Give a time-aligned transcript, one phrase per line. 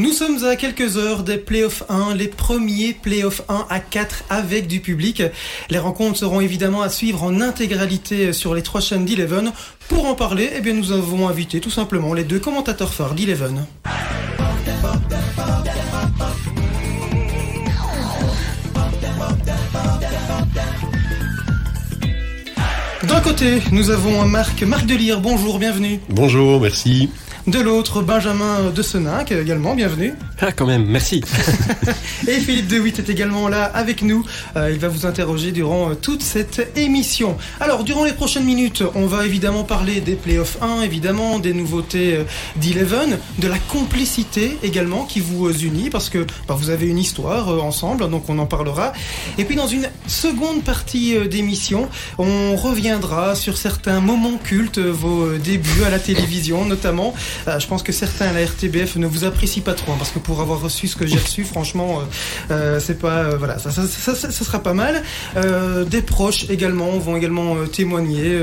[0.00, 4.66] Nous sommes à quelques heures des playoffs 1, les premiers playoffs 1 à 4 avec
[4.66, 5.22] du public.
[5.68, 9.52] Les rencontres seront évidemment à suivre en intégralité sur les trois chaînes d'Eleven.
[9.90, 13.66] Pour en parler, eh bien, nous avons invité tout simplement les deux commentateurs phares d'Eleven.
[23.06, 26.00] D'un côté, nous avons Marc, Marc Delire, bonjour, bienvenue.
[26.08, 27.10] Bonjour, merci.
[27.46, 30.12] De l'autre, Benjamin de Seninck, également, bienvenue.
[30.42, 31.22] Ah, quand même, merci.
[32.26, 34.24] et Philippe De Witt est également là avec nous.
[34.56, 37.36] Euh, il va vous interroger durant euh, toute cette émission.
[37.60, 42.14] Alors, durant les prochaines minutes, on va évidemment parler des playoffs 1, évidemment, des nouveautés
[42.14, 42.24] euh,
[42.56, 47.62] d'Eleven, de la complicité également qui vous unit, parce que bah, vous avez une histoire
[47.62, 48.94] ensemble, donc on en parlera.
[49.36, 55.84] Et puis, dans une seconde partie d'émission, on reviendra sur certains moments cultes, vos débuts
[55.84, 57.12] à la télévision notamment.
[57.46, 60.18] Je pense que certains à la RTBF ne vous apprécient pas trop, hein, parce que
[60.18, 62.04] pour avoir reçu ce que j'ai reçu, franchement, euh,
[62.52, 65.02] euh, c'est pas, voilà, ça, ça, ça, ça, sera pas mal.
[65.90, 68.40] des proches également vont également témoigner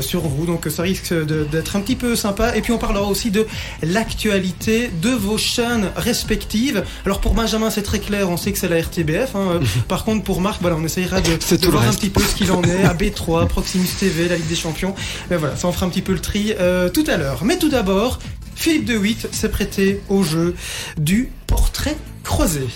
[0.00, 1.12] sur vous, donc ça risque
[1.50, 2.56] d'être un petit peu sympa.
[2.56, 3.46] Et puis on parlera aussi de
[3.82, 6.84] l'actualité de vos chaînes respectives.
[7.04, 9.34] Alors pour Benjamin, c'est très clair, on sait que c'est la RTBF.
[9.34, 9.60] Hein.
[9.88, 12.52] Par contre, pour Marc, voilà, on essayera de, de voir un petit peu ce qu'il
[12.52, 14.94] en est à B3, Proximus TV, la Ligue des Champions.
[15.30, 16.52] Mais voilà, ça en fera un petit peu le tri
[16.92, 17.44] tout à l'heure.
[17.44, 18.18] Mais tout d'abord,
[18.56, 20.56] Philippe de Witt s'est prêté au jeu
[20.98, 22.66] du portrait croisé.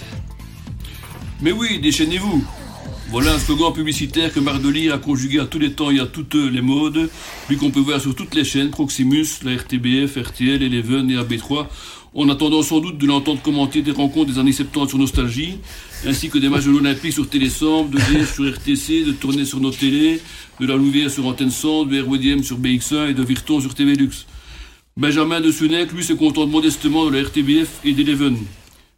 [1.42, 2.44] Mais oui, déchaînez-vous.
[3.10, 6.36] Voilà un slogan publicitaire que Mardoli a conjugué à tous les temps et à toutes
[6.36, 7.10] les modes,
[7.48, 11.66] puis qu'on peut voir sur toutes les chaînes, Proximus, la RTBF, RTL, Eleven et AB3,
[12.14, 15.58] en attendant sans doute de l'entendre commenter des rencontres des années 70 sur Nostalgie,
[16.06, 19.58] ainsi que des matchs de l'Olympique sur Télésambre, de DS sur RTC, de tournées sur
[19.58, 20.20] nos télé,
[20.60, 23.96] de la Louvière sur Antenne 100, de RWDM sur BX1 et de Virton sur TV
[23.96, 24.26] Lux.
[25.00, 28.36] Benjamin de Sunec, lui, se contente modestement de la RTBF et d'Eleven.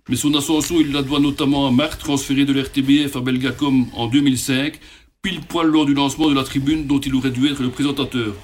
[0.08, 3.86] Mais son ascension, il la doit notamment à Marc, transféré de la RTBF à Belgacom
[3.94, 4.80] en 2005,
[5.22, 8.34] pile poil lors du lancement de la tribune dont il aurait dû être le présentateur.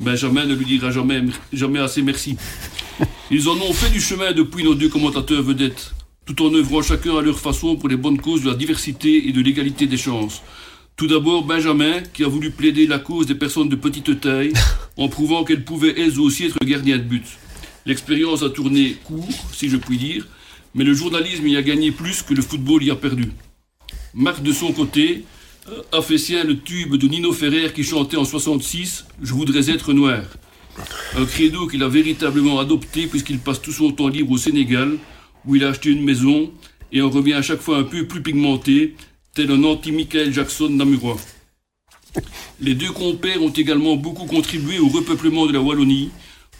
[0.00, 2.36] Benjamin ne lui dira jamais, jamais assez merci.
[3.30, 5.94] Ils en ont fait du chemin depuis nos deux commentateurs vedettes,
[6.26, 9.32] tout en œuvrant chacun à leur façon pour les bonnes causes de la diversité et
[9.32, 10.42] de l'égalité des chances.
[10.98, 14.52] Tout d'abord, Benjamin, qui a voulu plaider la cause des personnes de petite taille,
[14.96, 17.24] en prouvant qu'elles pouvaient elles aussi être gardiens de but.
[17.86, 20.26] L'expérience a tourné court, si je puis dire,
[20.74, 23.30] mais le journalisme y a gagné plus que le football y a perdu.
[24.12, 25.22] Marc, de son côté,
[25.92, 29.92] a fait sien le tube de Nino Ferrer qui chantait en 66 Je voudrais être
[29.92, 30.24] noir.
[31.16, 34.98] Un credo qu'il a véritablement adopté puisqu'il passe tout son temps libre au Sénégal,
[35.46, 36.50] où il a acheté une maison
[36.90, 38.96] et en revient à chaque fois un peu plus pigmenté,
[39.34, 41.16] tel un anti-Michael Jackson namurois.
[42.60, 46.10] Les deux compères ont également beaucoup contribué au repeuplement de la Wallonie,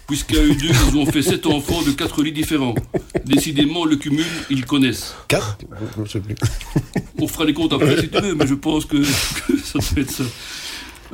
[0.07, 2.75] puisqu'à eux deux, ils ont fait sept enfants de quatre lits différents.
[3.25, 5.15] Décidément, le cumul, ils connaissent.
[5.29, 5.59] Quatre?
[7.19, 10.11] On fera les comptes après si tu veux, mais je pense que, ça doit être
[10.11, 10.25] ça.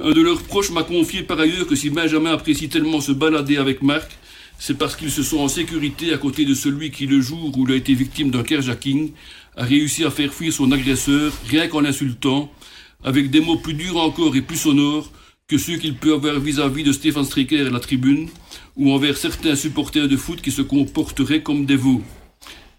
[0.03, 3.57] Un de leurs proches m'a confié par ailleurs que si Benjamin apprécie tellement se balader
[3.57, 4.11] avec Marc,
[4.59, 7.67] c'est parce qu'ils se sont en sécurité à côté de celui qui, le jour où
[7.67, 9.13] il a été victime d'un carjacking,
[9.57, 12.51] a réussi à faire fuir son agresseur rien qu'en l'insultant,
[13.03, 15.11] avec des mots plus durs encore et plus sonores
[15.47, 18.29] que ceux qu'il peut avoir vis-à-vis de Stéphane Stricker à la tribune,
[18.77, 22.03] ou envers certains supporters de foot qui se comporteraient comme des veaux.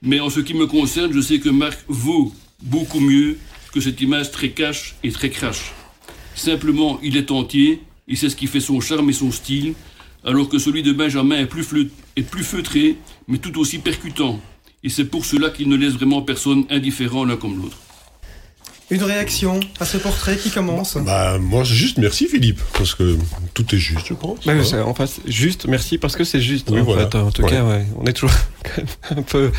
[0.02, 3.38] Mais en ce qui me concerne, je sais que Marc vaut beaucoup mieux
[3.72, 5.74] que cette image très cash et très crash.
[6.34, 9.74] Simplement, il est entier, et c'est ce qui fait son charme et son style,
[10.24, 12.98] alors que celui de Benjamin est plus feutré,
[13.28, 14.42] mais tout aussi percutant.
[14.86, 17.78] Et c'est pour cela qu'il ne laisse vraiment personne indifférent l'un comme l'autre.
[18.92, 23.18] Une réaction à ce portrait qui commence Bah moi juste merci Philippe parce que
[23.56, 24.46] tout est juste je pense.
[24.46, 24.54] Bah,
[24.86, 26.72] en fait juste merci parce que c'est juste.
[26.72, 28.36] en, fait, en tout cas ouais, on est toujours
[29.10, 29.52] un peu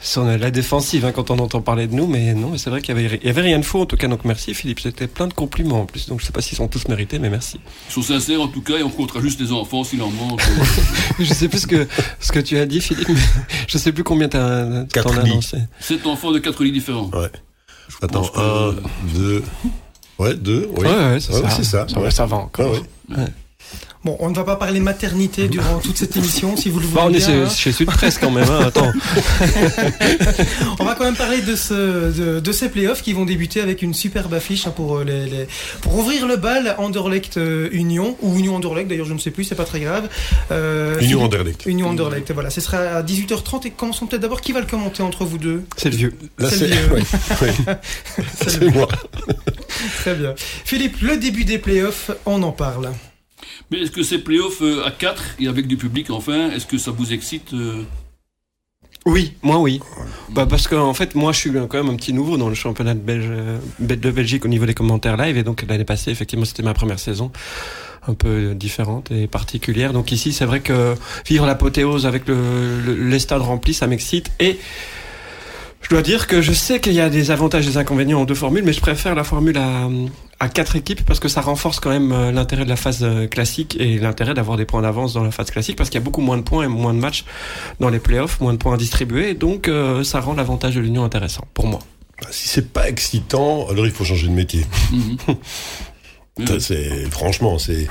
[0.00, 2.82] sur la défensive hein, quand on entend parler de nous mais non mais c'est vrai
[2.82, 5.34] qu'il y avait rien de faux en tout cas donc merci Philippe c'était plein de
[5.34, 7.60] compliments en plus donc je sais pas s'ils sont tous mérités mais merci.
[7.90, 10.42] Ils sont sincères en tout cas et on comptera juste les enfants s'il en manque.
[11.20, 11.86] je sais plus ce que
[12.18, 13.20] ce que tu as dit Philippe mais
[13.68, 15.58] je sais plus combien tu as, annoncé.
[15.78, 17.10] Sept enfants de quatre lits différents.
[17.12, 17.30] Ouais.
[18.02, 18.74] Attends, un,
[19.14, 19.42] deux.
[20.18, 20.86] Ouais, deux, oui.
[20.86, 21.50] Ouais, ouais, c'est ça.
[21.50, 21.62] ça.
[21.62, 21.88] ça.
[21.88, 22.76] Ça, ça va encore.
[23.10, 23.26] Ah, ouais.
[24.04, 27.00] Bon, on ne va pas parler maternité durant toute cette émission, si vous le voulez.
[27.00, 27.48] Bah, on est hein.
[27.48, 28.92] chez Sud Presse quand même, hein, attends.
[30.78, 33.80] on va quand même parler de, ce, de, de, ces playoffs qui vont débuter avec
[33.80, 35.48] une superbe affiche hein, pour, euh, les, les,
[35.80, 39.44] pour ouvrir le bal Anderlecht euh, Union, ou Union Anderlecht d'ailleurs, je ne sais plus,
[39.44, 40.10] c'est pas très grave.
[40.52, 41.64] Euh, Union Anderlecht.
[41.64, 42.50] Union Anderlecht, voilà.
[42.50, 44.42] Ce sera à 18h30 et commençons peut-être d'abord.
[44.42, 45.64] Qui va le commenter entre vous deux?
[45.78, 46.12] C'est le vieux.
[46.40, 47.02] C'est le vieux.
[48.46, 48.86] c'est moi.
[50.00, 50.34] très bien.
[50.36, 52.90] Philippe, le début des playoffs, on en parle.
[53.70, 56.78] Mais est-ce que ces playoffs euh, à 4 et avec du public enfin, est-ce que
[56.78, 57.82] ça vous excite euh?
[59.06, 59.80] Oui, moi oui.
[60.30, 62.54] Bah parce que en fait, moi je suis quand même un petit nouveau dans le
[62.54, 63.30] championnat de, Belge,
[63.78, 66.98] de Belgique au niveau des commentaires live et donc l'année passée, effectivement, c'était ma première
[66.98, 67.30] saison
[68.06, 69.92] un peu différente et particulière.
[69.92, 70.94] Donc ici, c'est vrai que
[71.26, 74.58] vivre l'apothéose avec le, les stades remplis, ça m'excite et
[75.84, 78.24] je dois dire que je sais qu'il y a des avantages et des inconvénients en
[78.24, 79.88] deux formules, mais je préfère la formule à,
[80.40, 83.26] à quatre équipes parce que ça renforce quand même euh, l'intérêt de la phase euh,
[83.26, 86.04] classique et l'intérêt d'avoir des points d'avance dans la phase classique parce qu'il y a
[86.04, 87.26] beaucoup moins de points et moins de matchs
[87.80, 91.04] dans les playoffs, moins de points à distribuer, donc euh, ça rend l'avantage de l'union
[91.04, 91.80] intéressant pour moi.
[92.22, 94.64] Bah, si c'est pas excitant, alors il faut changer de métier.
[96.58, 97.86] C'est franchement, c'est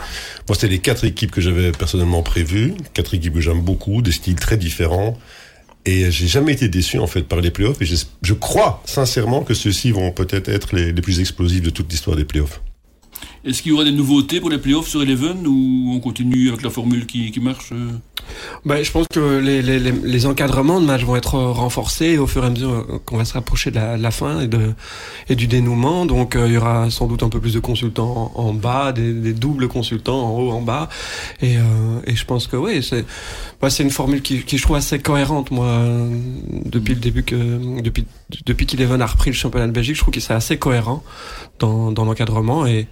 [0.50, 4.12] moi c'était les quatre équipes que j'avais personnellement prévues, quatre équipes que j'aime beaucoup, des
[4.12, 5.18] styles très différents.
[5.85, 9.53] Et j'ai jamais été déçu en fait par les playoffs et je, crois sincèrement que
[9.53, 12.62] ceux-ci vont peut-être être les, les plus explosifs de toute l'histoire des playoffs.
[13.45, 16.62] Est-ce qu'il y aura des nouveautés pour les playoffs sur Eleven ou on continue avec
[16.62, 17.92] la formule qui, qui marche euh?
[18.66, 22.44] Ben, Je pense que les, les, les, encadrements de matchs vont être renforcés au fur
[22.44, 24.74] et à mesure qu'on va se rapprocher de la, la, fin et, de,
[25.28, 26.06] et du dénouement.
[26.06, 29.12] Donc euh, il y aura sans doute un peu plus de consultants en, bas, des,
[29.12, 30.88] des, doubles consultants en haut, en bas.
[31.42, 31.62] Et, euh,
[32.07, 33.06] et je pense que oui, c'est
[33.69, 35.81] c'est une formule qui, qui, je trouve assez cohérente, moi,
[36.66, 38.06] depuis le début que depuis
[38.45, 41.04] depuis qu'Eleven a repris le championnat de Belgique, je trouve qu'il c'est assez cohérent
[41.60, 42.88] dans, dans l'encadrement et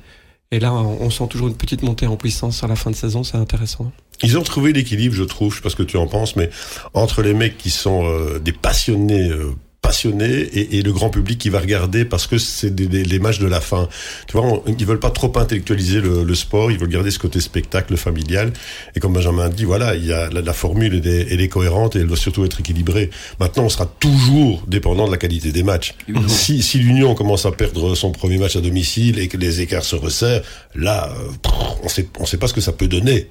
[0.51, 3.24] et là, on sent toujours une petite montée en puissance sur la fin de saison,
[3.24, 3.92] c'est intéressant.
[4.24, 6.50] Ils ont trouvé l'équilibre, je trouve, je sais pas ce que tu en penses, mais
[6.94, 11.39] entre les mecs qui sont euh, des passionnés euh, passionné et, et, le grand public
[11.39, 13.89] qui va regarder parce que c'est des, des, les matchs de la fin.
[14.28, 17.39] Tu vois, ils veulent pas trop intellectualiser le, le, sport, ils veulent garder ce côté
[17.39, 18.54] spectacle familial.
[18.95, 21.48] Et comme Benjamin dit, voilà, il y a la, la formule elle est, elle est,
[21.48, 23.10] cohérente et elle doit surtout être équilibrée.
[23.39, 25.95] Maintenant, on sera toujours dépendant de la qualité des matchs.
[26.27, 29.84] Si, si l'Union commence à perdre son premier match à domicile et que les écarts
[29.84, 30.42] se resserrent,
[30.75, 31.50] là, euh,
[31.84, 33.30] on sait, on sait pas ce que ça peut donner.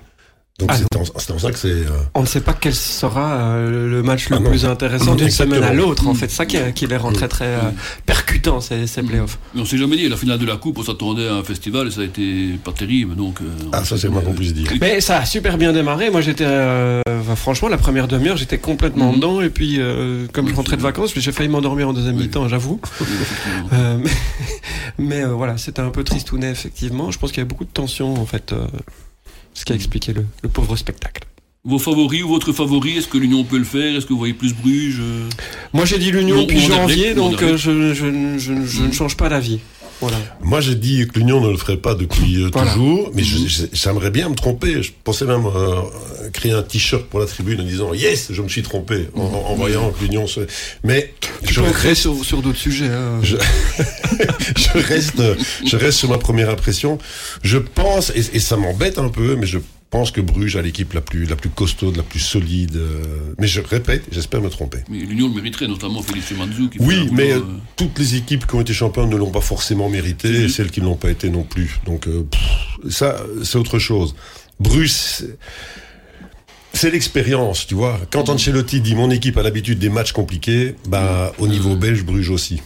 [0.60, 1.68] Donc ah c'est en, ça que c'est.
[1.68, 5.30] Euh, on ne sait pas quel sera euh, le match le ah plus intéressant d'une
[5.30, 6.06] semaine à l'autre.
[6.06, 7.70] En fait, ça qui, qui les rend très très euh,
[8.04, 9.38] percutants ces, ces playoffs.
[9.54, 10.08] Mais on s'est jamais dit.
[10.08, 12.72] La finale de la coupe, on s'attendait à un festival et ça a été pas
[12.72, 13.16] terrible.
[13.16, 13.38] Donc.
[13.72, 14.70] ah ça c'est moi qu'on puisse dire.
[14.80, 16.10] Mais ça a super bien démarré.
[16.10, 16.46] Moi j'étais,
[17.36, 19.80] franchement, la première demi-heure, j'étais complètement dedans et puis
[20.32, 22.80] comme je rentrais de vacances, j'ai failli m'endormir en deuxième mi-temps, j'avoue.
[23.72, 24.10] mais,
[24.98, 27.10] mais voilà, c'était un peu tristounet effectivement.
[27.10, 28.54] Je pense qu'il y avait beaucoup de tension en fait
[29.60, 31.24] ce qui a expliqué le, le pauvre spectacle.
[31.64, 33.94] Vos favoris ou votre favori, est-ce que l'Union peut le faire?
[33.94, 35.02] Est-ce que vous voyez plus Bruges
[35.74, 39.28] Moi j'ai dit l'Union depuis janvier, donc euh, je, je, je, je, ne change pas
[39.28, 39.60] d'avis.
[40.00, 40.16] Voilà.
[40.40, 43.22] Moi, j'ai dit que l'Union ne le ferait pas depuis euh, toujours, mais
[43.72, 44.82] j'aimerais bien me tromper.
[44.82, 45.82] Je pensais même euh,
[46.32, 49.54] créer un t-shirt pour la tribune en disant Yes, je me suis trompé en, en
[49.54, 50.40] voyant que l'Union se.
[50.84, 51.12] Mais
[51.42, 52.88] tu je reste sur, sur d'autres sujets.
[52.88, 53.20] Hein.
[53.22, 53.36] Je...
[54.56, 55.22] je, reste,
[55.66, 56.98] je reste sur ma première impression.
[57.42, 59.58] Je pense, et, et ça m'embête un peu, mais je
[59.90, 62.76] pense que Bruges a l'équipe la plus, la plus costaude, la plus solide.
[62.76, 64.78] Euh, mais je répète, j'espère me tromper.
[64.88, 66.70] Mais l'Union le mériterait, notamment Félix Manzou.
[66.78, 67.40] oui, mais euh,
[67.76, 70.80] toutes les équipes qui ont été championnes ne l'ont pas forcément mérité, et celles qui
[70.80, 71.80] ne l'ont pas été non plus.
[71.84, 72.24] Donc euh,
[72.88, 74.14] ça, c'est autre chose.
[74.60, 75.24] Bruges,
[76.72, 78.00] c'est l'expérience, tu vois.
[78.12, 82.30] Quand Ancelotti dit mon équipe a l'habitude des matchs compliqués, bah au niveau belge, Bruges
[82.30, 82.62] aussi.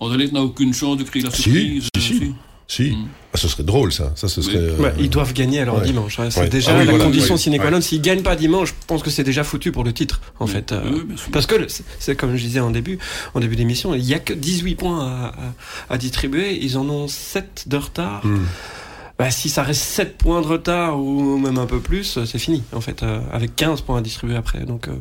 [0.00, 1.88] Anderlecht n'a aucune chance de créer la surprise.
[1.94, 2.32] Si, si, si.
[2.80, 3.08] Mm.
[3.34, 4.12] Ah, ce serait drôle, ça.
[4.14, 6.18] ça ce serait, euh, ils doivent gagner alors dimanche.
[6.18, 6.30] Hein.
[6.30, 7.80] C'est déjà ah la condition sine qua non.
[7.80, 10.72] S'ils gagnent pas dimanche, je pense que c'est déjà foutu pour le titre, en fait.
[10.72, 10.82] Euh,
[11.32, 11.66] parce que
[11.98, 12.98] c'est comme je disais en début,
[13.34, 16.58] en début d'émission, il y a que 18 points à, à, à, distribuer.
[16.62, 18.24] Ils en ont 7 de retard.
[18.26, 18.40] Mm
[19.18, 22.62] bah, si ça reste 7 points de retard ou même un peu plus, c'est fini
[22.72, 24.60] en fait, euh, avec 15 points à distribuer après.
[24.60, 24.92] Donc euh,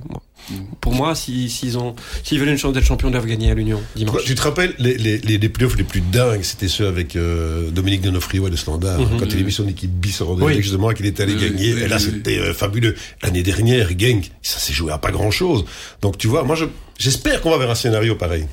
[0.79, 3.53] pour moi, s'ils si, ont, s'ils veulent une chance d'être champion, ils doivent gagner à
[3.53, 4.23] l'Union dimanche.
[4.25, 8.01] Tu te rappelles les, les, les, playoffs les plus dingues, c'était ceux avec euh, Dominique
[8.01, 9.17] Donofrio et le Standard, mm-hmm.
[9.19, 10.61] quand il avait mis son équipe bis en oui.
[10.61, 11.69] justement qu'il était allé gagner.
[11.69, 12.95] et là, c'était fabuleux.
[13.23, 15.65] L'année dernière, Genk, ça s'est joué à pas grand chose.
[16.01, 16.55] Donc tu vois, moi
[16.97, 18.45] j'espère qu'on va vers un scénario pareil.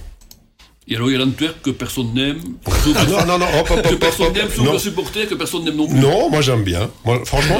[0.90, 2.38] Et alors il y a l'Antwerp que personne n'aime.
[2.66, 5.76] Ah non, non, non, hop, hop, que personne n'aime, sauf le supporter que personne n'aime
[5.76, 5.98] non plus.
[5.98, 6.88] Non, moi j'aime bien.
[7.04, 7.58] Moi, franchement,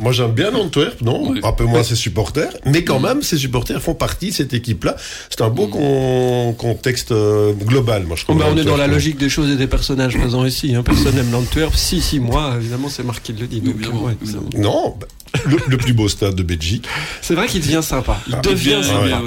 [0.00, 3.82] moi j'aime bien l'Antwerp, non Un peu moins ses supporters, mais quand même, ses supporters
[3.82, 4.96] font partie de cette équipe-là.
[5.28, 6.54] C'est un beau mm.
[6.56, 8.38] contexte euh, global, moi je trouve.
[8.38, 10.74] Bah, on est dans la logique des choses et des personnages présents ici.
[10.74, 10.84] Hein.
[10.84, 11.74] Personne n'aime l'Antwerp.
[11.74, 13.60] Si, si, moi, évidemment, c'est Marc qui le dit.
[13.60, 14.16] Donc, ouais,
[14.56, 15.06] non, bah,
[15.46, 16.86] le, plus beau stade de Belgique.
[17.22, 18.20] C'est vrai qu'il devient sympa.
[18.28, 19.22] Il ah, devient sympa.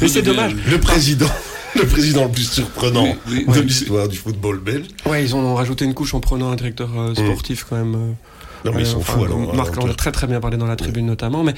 [0.00, 0.54] Mais c'est dommage.
[0.70, 1.30] Le président.
[1.80, 4.86] le président le plus surprenant de l'histoire du football belge.
[5.06, 7.14] Ouais, ils ont rajouté une couche en prenant un directeur euh, mm.
[7.16, 7.94] sportif quand même.
[7.94, 8.12] Euh,
[8.64, 9.54] non, mais ils sont fous alors.
[9.54, 11.44] Marc en a très très bien parlé dans la tribune notamment.
[11.44, 11.54] Mais,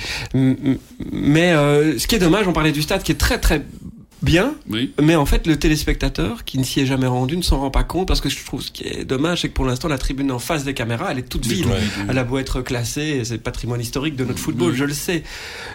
[1.13, 3.63] mais euh, ce qui est dommage, on parlait du stade qui est très très
[4.23, 4.55] bien,
[5.01, 7.85] mais en fait le téléspectateur qui ne s'y est jamais rendu ne s'en rend pas
[7.85, 10.33] compte parce que je trouve ce qui est dommage c'est que pour l'instant la tribune
[10.33, 11.67] en face des caméras elle est toute vide,
[12.09, 15.23] elle a beau être classée, c'est le patrimoine historique de notre football, je le sais,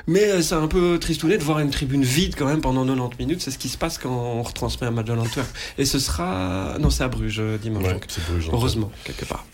[0.08, 3.18] mais euh, c'est un peu tristouné de voir une tribune vide quand même pendant 90
[3.20, 5.48] minutes, c'est ce qui se passe quand on retransmet un match de l'Antwerp.
[5.78, 7.86] Et ce sera non c'est à Bruges euh, dimanche,
[8.52, 9.46] heureusement quelque part.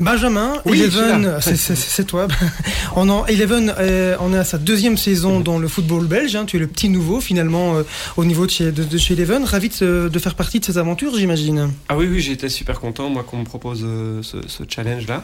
[0.00, 2.26] Benjamin, Eleven, c'est toi.
[2.96, 6.34] on en, Eleven, euh, on est à sa deuxième saison dans le football belge.
[6.34, 6.46] Hein.
[6.46, 7.82] tu es le petit nouveau finalement euh,
[8.16, 9.44] au niveau de chez, de, chez Eleven.
[9.44, 11.70] Ravi de, faire partie de ces aventures, j'imagine.
[11.88, 15.22] Ah oui, oui, j'étais super content moi qu'on me propose euh, ce, challenge-là.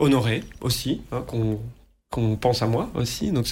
[0.00, 1.60] honoré aussi, hein, qu'on
[2.14, 3.32] qu'on pense à moi aussi.
[3.32, 3.46] Donc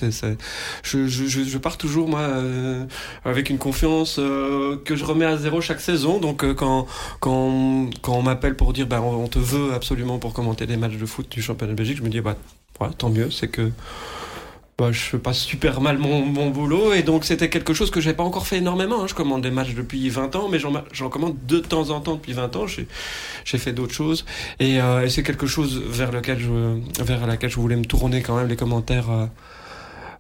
[0.85, 2.85] je, pars toujours moi euh,
[3.25, 6.21] avec une confiance euh, que je remets à zéro chaque saison.
[6.21, 6.87] Donc euh, quand
[7.21, 11.29] on m'appelle pour dire ben on, te veut absolument pour commenter les matchs de foot
[11.29, 12.37] du championnat de Belgique, je me dis bah
[12.99, 13.71] tant mieux, c'est que
[14.83, 18.15] bah, je passe super mal mon, mon boulot et donc c'était quelque chose que j'ai
[18.15, 19.05] pas encore fait énormément.
[19.05, 19.07] Hein.
[19.07, 22.33] Je commande des matchs depuis 20 ans, mais j'en commande de temps en temps depuis
[22.33, 22.67] 20 ans.
[22.67, 24.25] J'ai fait d'autres choses
[24.59, 28.23] et, euh, et c'est quelque chose vers lequel je vers laquelle je voulais me tourner
[28.23, 29.09] quand même les commentaires.
[29.09, 29.27] Euh,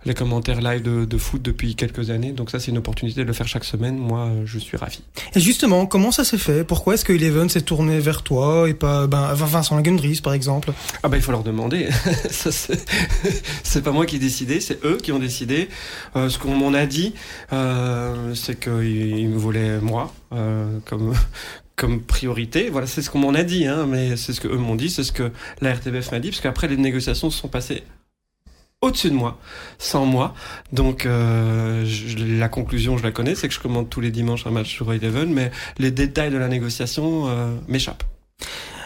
[0.04, 2.32] les commentaires live de, foot depuis quelques années.
[2.32, 3.96] Donc ça, c'est une opportunité de le faire chaque semaine.
[3.96, 5.00] Moi, je suis ravi.
[5.34, 6.64] Et justement, comment ça s'est fait?
[6.64, 10.72] Pourquoi est-ce que Eleven s'est tourné vers toi et pas ben, Vincent Lagendries, par exemple?
[11.02, 11.88] Ah ben, il faut leur demander.
[13.62, 15.68] c'est pas moi qui ai décidé, c'est eux qui ont décidé.
[16.16, 17.14] Euh, ce qu'on m'en a dit,
[17.52, 21.14] euh, c'est qu'ils me voulaient moi euh, comme
[21.76, 22.68] comme priorité.
[22.70, 24.90] Voilà, c'est ce qu'on m'en a dit, hein, mais c'est ce que eux m'ont dit,
[24.90, 27.82] c'est ce que la RTBF m'a dit, parce qu'après les négociations se sont passées
[28.82, 29.38] au-dessus de moi,
[29.78, 30.34] sans moi.
[30.72, 31.86] Donc euh,
[32.18, 34.92] la conclusion, je la connais, c'est que je commande tous les dimanches un match sur
[34.92, 38.04] Eleven, mais les détails de la négociation euh, m'échappent.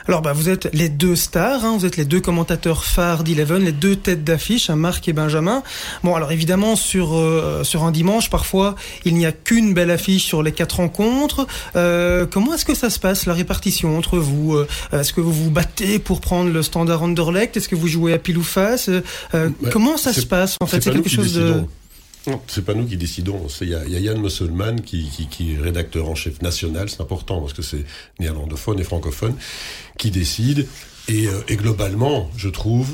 [0.08, 3.64] Alors bah vous êtes les deux stars, hein, vous êtes les deux commentateurs phares d'Eleven,
[3.64, 5.64] les deux têtes d'affiche, hein, Marc et Benjamin.
[6.04, 10.24] Bon alors évidemment sur euh, sur un dimanche parfois il n'y a qu'une belle affiche
[10.24, 11.48] sur les quatre rencontres.
[11.74, 15.32] Euh, comment est-ce que ça se passe la répartition entre vous euh, Est-ce que vous
[15.32, 17.56] vous battez pour prendre le standard Anderlecht?
[17.56, 18.88] Est-ce que vous jouez à pile ou face?
[19.32, 20.82] Bah, Comment ça se passe en fait?
[20.82, 21.64] C'est quelque chose de
[22.48, 23.46] c'est pas nous qui décidons.
[23.60, 25.08] Il y, Yann Musselman qui,
[25.40, 26.88] est rédacteur en chef national.
[26.88, 27.84] C'est important parce que c'est
[28.18, 29.34] néerlandophone et francophone
[29.98, 30.66] qui décide.
[31.08, 32.90] Et, euh, et globalement, je trouve,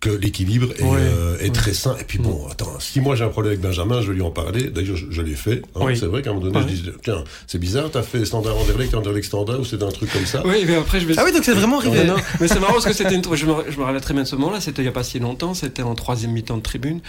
[0.00, 1.94] que l'équilibre est, euh, est très sain.
[2.00, 2.50] Et puis bon, mm.
[2.50, 4.70] attends, si moi j'ai un problème avec Benjamin, je vais lui en parler.
[4.70, 5.62] D'ailleurs, je, l'ai fait.
[5.74, 5.86] Hein.
[5.94, 8.94] C'est vrai qu'à un moment donné, je dis, tiens, c'est bizarre, t'as fait standard Anderlecht,
[8.94, 10.42] Anderlecht standard, ou c'est un truc comme ça?
[10.46, 11.14] Oui, mais après je vais...
[11.18, 12.04] Ah oui, donc c'est vraiment arrivé.
[12.04, 13.22] Non, mais c'est marrant parce que c'était une...
[13.22, 14.60] je, me, je me rappelle très bien de ce moment-là.
[14.60, 15.52] C'était il y a pas si longtemps.
[15.52, 17.00] C'était en troisième mi-temps de tribune,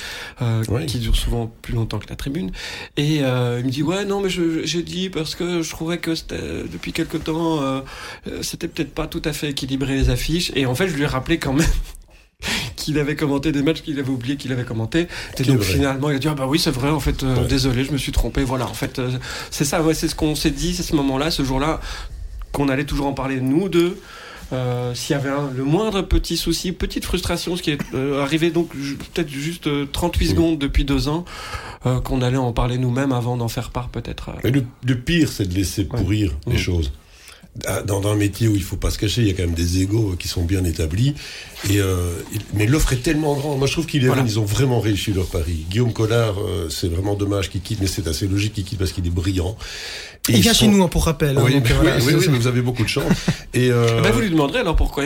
[0.41, 2.51] euh, qui dure souvent plus longtemps que la tribune.
[2.97, 6.11] Et euh, il me dit, ouais, non, mais j'ai dit parce que je trouvais que
[6.69, 7.81] depuis quelque temps, euh,
[8.41, 10.51] c'était peut-être pas tout à fait équilibré les affiches.
[10.55, 11.67] Et en fait, je lui ai rappelé quand même
[12.75, 15.07] qu'il avait commenté des matchs qu'il avait oublié qu'il avait commenté.
[15.37, 17.83] Et donc finalement, il a dit ah bah oui c'est vrai en fait euh, désolé
[17.83, 18.43] je me suis trompé.
[18.43, 19.11] Voilà en fait euh,
[19.49, 21.79] c'est ça ouais, c'est ce qu'on s'est dit c'est ce moment-là ce jour-là
[22.51, 23.97] qu'on allait toujours en parler nous deux.
[24.53, 27.79] Euh, s'il y avait le moindre petit souci, petite frustration, ce qui est
[28.19, 31.23] arrivé donc peut-être juste 38 secondes depuis deux ans,
[32.03, 34.31] qu'on allait en parler nous-mêmes avant d'en faire part peut-être.
[34.43, 36.57] Mais le, pire, c'est de laisser pourrir les mm.
[36.57, 36.91] choses.
[37.67, 39.53] Ah, dans un métier où il faut pas se cacher, il y a quand même
[39.53, 41.15] des égaux qui sont bien établis.
[41.69, 42.11] Et euh,
[42.53, 43.57] mais l'offre est tellement grande.
[43.59, 45.65] Moi, je trouve qu'ils ils ont vraiment réussi leur pari.
[45.69, 48.93] Guillaume Collard, euh, c'est vraiment dommage qu'il quitte, mais c'est assez logique qu'il quitte parce
[48.93, 49.57] qu'il est brillant.
[50.29, 51.37] Et il vient chez nous hein, pour rappel.
[51.37, 53.11] Hein, oui, euh, oui, oui, mais vous avez beaucoup de chance.
[53.53, 54.01] Et euh...
[54.01, 55.03] bah, vous lui demanderez alors pourquoi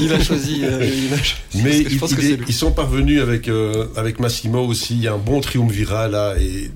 [0.00, 0.60] il a choisi.
[0.64, 0.86] Euh,
[1.54, 3.48] mais ils sont parvenus avec
[3.96, 4.96] avec Massimo aussi.
[4.96, 6.70] Il y a un bon triumvirat là et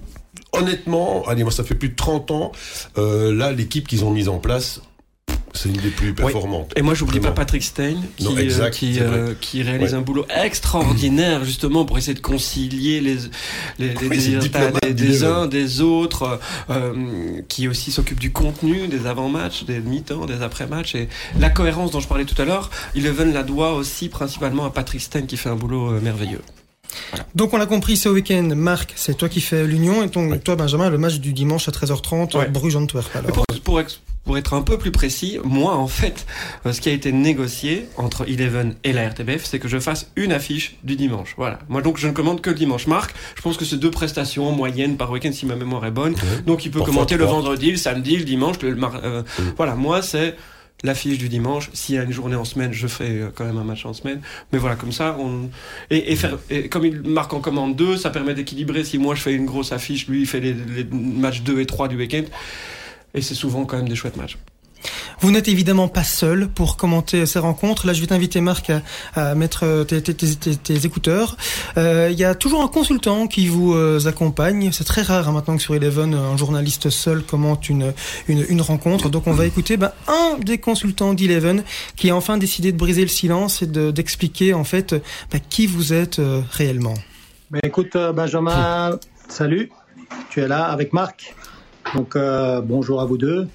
[0.55, 2.53] honnêtement, allez, moi ça fait plus de 30 ans,
[2.99, 4.81] euh, là l'équipe qu'ils ont mise en place,
[5.55, 6.73] c'est une des plus performantes.
[6.77, 11.45] Et moi, j'oublie pas Patrick Stein, qui, euh, qui, euh, qui, réalise un boulot extraordinaire,
[11.45, 13.17] justement, pour essayer de concilier les,
[13.79, 14.09] les, les
[14.95, 20.43] des, uns, des autres, euh, qui aussi s'occupe du contenu, des avant-matchs, des mi-temps, des
[20.43, 20.97] après-matchs.
[20.97, 21.09] Et
[21.39, 25.01] la cohérence dont je parlais tout à l'heure, Eleven la doit aussi principalement à Patrick
[25.01, 26.43] Stein, qui fait un boulot merveilleux.
[27.35, 30.57] Donc on l'a compris ce week-end, Marc, c'est toi qui fais l'union et ton, toi
[30.57, 33.11] Benjamin, le match du dimanche à 13h30, Bruges-Antwerp.
[33.33, 33.81] Pour, pour,
[34.25, 36.27] pour être un peu plus précis, moi, en fait,
[36.65, 40.11] euh, ce qui a été négocié entre Eleven et la RTBF, c'est que je fasse
[40.17, 41.35] une affiche du dimanche.
[41.37, 41.59] Voilà.
[41.69, 42.87] Moi, donc, je ne commande que le dimanche.
[42.87, 46.15] Marc, je pense que c'est deux prestations moyennes par week-end, si ma mémoire est bonne.
[46.47, 48.57] Donc, il peut commenter le vendredi, le samedi, le dimanche.
[48.63, 49.23] Le, euh,
[49.57, 49.75] Voilà.
[49.75, 50.37] Moi, c'est
[50.85, 51.71] l'affiche du dimanche.
[51.73, 53.93] S'il y a une journée en semaine, je fais euh, quand même un match en
[53.93, 54.21] semaine.
[54.53, 55.51] Mais voilà, comme ça, on
[55.91, 58.85] et, et faire et comme il marque en commande deux, ça permet d'équilibrer.
[58.85, 61.67] Si moi je fais une grosse affiche, lui il fait les, les matchs 2 et
[61.67, 62.25] 3 du week-end.
[63.15, 64.37] Et c'est souvent quand même des chouettes matchs.
[65.21, 67.87] Vous n'êtes évidemment pas seul pour commenter ces rencontres.
[67.87, 68.71] Là, je vais t'inviter Marc
[69.15, 71.37] à, mettre tes, écouteurs.
[71.77, 74.71] Euh, il y a toujours un consultant qui vous euh, accompagne.
[74.73, 77.93] C'est très rare hein, maintenant que sur Eleven, un journaliste seul commente une,
[78.29, 79.09] une, rencontre.
[79.09, 81.65] Donc on va écouter ben, un des consultants d'Eleven
[81.97, 84.95] qui a enfin décidé de briser le silence et d'expliquer en fait
[85.31, 86.95] ben, qui vous êtes euh, réellement.
[87.51, 88.99] Ben, écoute Benjamin,
[89.29, 89.71] salut.
[90.31, 91.35] Tu es là avec Marc.
[91.95, 92.17] Donc
[92.65, 93.47] bonjour à vous deux.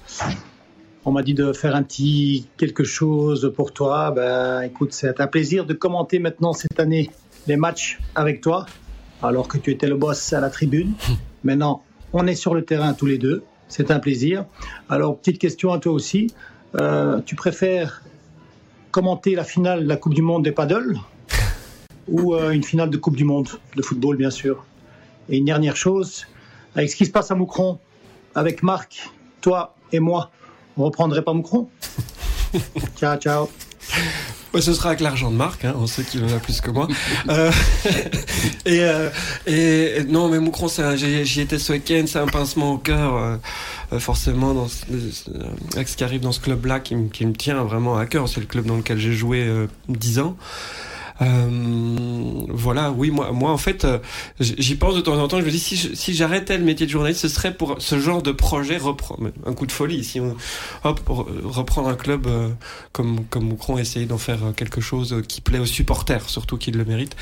[1.06, 4.10] On m'a dit de faire un petit quelque chose pour toi.
[4.10, 7.10] Ben, écoute, c'est un plaisir de commenter maintenant cette année
[7.46, 8.66] les matchs avec toi,
[9.22, 10.92] alors que tu étais le boss à la tribune.
[11.44, 13.42] Maintenant, on est sur le terrain tous les deux.
[13.68, 14.44] C'est un plaisir.
[14.90, 16.34] Alors, petite question à toi aussi.
[16.78, 18.02] Euh, tu préfères
[18.90, 20.98] commenter la finale de la Coupe du Monde des paddles
[22.08, 24.66] ou euh, une finale de Coupe du Monde de football, bien sûr?
[25.30, 26.26] Et une dernière chose,
[26.74, 27.78] avec ce qui se passe à Moucron,
[28.34, 29.08] avec Marc,
[29.40, 30.30] toi et moi,
[30.80, 31.68] on reprendrait pas Moucron
[32.96, 33.48] Ciao, ciao.
[34.58, 36.88] ce sera avec l'argent de Marc, hein, on sait qu'il en a plus que moi.
[37.28, 37.52] euh,
[38.66, 39.10] et, euh,
[39.46, 43.16] et, non, mais Moucron, j'y étais ce week-end, c'est un pincement au cœur,
[43.92, 44.84] euh, forcément, dans ce,
[45.74, 48.28] avec ce qui arrive dans ce club-là qui, qui, me tient vraiment à cœur.
[48.28, 49.48] C'est le club dans lequel j'ai joué
[49.88, 50.36] dix ans.
[51.22, 53.98] Euh, voilà, oui, moi, moi en fait, euh,
[54.40, 55.40] j'y pense de temps en temps.
[55.40, 58.32] Je me dis si, j'arrêtais le métier de journaliste, ce serait pour ce genre de
[58.32, 60.04] projet reprendre un coup de folie.
[60.04, 60.36] Si on
[60.84, 61.00] hop
[61.44, 62.48] reprendre un club euh,
[62.92, 66.84] comme comme Moucron, essayer d'en faire quelque chose qui plaît aux supporters, surtout qu'ils le
[66.84, 67.16] méritent.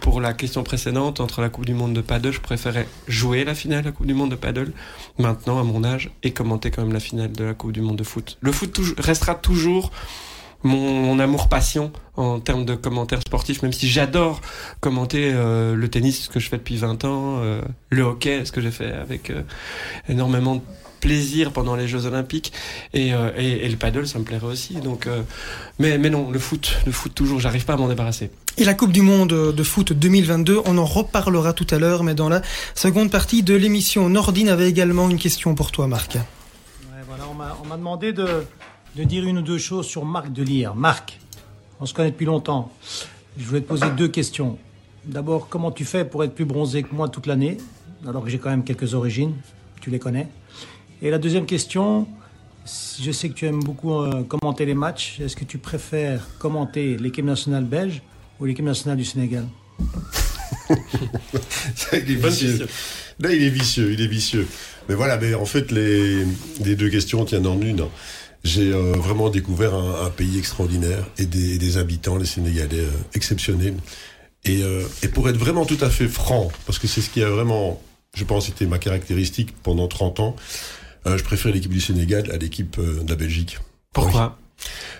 [0.00, 3.54] pour la question précédente, entre la Coupe du Monde de paddle, je préférais jouer la
[3.54, 4.72] finale de la Coupe du Monde de paddle
[5.18, 7.96] maintenant à mon âge et commenter quand même la finale de la Coupe du Monde
[7.96, 8.38] de foot.
[8.40, 9.90] Le foot restera toujours
[10.64, 14.40] mon, amour-passion en termes de commentaires sportifs, même si j'adore
[14.80, 18.52] commenter euh, le tennis, ce que je fais depuis 20 ans, euh, le hockey, ce
[18.52, 19.42] que j'ai fait avec euh,
[20.08, 20.62] énormément de
[21.00, 22.52] plaisir pendant les Jeux Olympiques,
[22.94, 24.76] et, et, le paddle, ça me plairait aussi.
[24.76, 25.06] Donc,
[25.78, 28.30] mais, mais non, le foot, le foot toujours, j'arrive pas à m'en débarrasser.
[28.56, 32.14] Et la Coupe du Monde de foot 2022, on en reparlera tout à l'heure, mais
[32.14, 32.40] dans la
[32.74, 36.14] seconde partie de l'émission, Nordine avait également une question pour toi, Marc.
[36.14, 36.22] Ouais,
[37.06, 37.24] voilà,
[37.62, 38.26] on m'a demandé de
[38.96, 40.74] de dire une ou deux choses sur Marc Delire.
[40.74, 41.18] Marc,
[41.80, 42.72] on se connaît depuis longtemps.
[43.36, 44.58] Je voulais te poser deux questions.
[45.04, 47.58] D'abord, comment tu fais pour être plus bronzé que moi toute l'année,
[48.06, 49.34] alors que j'ai quand même quelques origines,
[49.80, 50.28] tu les connais?
[51.02, 52.06] Et la deuxième question,
[53.00, 55.20] je sais que tu aimes beaucoup euh, commenter les matchs.
[55.20, 58.00] Est-ce que tu préfères commenter l'équipe nationale belge
[58.40, 59.46] ou l'équipe nationale du Sénégal?
[61.92, 62.66] Il est vicieux.
[63.20, 64.46] Là, il est vicieux, il est vicieux.
[64.88, 66.24] Mais voilà, mais en fait, les,
[66.64, 67.86] les deux questions tiennent en une
[68.44, 72.90] j'ai euh, vraiment découvert un, un, pays extraordinaire et des, des habitants, les Sénégalais, euh,
[73.14, 73.76] exceptionnels.
[74.44, 77.22] Et, euh, et, pour être vraiment tout à fait franc, parce que c'est ce qui
[77.22, 77.80] a vraiment,
[78.14, 80.36] je pense, été ma caractéristique pendant 30 ans,
[81.06, 83.58] je préfère l'équipe du Sénégal à l'équipe de la Belgique.
[83.92, 84.38] Pourquoi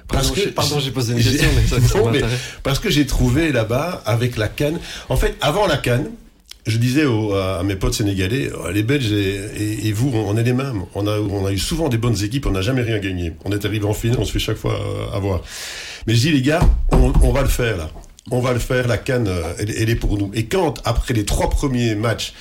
[0.09, 2.20] parce que, pardon, j'ai posé une question, mais ça, ça mais
[2.62, 4.78] Parce que j'ai trouvé là-bas, avec la canne,
[5.09, 6.11] en fait, avant la canne,
[6.66, 10.85] je disais à mes potes sénégalais, euh, les Belges et, vous, on est les mêmes.
[10.94, 13.33] On a, on a eu souvent des bonnes équipes, on n'a jamais rien gagné.
[13.44, 15.42] On est arrivé en finale, on se fait chaque fois euh, avoir.
[16.07, 17.90] Mais je dis, les gars, on, va le faire là.
[18.31, 20.31] On va le faire, la canne, euh, elle, est pour nous.
[20.35, 22.33] Et quand, après les trois premiers matchs,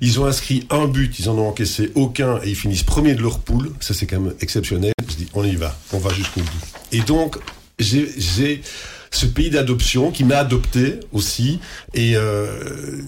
[0.00, 3.22] ils ont inscrit un but, ils en ont encaissé aucun et ils finissent premier de
[3.22, 4.92] leur poule, ça c'est quand même exceptionnel.
[5.08, 6.66] Je dis, on y va, on va jusqu'au bout.
[6.92, 7.36] Et donc,
[7.78, 8.62] j'ai
[9.10, 11.60] ce pays d'adoption qui m'a adopté aussi
[11.94, 13.00] et euh,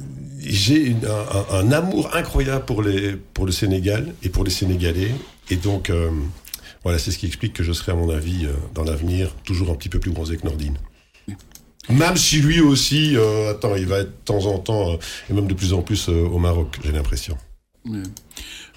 [0.43, 0.97] j'ai
[1.51, 5.13] un, amour incroyable pour le Sénégal et pour les Sénégalais
[5.51, 6.11] et donc euh,
[6.83, 9.71] voilà c'est ce qui explique que je serai à mon avis euh, dans l'avenir toujours
[9.71, 10.79] un petit peu plus bronzé que Nordine.
[11.89, 14.99] Même si lui aussi, euh, attends, il va être de temps en temps,
[15.29, 17.37] et même de plus en plus au Maroc, j'ai l'impression.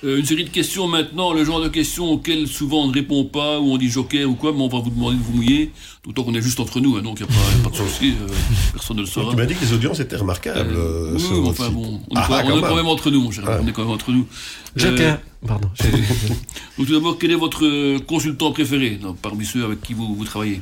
[0.04, 3.24] Euh, une série de questions maintenant, le genre de questions auxquelles souvent on ne répond
[3.24, 5.72] pas, ou on dit joker ou quoi, mais on va vous demander de vous mouiller,
[6.06, 8.28] d'autant qu'on est juste entre nous, hein, donc il n'y a, pas de souci, euh,
[8.74, 9.32] personne ne le saura.
[9.32, 10.76] Tu m'as dit que les audiences étaient remarquables.
[10.76, 13.72] Euh, oui, enfin bon, on, est, ah, quand, même entre nous, mon cher, on est
[13.72, 14.28] quand même entre nous.
[14.76, 15.70] Joker, pardon.
[16.78, 19.00] donc tout d'abord, quel est votre consultant préféré?
[19.22, 20.60] Parmi ceux avec qui vous, vous travaillez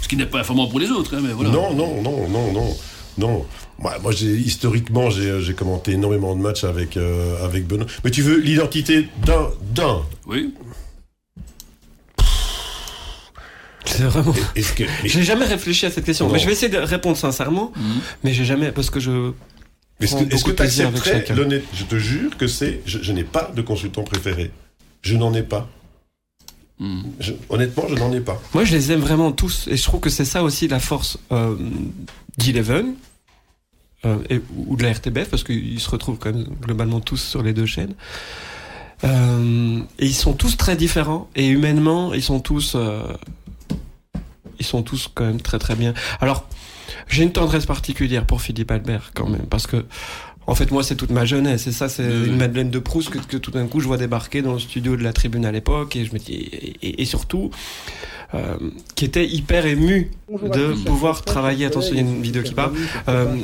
[0.00, 1.50] Ce qui n'est pas informant pour les autres, hein, mais voilà.
[1.50, 2.74] Non, non, non, non, non.
[3.18, 3.46] Non,
[3.78, 7.86] moi, moi j'ai historiquement, j'ai commenté énormément de matchs avec euh, avec Benoît.
[8.04, 10.02] Mais tu veux l'identité d'un d'un?
[10.26, 10.54] Oui.
[13.84, 14.34] C'est vraiment.
[15.04, 17.72] J'ai jamais réfléchi à cette question, mais je vais essayer de répondre sincèrement.
[17.76, 18.00] Mhm.
[18.24, 19.32] Mais j'ai jamais parce que je.
[20.00, 22.80] Est-ce que tu accepterais l'honnête Je te jure que c'est.
[22.86, 24.50] Je, n'ai pas de consultant préféré.
[25.02, 25.68] Je n'en ai pas.
[27.48, 28.40] Honnêtement, je n'en ai pas.
[28.52, 31.18] Moi, je les aime vraiment tous, et je trouve que c'est ça aussi la force
[31.32, 31.56] euh,
[32.38, 32.94] d'Eleven,
[34.04, 34.18] euh,
[34.56, 37.66] ou de la RTBF, parce qu'ils se retrouvent quand même globalement tous sur les deux
[37.66, 37.94] chaînes.
[39.04, 43.02] Euh, et ils sont tous très différents et humainement, ils sont tous, euh,
[44.58, 45.94] ils sont tous quand même très très bien.
[46.20, 46.46] Alors,
[47.08, 49.84] j'ai une tendresse particulière pour Philippe Albert quand même parce que
[50.46, 51.66] en fait, moi, c'est toute ma jeunesse.
[51.66, 54.42] Et ça, c'est une Madeleine de Proust que, que tout d'un coup, je vois débarquer
[54.42, 55.96] dans le studio de la Tribune à l'époque.
[55.96, 56.34] Et je me dis,
[56.82, 57.50] et, et surtout,
[58.34, 58.56] euh,
[58.94, 61.66] qui était hyper ému de pouvoir travailler.
[61.66, 62.72] Attention, il y a une vidéo qui parle.
[63.08, 63.36] Euh,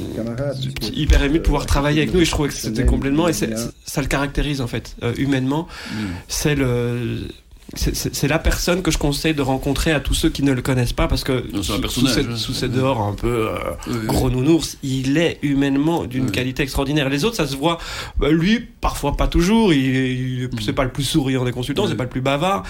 [0.94, 2.20] hyper ému de pouvoir travailler avec nous.
[2.20, 3.28] Et je trouvais que c'était complètement.
[3.28, 5.68] Et ça le caractérise, en fait, euh, humainement.
[5.92, 5.96] Mm.
[6.28, 7.28] C'est le
[7.74, 10.92] c'est la personne que je conseille de rencontrer à tous ceux qui ne le connaissent
[10.92, 15.38] pas parce que sous, cette, sous cette dehors un peu euh, gros nounours, il est
[15.42, 17.09] humainement d'une qualité extraordinaire.
[17.09, 17.78] Les autres, ça se voit.
[18.18, 19.72] Bah, lui, parfois pas toujours.
[19.72, 20.61] Il, mm.
[20.61, 22.64] c'est pas le plus souriant des consultants, c'est pas le plus bavard.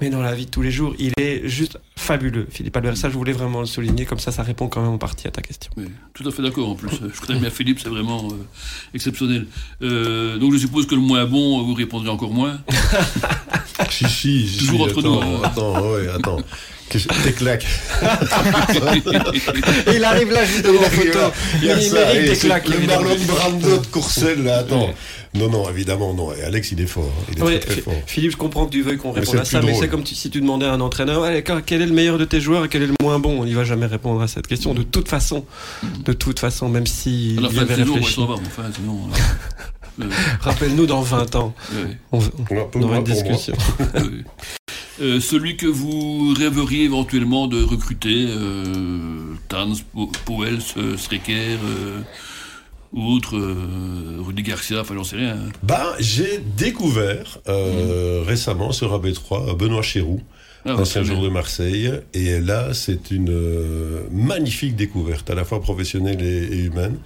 [0.00, 2.46] Mais dans la vie de tous les jours, il est juste fabuleux.
[2.50, 4.04] Philippe Albert, ça, je voulais vraiment le souligner.
[4.04, 5.70] Comme ça, ça répond quand même en partie à ta question.
[5.76, 6.90] Oui, tout à fait d'accord en plus.
[6.90, 8.34] Je connais bien Philippe, c'est vraiment euh,
[8.94, 9.46] exceptionnel.
[9.82, 12.60] Euh, donc je suppose que le moins bon, vous répondrez encore moins.
[13.90, 15.14] si, si, Toujours entre nous.
[15.14, 15.40] Hein.
[15.44, 16.38] Attends, ouais, attends.
[16.90, 17.66] T'es claques.
[19.92, 21.18] il arrive là, juste devant la photo.
[21.60, 22.68] Il, il mérite des claques.
[22.68, 24.94] Le Marlon Brando de Courcelle, là, attends.
[25.34, 26.32] Non, non, évidemment, non.
[26.32, 27.04] Et Alex, il est fort.
[27.04, 27.32] Hein.
[27.36, 27.94] Il est très, fort.
[28.06, 30.40] Philippe, je comprends que tu veuilles qu'on réponde à ça, mais c'est comme si tu
[30.40, 31.24] demandais à un entraîneur
[31.66, 33.40] quel est le meilleur de tes joueurs et quel est le moins bon?
[33.40, 34.74] On n'y va jamais répondre à cette question.
[34.74, 35.44] De toute façon,
[36.04, 38.20] de toute façon, même si il avait réfléchi.
[40.02, 40.06] Euh,
[40.40, 41.54] Rappelle-nous dans 20 ans.
[42.10, 42.18] On,
[42.82, 43.54] aura une discussion.
[45.00, 49.74] Euh, celui que vous rêveriez éventuellement de recruter, euh, Tans,
[50.24, 50.60] Powell,
[50.96, 52.00] Strecker, euh,
[52.94, 55.36] ou autre, euh, Rudy Garcia, enfin j'en sais rien.
[55.62, 58.26] Bah, j'ai découvert euh, mm.
[58.26, 60.22] récemment sur AB3 Benoît Chéroux.
[60.66, 61.92] Ah, ancien joueur de Marseille.
[62.14, 66.96] Et là, c'est une euh, magnifique découverte, à la fois professionnelle et, humaine.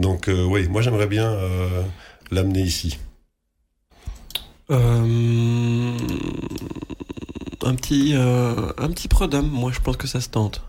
[0.00, 1.32] Donc, oui, moi j'aimerais bien
[2.32, 2.98] l'amener ici.
[4.68, 5.94] un
[7.76, 10.64] petit, un petit prodome, moi je pense que ça se tente.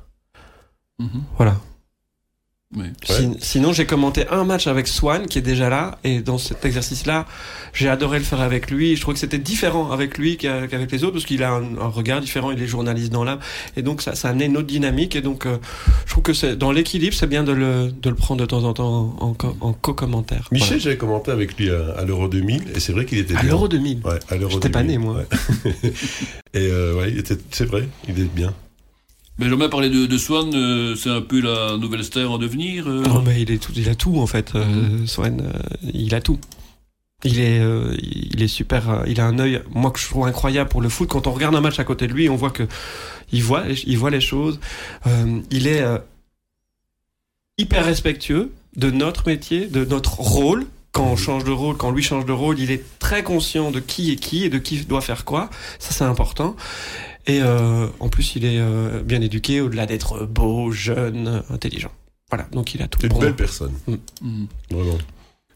[0.99, 1.21] Mm-hmm.
[1.38, 1.59] Voilà
[3.39, 7.25] sinon, j'ai commenté un match avec Swan qui est déjà là, et dans cet exercice-là,
[7.73, 8.95] j'ai adoré le faire avec lui.
[8.95, 12.21] Je trouve que c'était différent avec lui qu'avec les autres parce qu'il a un, regard
[12.21, 12.51] différent.
[12.51, 13.39] Il est journaliste dans l'âme,
[13.78, 15.15] et donc ça, ça a amené une autre dynamique.
[15.15, 15.58] Et donc, euh,
[16.06, 18.63] je trouve que c'est dans l'équilibre, c'est bien de le, de le prendre de temps
[18.63, 20.47] en temps en, en co-commentaire.
[20.51, 23.67] Michel, j'avais commenté avec lui à, l'Euro 2000, et c'est vrai qu'il était à l'Euro
[23.67, 24.01] 2000.
[24.04, 24.51] Ouais, à l'Euro.
[24.51, 25.23] J'étais pas né moi.
[26.54, 27.13] et euh, ouais,
[27.51, 28.54] c'est vrai, il est bien.
[29.38, 32.88] Benjamin parlait de, de Swan, euh, c'est un peu la nouvelle star en devenir.
[32.88, 33.04] Euh.
[33.04, 34.56] Non, mais il est tout, il a tout en fait.
[34.56, 35.08] Euh, mhm.
[35.08, 35.52] Swan,
[35.93, 36.39] il a tout.
[37.24, 37.60] Il est,
[38.02, 39.04] il est super.
[39.08, 41.10] il a un œil, moi que je trouve incroyable pour le foot.
[41.10, 42.67] Quand on regarde un match à côté de lui, on voit que
[43.32, 44.60] il voit, il voit les choses.
[45.50, 45.84] il est
[47.58, 51.17] hyper respectueux de notre métier, de notre rôle quand on mhm.
[51.17, 54.15] change de rôle, quand lui change de rôle, il est très conscient de qui est
[54.15, 55.50] qui et de qui doit faire quoi.
[55.78, 56.56] Ça, c'est important.
[57.27, 61.91] Et euh, en plus, il est euh, bien éduqué, au-delà d'être beau, jeune, intelligent.
[62.29, 62.99] Voilà, donc il a tout.
[63.01, 63.73] C'est une belle personne.
[63.88, 63.95] Mm.
[64.21, 64.47] Mm.
[64.71, 64.97] Vraiment.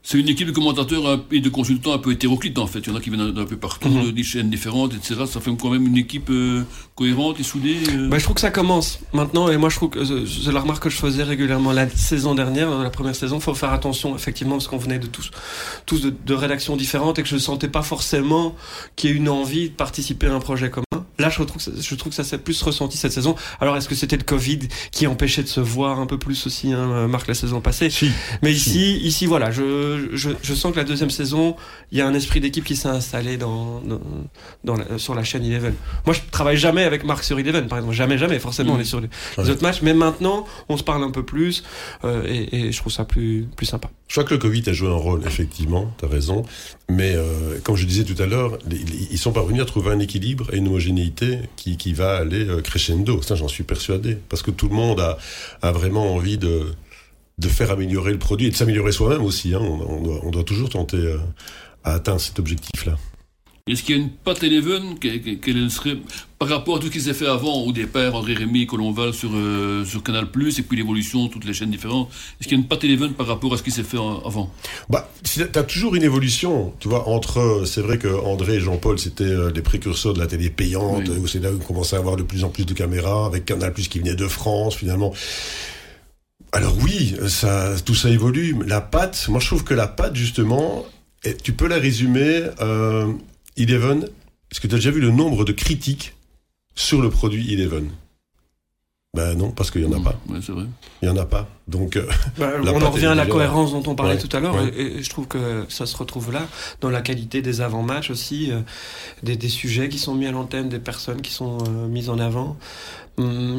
[0.02, 2.80] C'est une équipe de commentateurs et de consultants un peu hétéroclite en fait.
[2.80, 4.12] Il y en a qui viennent d'un peu partout, mm-hmm.
[4.12, 5.26] des chaînes différentes, etc.
[5.28, 6.64] Ça fait quand même une équipe euh,
[6.96, 7.76] cohérente et soudée.
[8.10, 9.50] Bah, je trouve que ça commence maintenant.
[9.50, 12.70] Et moi, je trouve que c'est la remarque que je faisais régulièrement la saison dernière,
[12.80, 13.38] la première saison.
[13.38, 15.32] Il faut faire attention, effectivement, parce qu'on venait de tous,
[15.86, 18.56] tous de, de, rédactions différentes et que je ne sentais pas forcément
[18.96, 20.86] qu'il y ait une envie de participer à un projet commun.
[21.20, 23.36] Là, je trouve, je trouve que ça s'est plus ressenti cette saison.
[23.60, 24.60] Alors, est-ce que c'était le Covid
[24.92, 27.90] qui empêchait de se voir un peu plus aussi, hein, Marc, la saison passée?
[28.42, 31.56] Mais ici, ici, voilà, je, je, je, sens que la deuxième saison,
[31.92, 33.82] il y a un esprit d'équipe qui s'est installé dans,
[34.64, 35.74] dans, sur la chaîne Eleven.
[36.06, 37.96] Moi, je travaille jamais avec Marc sur Eleven, par exemple.
[37.96, 38.40] Jamais, jamais.
[38.40, 38.82] Forcément, on mm.
[38.82, 39.82] est sur les, autres matchs.
[39.82, 41.64] Mais maintenant, on se parle un peu plus
[42.04, 43.90] euh, et, et, je trouve ça plus, plus sympa.
[44.08, 46.44] Je crois que le Covid a joué un rôle, effectivement, tu as raison.
[46.90, 48.58] Mais euh, comme je disais tout à l'heure,
[49.12, 51.09] ils sont parvenus à trouver un équilibre et une homogénéité
[51.56, 53.22] qui, qui va aller euh, crescendo.
[53.22, 54.18] Ça, j'en suis persuadé.
[54.30, 55.00] Parce que tout le monde
[55.62, 56.74] a, vraiment envie de,
[57.48, 59.54] faire améliorer le produit et de s'améliorer soi-même aussi.
[59.54, 59.62] Hein.
[59.62, 61.18] On, doit, on, doit, toujours tenter euh,
[61.84, 62.98] à atteindre cet objectif-là.
[63.70, 65.98] Est-ce qu'il y a une patte Eleven qu'elle serait
[66.40, 69.30] par rapport à tout ce qui s'est fait avant au départ, André Rémy, Colomval sur,
[69.34, 72.10] euh, sur Canal+, et puis l'évolution, toutes les chaînes différentes.
[72.10, 74.52] Est-ce qu'il y a une patte Eleven par rapport à ce qui s'est fait avant?
[74.90, 75.12] Bah,
[75.54, 79.52] as toujours une évolution, tu vois, entre, c'est vrai que André et Jean-Paul, c'était euh,
[79.54, 82.24] les précurseurs de la télé payante, où c'est là où on commençait à avoir de
[82.24, 85.14] plus en plus de caméras, avec Canal+, qui venait de France, finalement.
[86.54, 88.56] Alors oui, ça, tout ça évolue.
[88.66, 90.86] La patte, moi je trouve que la patte, justement,
[91.44, 92.44] tu peux la résumer...
[92.62, 93.12] Euh,
[93.60, 94.08] Eleven,
[94.52, 96.14] est-ce que tu as déjà vu le nombre de critiques
[96.76, 97.90] sur le produit Eleven
[99.14, 100.20] Ben non, parce qu'il n'y en a pas.
[100.42, 100.66] c'est vrai.
[101.02, 101.48] Il n'y en a pas.
[101.68, 104.56] Donc, euh, bah, on en revient à la cohérence dont on parlait tout à l'heure,
[104.62, 106.48] et, je trouve que ça se retrouve là,
[106.82, 108.62] dans la qualité des avant-matchs aussi, euh,
[109.24, 112.18] des, des, sujets qui sont mis à l'antenne, des personnes qui sont euh, mises en
[112.18, 112.58] avant.
[113.20, 113.58] Hum,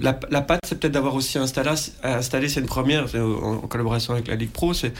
[0.00, 1.70] la, la patte, c'est peut-être d'avoir aussi installé,
[2.02, 4.92] installé c'est une première, en, collaboration avec la Ligue Pro, c'est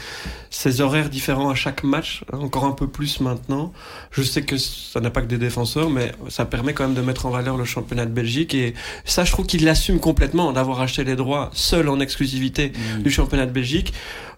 [0.49, 3.73] ces horaires différents à chaque match, hein, encore un peu plus maintenant.
[4.11, 7.01] Je sais que ça n'a pas que des défenseurs, mais ça permet quand même de
[7.01, 10.79] mettre en valeur le championnat de Belgique, et ça, je trouve qu'il l'assume complètement d'avoir
[10.79, 13.01] acheté les droits seul en exclusivité mmh.
[13.03, 13.93] du championnat de Belgique.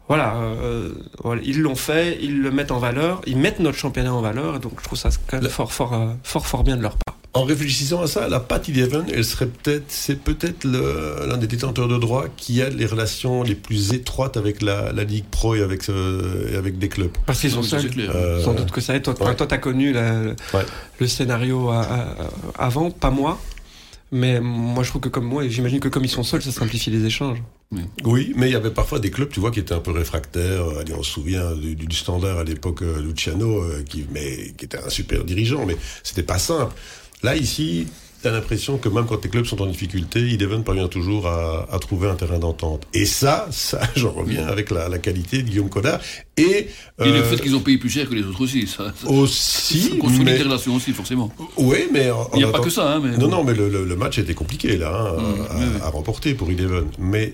[0.07, 4.13] Voilà, euh, voilà ils l'ont fait, ils le mettent en valeur, ils mettent notre championnat
[4.13, 6.77] en valeur, et donc je trouve ça quand même fort, fort, euh, fort, fort bien
[6.77, 7.16] de leur part.
[7.37, 11.87] En réfléchissant à ça, la Pat Eleven, elle serait peut-être, c'est peut-être l'un des détenteurs
[11.87, 15.61] de droit qui a les relations les plus étroites avec la, la Ligue Pro et
[15.61, 17.11] avec, euh, avec des clubs.
[17.27, 17.91] Parce qu'ils sont seuls.
[17.99, 19.01] Euh, Sans doute que ça est.
[19.01, 20.19] Toi, toi, t'as connu la,
[20.99, 21.71] le scénario
[22.57, 23.39] avant, pas moi.
[24.11, 26.51] Mais moi, je trouve que comme moi, et j'imagine que comme ils sont seuls, ça
[26.51, 27.43] simplifie les échanges.
[28.05, 28.33] Oui.
[28.37, 30.63] mais il y avait parfois des clubs, tu vois, qui étaient un peu réfractaires.
[30.79, 34.79] Allez, on se souvient du, du standard à l'époque, euh, Luciano, qui, mais, qui était
[34.79, 36.73] un super dirigeant, mais c'était pas simple.
[37.23, 37.87] Là, ici,
[38.21, 41.79] t'as l'impression que même quand tes clubs sont en difficulté, Eleven parvient toujours à, à
[41.79, 42.87] trouver un terrain d'entente.
[42.93, 45.99] Et ça, ça, j'en reviens avec la, la, qualité de Guillaume Codard.
[46.37, 46.67] Et,
[46.99, 48.67] euh, et le fait qu'ils ont payé plus cher que les autres aussi.
[48.67, 49.99] Ça, aussi.
[49.99, 50.37] Ça mais...
[50.37, 51.31] les relations aussi, forcément.
[51.57, 52.09] Oui, mais.
[52.33, 52.93] Il n'y a pas que ça.
[52.93, 53.17] Hein, mais...
[53.17, 56.51] Non, non, mais le, le, match était compliqué, là, hein, mmh, à, à, remporter pour
[56.51, 56.85] Eleven.
[56.99, 57.33] Mais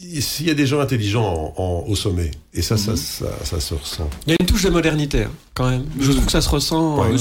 [0.00, 2.96] s'il y a des gens intelligents en, au sommet, et ça, ça, mhm.
[2.96, 4.08] ça, ça, se ressent.
[4.26, 5.84] Il y a une touche de modernité, hein, quand même.
[5.98, 7.16] Je trouve que ça se ressent euh,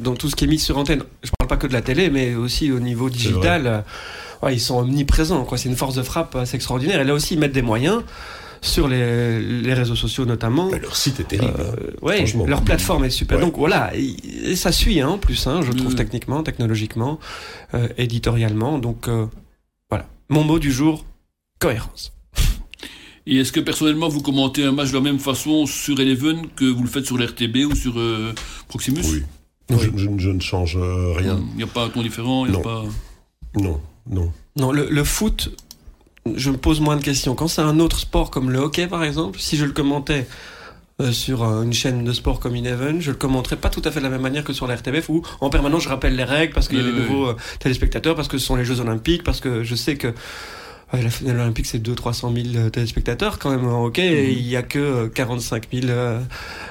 [0.00, 1.02] dans, tout ce qui est mis sur antenne.
[1.22, 3.66] Je parle pas que de la télé, mais aussi au niveau digital.
[3.66, 3.80] Euh,
[4.42, 5.46] ouais, ils sont omniprésents.
[5.56, 7.00] C'est une force de frappe assez extraordinaire.
[7.00, 8.02] Et là aussi, ils mettent des moyens
[8.62, 10.70] sur les, les réseaux sociaux notamment.
[10.70, 11.52] leur site est terrible.
[11.58, 13.38] Euh, hein, ouais, leur plateforme est super.
[13.40, 17.18] Donc voilà, et, ça suit hein, en plus, hein, je trouve techniquement, technologiquement,
[17.74, 18.78] euh, éditorialement.
[18.78, 19.26] Donc euh,
[19.90, 21.04] voilà, mon mot du jour
[21.62, 22.12] cohérence.
[23.26, 26.64] Et est-ce que personnellement vous commentez un match de la même façon sur Eleven que
[26.64, 28.34] vous le faites sur l'RTB ou sur euh,
[28.66, 29.02] Proximus?
[29.04, 29.22] Oui.
[29.70, 31.40] Je, ne change euh, rien.
[31.52, 32.58] Il n'y a pas un ton différent non.
[32.58, 32.84] A pas...
[33.56, 34.32] non, non.
[34.56, 35.56] Non, le, foot,
[36.34, 37.34] je me pose moins de questions.
[37.34, 40.26] Quand c'est un autre sport comme le hockey par exemple, si je le commentais
[41.00, 44.00] euh, sur une chaîne de sport comme Eleven, je le commenterais pas tout à fait
[44.00, 46.52] de la même manière que sur la RTBF où en permanence je rappelle les règles
[46.52, 49.40] parce qu'il y a des nouveaux téléspectateurs, parce que ce sont les Jeux Olympiques, parce
[49.40, 50.12] que je sais que
[51.00, 54.38] la finale olympique, c'est 200-300 000 téléspectateurs quand même en hockey, et mhm.
[54.38, 56.20] il y a que 45 000 euh,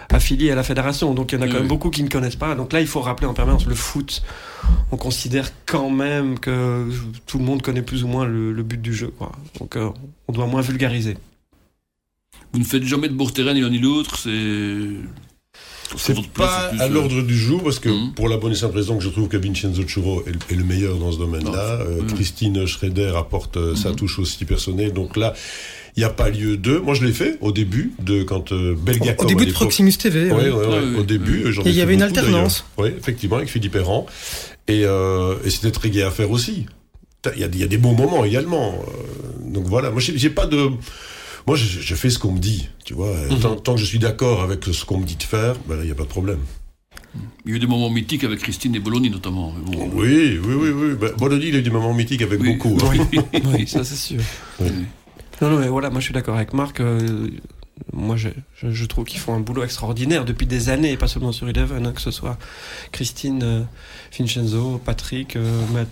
[0.09, 1.13] affiliés à la fédération.
[1.13, 2.53] Donc il y en a quand même beaucoup qui ne connaissent pas.
[2.53, 4.21] Donc là, il faut rappeler en permanence le foot.
[4.91, 6.87] On considère quand même que
[7.25, 9.11] tout le monde connaît plus ou moins le, but du jeu.
[9.17, 9.31] Quoi.
[9.59, 9.89] Donc euh,
[10.27, 11.17] on doit moins vulgariser.
[12.53, 14.29] Vous ne faites jamais de bourg-terrain ni l'un ni l'autre, c'est
[15.97, 18.13] c'est pas à l'ordre du jour parce que hum.
[18.13, 20.97] pour la bonne et simple raison que je trouve que Vincenzo Churro est, le meilleur
[20.97, 21.79] dans ce domaine-là.
[21.81, 23.95] Euh, Christine Schrader apporte euh, sa hum.
[23.95, 24.93] touche aussi personnelle.
[24.93, 25.33] Donc là,
[25.95, 26.77] il n'y a pas lieu de.
[26.77, 28.75] Moi, je l'ai fait au début de quand euh,
[29.17, 30.31] Au début de Proximus TV.
[30.31, 31.49] Oui, oui, au début.
[31.65, 32.65] Et il y avait une alternance.
[32.77, 34.05] Oui, effectivement, avec Philippe Errand.
[34.67, 36.65] Et, euh, et c'était très gai à faire aussi.
[37.35, 38.73] Il y, a, y a des bons moments également.
[39.45, 40.69] donc voilà, moi, j'ai pas de
[41.47, 43.13] moi, je, fais ce qu'on me dit, tu vois.
[43.29, 43.61] Mhm.
[43.61, 45.91] tant, que je suis d'accord avec ce qu'on me dit de faire, ben il n'y
[45.91, 46.39] a pas de problème.
[47.45, 49.53] Il y a eu des moments mythiques avec Christine et Bologna notamment.
[49.93, 50.95] oui, oui, oui, oui.
[50.99, 52.77] Ben, Bologna, il a eu des moments mythiques avec beaucoup.
[52.83, 53.05] Hein.
[53.53, 53.67] Oui.
[53.67, 54.21] ça c'est sûr.
[55.41, 56.79] Non, non, mais voilà, moi je suis d'accord avec Marc.
[56.79, 57.29] Euh,
[57.93, 61.31] moi, je, je, trouve qu'ils font un boulot extraordinaire depuis des années, et pas seulement
[61.31, 62.37] sur Eleven, hein, que ce soit
[62.91, 63.63] Christine euh,
[64.17, 65.83] Vincenzo, Patrick, euh, euh,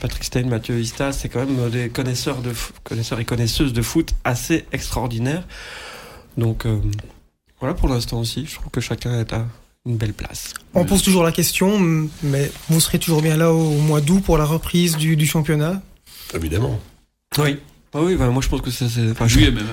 [0.00, 2.52] Patrick Stein, Mathieu Ista, c'est quand même des connaisseurs, de
[2.84, 5.46] connaisseurs et connaisseuses de foot assez extraordinaires.
[6.36, 6.66] Donc,
[7.60, 9.46] voilà pour l'instant aussi, je trouve que chacun est à
[9.84, 10.54] une belle place.
[10.72, 11.78] On pose toujours la question,
[12.22, 15.82] mais vous serez toujours bien là au mois d'août pour la reprise du, du championnat?
[16.34, 16.80] Évidemment.
[17.38, 17.58] Oui,
[17.94, 19.10] ah oui, bah, moi je pense que ça c'est.
[19.10, 19.66] Enfin, juillet même.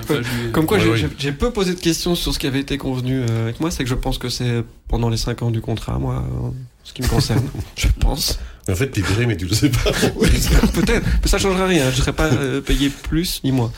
[0.52, 0.78] Comme quoi,
[1.18, 3.70] j'ai peu posé de questions sur ce qui avait été convenu euh, avec moi.
[3.70, 6.48] C'est que je pense que c'est pendant les 5 ans du contrat, moi, euh,
[6.84, 7.48] ce qui me concerne.
[7.76, 8.38] je pense.
[8.68, 9.90] Mais en fait, t'es viré, mais tu le sais pas.
[10.74, 11.90] peut-être, mais ça changera rien.
[11.90, 13.72] Je serai pas euh, payé plus ni moins.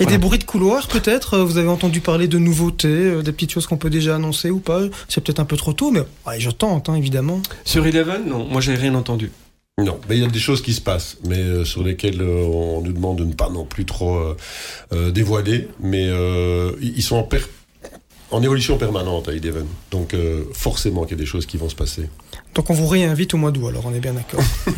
[0.00, 1.38] Et des bruits de couloir, peut-être.
[1.38, 4.80] Vous avez entendu parler de nouveautés, des petites choses qu'on peut déjà annoncer ou pas?
[5.08, 7.40] C'est peut-être un peu trop tôt, mais ouais, je tente, hein, évidemment.
[7.64, 8.44] Sur Eleven, non.
[8.44, 9.30] Moi, j'ai rien entendu.
[9.82, 12.44] Non, mais il y a des choses qui se passent, mais euh, sur lesquelles euh,
[12.44, 14.36] on nous demande de ne pas non plus trop
[14.92, 15.68] euh, dévoiler.
[15.80, 16.08] Mais
[16.80, 17.28] ils sont en,
[18.30, 19.66] en évolution permanente à Eleven.
[19.90, 20.14] Donc
[20.52, 22.08] forcément qu'il y a des choses qui vont se passer.
[22.54, 24.42] Donc on vous réinvite au mois d'août, alors on est bien d'accord.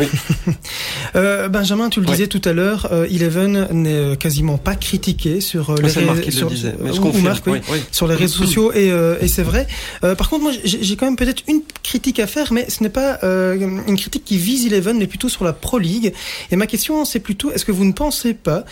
[1.17, 5.75] euh, Benjamin, tu le disais tout à l'heure, euh, Eleven n'est quasiment pas critiqué sur
[5.75, 6.49] les réseaux
[7.93, 9.67] sur les réseaux sociaux et, euh, et c'est vrai.
[10.05, 12.89] Euh, par contre, moi j'ai quand même peut-être une critique à faire, mais ce n'est
[12.89, 16.13] pas euh, une critique qui vise Eleven, mais plutôt sur la Pro League.
[16.51, 18.65] Et ma question, c'est plutôt, est-ce que vous ne pensez pas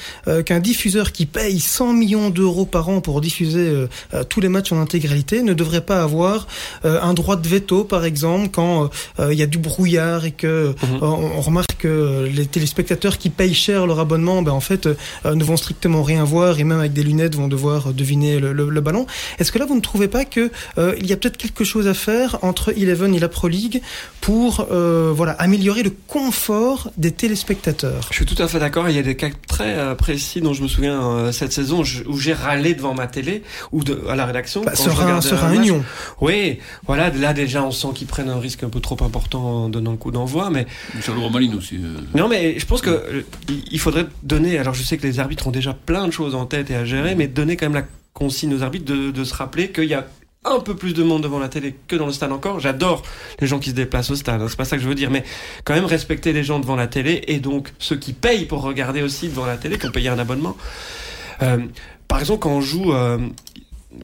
[0.47, 3.87] qu'un diffuseur qui paye 100 millions d'euros par an pour diffuser
[4.29, 6.47] tous les matchs en intégralité ne devrait pas avoir
[6.83, 8.89] un droit de veto, par exemple, quand euh,
[9.19, 10.97] il y a du brouillard et que mhm.
[10.97, 14.95] euh, on, remarque que les téléspectateurs qui payent cher leur abonnement, ben en fait, euh,
[15.35, 18.81] ne vont strictement rien voir et même avec des lunettes vont devoir deviner le, le,
[18.81, 19.07] ballon.
[19.39, 20.51] Est-ce que là vous ne trouvez pas que
[20.99, 23.83] il y a peut-être quelque chose à faire entre Eleven et la Pro League
[24.25, 28.89] pour voilà améliorer le confort des téléspectateurs Je suis tout à fait d'accord.
[28.89, 32.33] Il y a des cas très précis dont je me souviens cette saison où j'ai
[32.33, 34.63] râlé devant ma télé ou de, à la rédaction.
[34.63, 35.85] Bah, sera, sera un union.
[36.21, 37.11] Oui, voilà.
[37.11, 39.97] Là déjà on sent qu'ils prennent un risque un peu trop important en donnant le
[39.97, 40.67] coup d'envoi, mais.
[40.95, 41.77] Michel Romaline aussi.
[41.77, 41.99] Euh.
[42.15, 43.23] Non, mais je pense que euh,
[43.71, 44.59] il faudrait donner.
[44.59, 46.85] Alors, je sais que les arbitres ont déjà plein de choses en tête et à
[46.85, 50.07] gérer, mais donner quand même la consigne aux arbitres de, se rappeler qu'il y a
[50.45, 52.61] un peu plus de monde devant la télé que dans le stade encore.
[52.61, 53.03] J'adore
[53.41, 55.11] les gens qui se déplacent au stade, hein, c'est pas ça que je veux dire,
[55.11, 55.25] mais
[55.65, 59.03] quand même respecter les gens devant la télé et donc ceux qui payent pour regarder
[59.03, 60.57] aussi devant la télé, qui ont payé un abonnement.
[61.43, 61.59] Euh,
[62.09, 62.93] par exemple, quand on joue,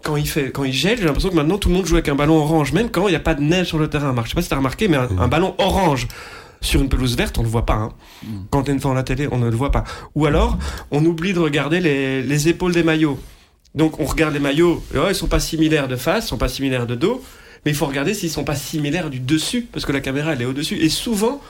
[0.03, 2.09] quand il fait, quand il gèle, j'ai l'impression que maintenant tout le monde joue avec
[2.09, 4.15] un ballon orange, même quand il n'y a pas de neige sur le terrain.
[4.25, 6.09] Je sais pas si as remarqué, mais un, ballon orange
[6.61, 7.75] sur une pelouse verte, on ne le voit pas.
[7.75, 7.93] Hein.
[8.23, 8.29] Mm.
[8.51, 9.85] Quand est devant la télé, on ne le voit pas.
[10.15, 10.59] Ou alors,
[10.91, 13.19] on oublie de regarder les, les épaules des maillots.
[13.75, 16.39] Donc, on regarde les maillots, et, oh, ils sont pas similaires de face, ils sont
[16.39, 17.23] pas similaires de dos,
[17.65, 20.43] mais il faut regarder s'ils sont pas similaires du dessus, parce que la caméra elle
[20.43, 20.77] est au dessus.
[20.77, 21.41] Et souvent,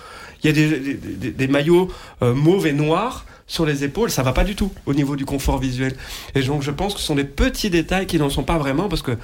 [0.42, 1.90] il y a des, des, des, maillots
[2.22, 5.24] euh, mauves et noirs sur les épaules, ça va pas du tout au niveau du
[5.24, 5.94] confort visuel.
[6.34, 8.88] Et donc je pense que ce sont des petits détails qui n'en sont pas vraiment
[8.88, 9.16] parce que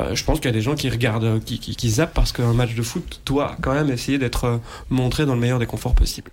[0.00, 2.32] euh, je pense qu'il y a des gens qui regardent, qui, qui, qui zappent parce
[2.32, 4.56] qu'un match de foot doit quand même essayer d'être euh,
[4.90, 6.30] montré dans le meilleur des conforts possibles.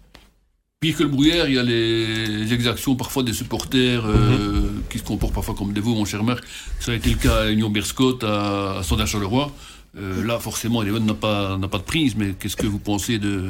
[0.86, 4.84] Pire que le brouillard, il y a les, exactions parfois des supporters euh, mhm.
[4.90, 6.44] qui se comportent parfois comme des veaux, mon cher Marc.
[6.80, 9.52] Ça a été le cas à Union Berscott, à, à Sondage Charleroi.
[9.96, 13.50] là, forcément, Eleven n'a pas, pas de prise, mais qu'est-ce que vous pensez de,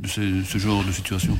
[0.00, 1.38] de ce genre de situation?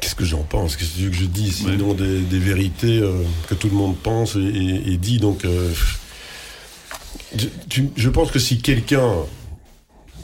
[0.00, 0.76] Qu'est-ce que j'en pense?
[0.76, 5.18] Qu'est-ce que je dis Sinon des, vérités euh, que tout le monde pense et, dit.
[5.18, 5.72] Donc, euh,
[7.96, 9.10] je, pense que si quelqu'un,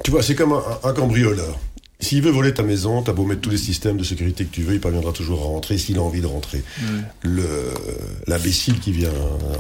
[0.04, 1.58] tu vois, c'est comme un, cambrioleur.
[1.98, 4.62] S'il veut voler ta maison, t'as beau mettre tous les systèmes de sécurité que tu
[4.62, 6.62] veux, il parviendra toujours à rentrer s'il a envie de rentrer.
[7.22, 7.46] Le
[8.26, 9.12] L'imbécile qui vient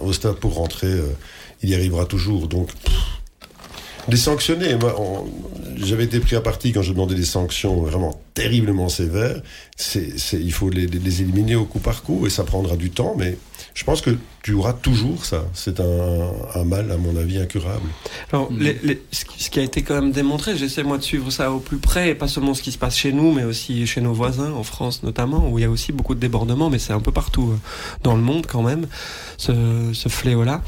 [0.02, 1.06] au stade pour rentrer, euh,
[1.62, 2.46] il y arrivera toujours.
[2.46, 2.68] Donc,
[4.08, 4.76] les sanctionner.
[5.76, 9.40] J'avais été pris à partie quand je demandais des sanctions vraiment terriblement sévères.
[9.76, 13.14] C'est, il faut les, les, éliminer au coup par coup et ça prendra du temps,
[13.18, 13.36] mais
[13.76, 15.44] je pense que tu auras toujours ça.
[15.52, 17.88] C'est un, un, mal, à mon avis, incurable.
[18.32, 18.58] Alors, mm.
[18.58, 21.76] les, ce qui a été quand même démontré, j'essaie moi de suivre ça au plus
[21.76, 24.50] près, et pas seulement ce qui se passe chez nous, mais aussi chez nos voisins,
[24.52, 27.12] en France notamment, où il y a aussi beaucoup de débordements, mais c'est un peu
[27.12, 27.58] partout euh,
[28.02, 28.86] dans le monde quand même,
[29.36, 29.52] ce,
[29.92, 30.62] ce fléau-là.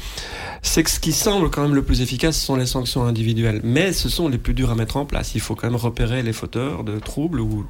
[0.61, 3.61] C'est que ce qui semble quand même le plus efficace, ce sont les sanctions individuelles.
[3.63, 5.31] Mais ce sont les plus dures à mettre en place.
[5.35, 7.65] Il faut quand même repérer les fauteurs de troubles ou,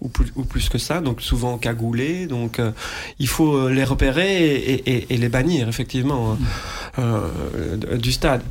[0.00, 2.26] ou, plus, ou plus que ça, donc souvent cagoulés.
[2.26, 2.72] Donc euh,
[3.18, 6.38] il faut euh, les repérer et, et, et les bannir, effectivement, hein,
[6.98, 8.42] euh, du stade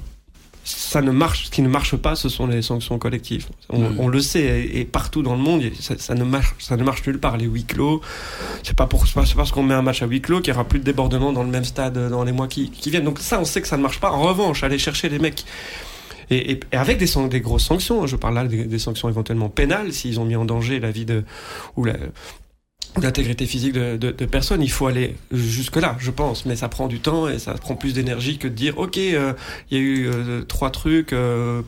[0.64, 3.48] ça ne marche, ce qui ne marche pas, ce sont les sanctions collectives.
[3.70, 7.20] On, le sait, et, partout dans le monde, ça, ne marche, ça ne marche nulle
[7.20, 7.38] part.
[7.38, 8.02] Les huis clos,
[8.64, 10.66] c'est pas pour, c'est parce qu'on met un match à huis clos qu'il y aura
[10.66, 13.06] plus de débordements dans le même stade dans les mois qui, qui, viennent.
[13.06, 14.12] Donc ça, on sait que ça ne marche pas.
[14.12, 15.46] En revanche, aller chercher les mecs.
[16.30, 19.92] Et, et, avec des, des grosses sanctions, je parle là des, des sanctions éventuellement pénales
[19.92, 21.24] s'ils ont mis en danger la vie de
[21.76, 21.96] ou la,
[23.00, 24.62] l'intégrité physique de, de, de, personnes.
[24.62, 27.94] Il faut aller jusque-là, je pense, mais ça prend du temps et ça prend plus
[27.94, 29.34] d'énergie que de dire, OK, euh,
[29.70, 31.62] il y a eu euh, trois trucs, euh,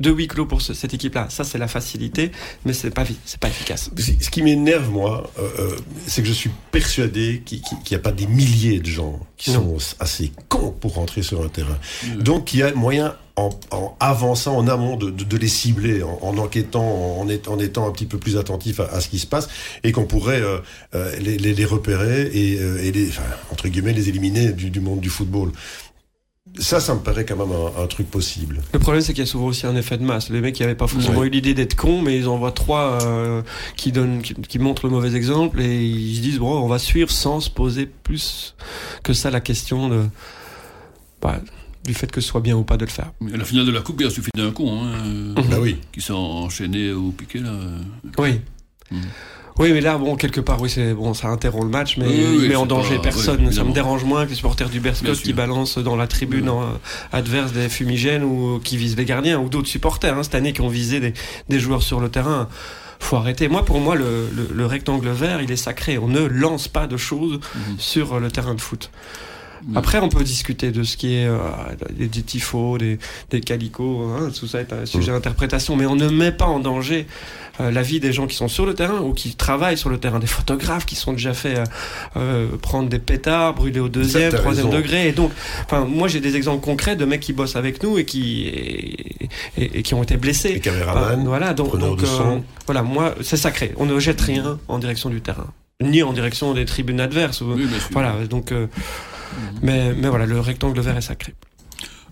[0.00, 1.26] deux huis clos pour cette équipe-là.
[1.30, 2.32] Ça, c'est la facilité,
[2.64, 3.90] mais c'est pas, c'est pas efficace.
[3.96, 5.30] Ce qui m'énerve, moi,
[6.06, 9.76] c'est que je suis persuadé qu'il n'y a pas des milliers de gens qui sont
[10.00, 11.78] assez cons pour rentrer sur un terrain.
[12.18, 16.02] Donc, il y a moyen en, en, avançant en amont de, de, de les cibler,
[16.02, 19.18] en, en enquêtant, en, en, étant un petit peu plus attentif à, à ce qui
[19.18, 19.48] se passe,
[19.84, 20.58] et qu'on pourrait euh,
[20.94, 24.70] euh les, les, les, repérer et, euh, et les, enfin, entre guillemets, les éliminer du,
[24.70, 25.50] du, monde du football.
[26.58, 28.60] Ça, ça me paraît quand même un, un truc possible.
[28.74, 30.28] Le problème, c'est qu'il y a souvent aussi un effet de masse.
[30.28, 32.98] Les mecs qui n'avaient pas forcément eu l'idée d'être cons, mais ils en voient trois
[33.76, 36.78] qui donnent, qui, qui, montrent le mauvais exemple, et ils se disent bon, on va
[36.78, 38.54] suivre sans se poser plus
[39.02, 40.02] que ça la question de.
[41.22, 41.40] Bah,
[41.84, 43.12] du fait que ce soit bien ou pas de le faire.
[43.20, 45.78] Mais la finale de la Coupe, il a suffi d'un con, hein, bah oui.
[45.92, 47.52] qui s'est enchaîné au piqué, là.
[48.18, 48.40] Oui.
[48.90, 49.00] Mmh.
[49.58, 52.48] Oui, mais là, bon, quelque part, oui, c'est bon, ça interrompt le match, mais il
[52.48, 53.52] met en danger personne.
[53.52, 56.50] ça me dérange moins que les supporters du Berscott qui balancent dans la tribune
[57.12, 60.62] adverse des fumigènes ou qui visent les gardiens ou d'autres supporters hein, cette année qui
[60.62, 61.12] ont visé des,
[61.48, 62.48] des joueurs sur le terrain
[62.98, 63.48] faut arrêter.
[63.48, 65.98] Moi, pour moi, le, le, rectangle vert, il est sacré.
[65.98, 67.78] On ne lance pas de choses mhm.
[67.78, 68.90] sur le terrain de foot.
[69.74, 71.38] Après, on peut discuter de ce qui est euh,
[71.90, 72.98] des, tifos, des,
[73.30, 76.58] des calicots, hein, tout ça est un sujet d'interprétation, mais on ne met pas en
[76.58, 77.06] danger
[77.60, 79.98] euh, la vie des gens qui sont sur le terrain ou qui travaillent sur le
[79.98, 81.64] terrain, des photographes qui sont déjà fait euh,
[82.16, 85.08] euh prendre des pétards, brûler au deuxième, troisième degré.
[85.08, 85.32] Et donc,
[85.64, 89.28] enfin, moi j'ai des exemples concrets de mecs qui bossent avec nous et qui et,
[89.56, 90.54] et, qui ont été blessés.
[90.54, 92.00] Les caméramans, voilà, donc, donc
[92.66, 93.72] voilà, moi c'est sacré.
[93.76, 95.48] On ne jette rien en direction du terrain,
[95.82, 97.42] ni en direction des tribunes adverses.
[97.92, 98.52] voilà, donc.
[99.62, 101.34] Mais, mais voilà, le rectangle vert est sacré.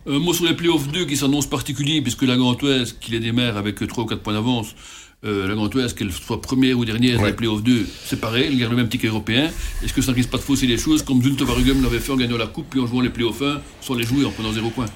[0.07, 3.57] Un mot sur les playoffs 2 qui s'annoncent particuliers, puisque la Gantoise, qui les démarre
[3.57, 4.75] avec 3 ou 4 points d'avance,
[5.25, 8.59] euh, la Gantoise, qu'elle soit première ou dernière dans les playoffs 2, c'est pareil, elle
[8.59, 9.51] garde le même ticket européen.
[9.85, 12.17] Est-ce que ça ne risque pas de fausser les choses, comme Zulte l'avait fait en
[12.17, 14.71] gagnant la Coupe, puis en jouant les playoffs 1, sans les jouer, en prenant 0
[14.71, 14.87] points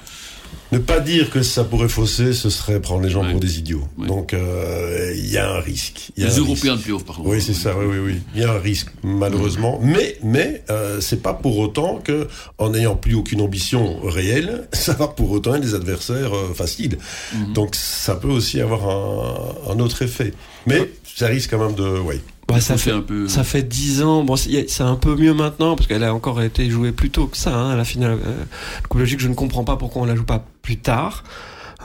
[0.71, 3.87] ne pas dire que ça pourrait fausser, ce serait prendre les gens pour des idiots.
[3.97, 6.11] Donc euh, il y a un risque.
[6.17, 7.29] Y a les Européens de playoff, par contre.
[7.29, 7.77] Oui, c'est ça.
[7.77, 8.21] Oui, oui, oui.
[8.35, 9.79] Il y a un risque, malheureusement.
[9.81, 12.27] Mais, mais euh, c'est pas pour autant que,
[12.57, 16.97] en n'ayant plus aucune ambition réelle, ça va pour autant être des adversaires euh, faciles.
[17.33, 17.53] Mhm.
[17.53, 20.33] Donc ça peut aussi avoir un, un autre effet.
[20.67, 23.27] Mais ça risque quand même de, ouais, bah, ça, fait, un peu...
[23.27, 24.23] ça fait 10 ans.
[24.23, 27.37] Bon, c'est un peu mieux maintenant parce qu'elle a encore été jouée plus tôt que
[27.37, 27.55] ça.
[27.55, 28.43] Hein, à la finale, euh,
[28.93, 31.23] logique, je ne comprends pas pourquoi on la joue pas plus tard.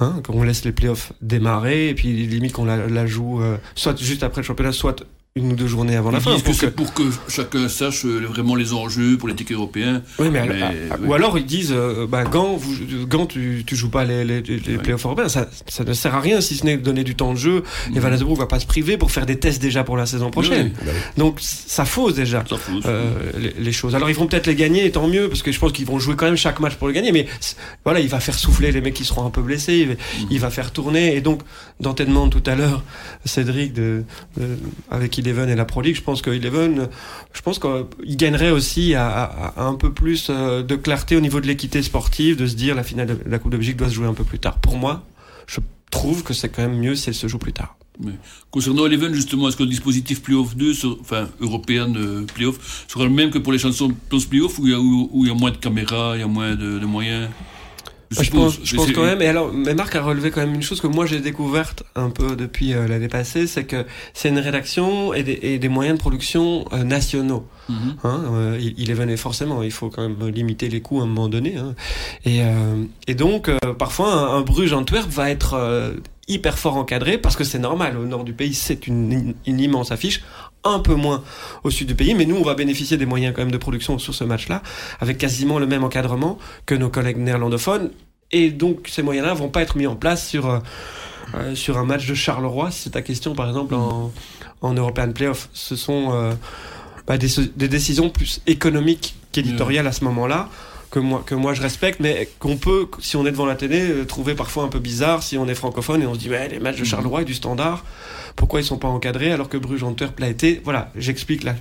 [0.03, 4.01] Hein, qu'on laisse les playoffs démarrer et puis limite qu'on la, la joue euh, soit
[4.01, 5.05] juste après le championnat, soit
[5.37, 6.37] une ou deux journées avant la fin.
[6.41, 10.03] Pour que, pour que chacun sache euh, vraiment les enjeux pour les tickets européens.
[10.19, 13.91] Oui, mais, ah, ou alors ils disent, euh, bah, Gant, vous, Gant, tu, tu joues
[13.91, 16.77] pas les, les, les playoffs européens, ça, ça ne sert à rien si ce n'est
[16.77, 17.63] de donner du temps de jeu.
[17.87, 18.01] Et mhm.
[18.01, 20.73] Van ne va pas se priver pour faire des tests déjà pour la saison prochaine.
[20.85, 22.43] Bah Donc ça fausse déjà
[22.87, 23.13] euh,
[23.57, 23.95] les, choses.
[23.95, 26.01] Alors ils vont peut-être les gagner, et tant mieux, parce que je pense qu'ils vont
[26.01, 27.13] jouer quand même chaque match pour le gagner.
[27.13, 27.27] Mais
[27.85, 29.97] voilà, il va faire souffler les mecs qui seront un peu blessés,
[30.29, 30.53] il, va mhm.
[30.53, 31.15] faire tourner.
[31.15, 31.43] Et donc,
[31.79, 32.83] Dante demande tout à l'heure,
[33.25, 34.03] Cédric, de,
[34.37, 34.57] de,
[34.91, 36.89] avec Eleven et la Pro League, je pense que Eleven,
[37.33, 41.83] je pense qu'il gagnerait aussi un peu plus euh, de clarté au niveau de l'équité
[41.83, 44.15] sportive, de se dire la finale de la Coupe de Belgique doit se jouer un
[44.15, 44.59] peu plus tard.
[44.59, 45.05] Pour moi,
[45.47, 45.61] je
[45.91, 47.77] trouve que c'est quand même mieux si elle se joue plus tard.
[48.51, 53.11] Concernant Eleven, justement, est-ce que le dispositif Playoff 2, enfin, européen de Playoff, sera le
[53.11, 56.13] même que pour les chansons Playoff y a, où il y a moins de caméras,
[56.17, 57.29] il y a moins de moyens?
[58.11, 59.23] Je, pense, je pense quand même.
[59.23, 62.11] Et alors, mais Marc a relevé quand même une chose que moi j'ai découverte un
[62.11, 65.97] peu depuis euh, l'année passée, c'est que c'est une rédaction et des, et des, moyens
[65.97, 67.47] de production euh, nationaux.
[67.71, 67.75] Mm-hmm.
[68.05, 69.63] hein, euh, il, il, est venu forcément.
[69.63, 71.57] Il faut quand même limiter les coûts à un moment donné.
[71.57, 71.75] Hein.
[72.25, 72.41] Et,
[73.07, 75.95] et donc, parfois, un, un Bruges Antwerp va être
[76.31, 77.99] hyper fort encadré parce que c'est normal.
[77.99, 80.23] Au nord du pays, c'est une, une, immense affiche,
[80.65, 81.23] un peu moins
[81.65, 83.99] au sud du pays, mais nous, on va bénéficier des moyens quand même de production
[83.99, 84.63] sur ce match-là,
[85.01, 87.91] avec quasiment le même encadrement que nos collègues néerlandophones.
[88.33, 90.59] Et donc, ces moyens-là vont pas être mis en place sur, euh,
[91.35, 94.13] euh, sur un match de Charleroi, si c'est ta question, par exemple, en,
[94.61, 95.49] en European Playoff.
[95.53, 96.33] Ce sont euh,
[97.07, 100.49] bah, des, des, décisions plus économiques qu'éditoriales à ce moment-là
[100.91, 103.81] que moi, que moi je respecte, mais qu'on peut, si on est devant la télé,
[103.81, 106.49] euh, trouver parfois un peu bizarre si on est francophone et on se dit, ouais,
[106.49, 106.87] les matchs de mhm.
[106.87, 107.85] Charleroi et du Standard,
[108.37, 111.55] pourquoi ils sont pas encadrés alors que Bruges Antwerp l'a été Voilà, j'explique la,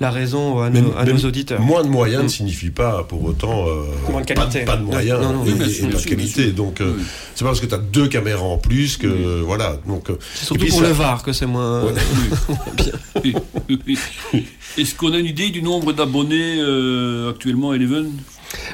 [0.00, 1.60] la raison à nos, à nos auditeurs.
[1.60, 2.30] Moins de moyens ne mm.
[2.30, 4.64] signifie pas pour autant euh, moins de qualité.
[4.64, 6.52] Pas, de moyens et, pas de qualité.
[6.52, 6.96] Donc euh,
[7.34, 9.78] c'est pas parce que tu as deux caméras en plus que voilà.
[9.86, 11.84] Donc c'est surtout pour le VAR que c'est moins,
[12.76, 13.32] bien.
[14.76, 16.60] Est-ce qu'on a une idée du nombre d'abonnés
[17.28, 18.10] actuellement à Eleven?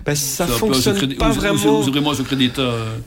[0.04, 1.82] Bah, ça fonctionne pas vraiment.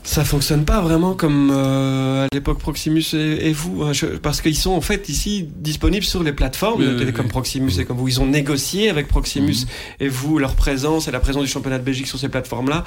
[0.02, 4.72] Ça fonctionne pas vraiment comme euh, à l'époque Proximus et, vous, hein, parce qu'ils sont
[4.72, 8.26] en fait ici disponibles sur les plateformes de télécom Proximus et comme vous, ils ont
[8.26, 10.06] négocié avec Proximus mhm.
[10.06, 12.84] et vous leur présence et la présence du championnat de Belgique sur ces plateformes-là.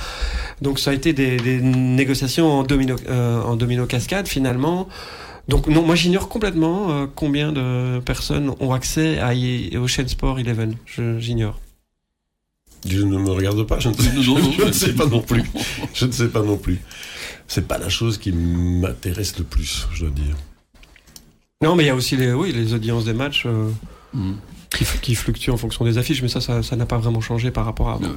[0.62, 4.88] Donc ça a été des, négociations en domino, euh, en domino cascade finalement.
[5.48, 9.32] Donc non, moi j'ignore complètement euh, combien de personnes ont accès à,
[9.80, 10.76] au chaîne Sport Eleven.
[11.20, 11.60] J'ignore.
[12.86, 15.44] Je ne me regarde pas, je ne sais, pas non plus.
[15.94, 16.80] Je ne sais pas non plus.
[17.48, 20.36] C'est pas la chose qui m'intéresse le plus, je dois dire.
[21.62, 23.46] Non, mais il y a aussi les, oui, les audiences des matchs.
[23.46, 23.70] Euh,
[24.14, 24.36] mm
[24.70, 27.66] qui, qui fluctue en fonction des affiches, mais ça, ça n'a pas vraiment changé par
[27.66, 28.10] rapport à avant.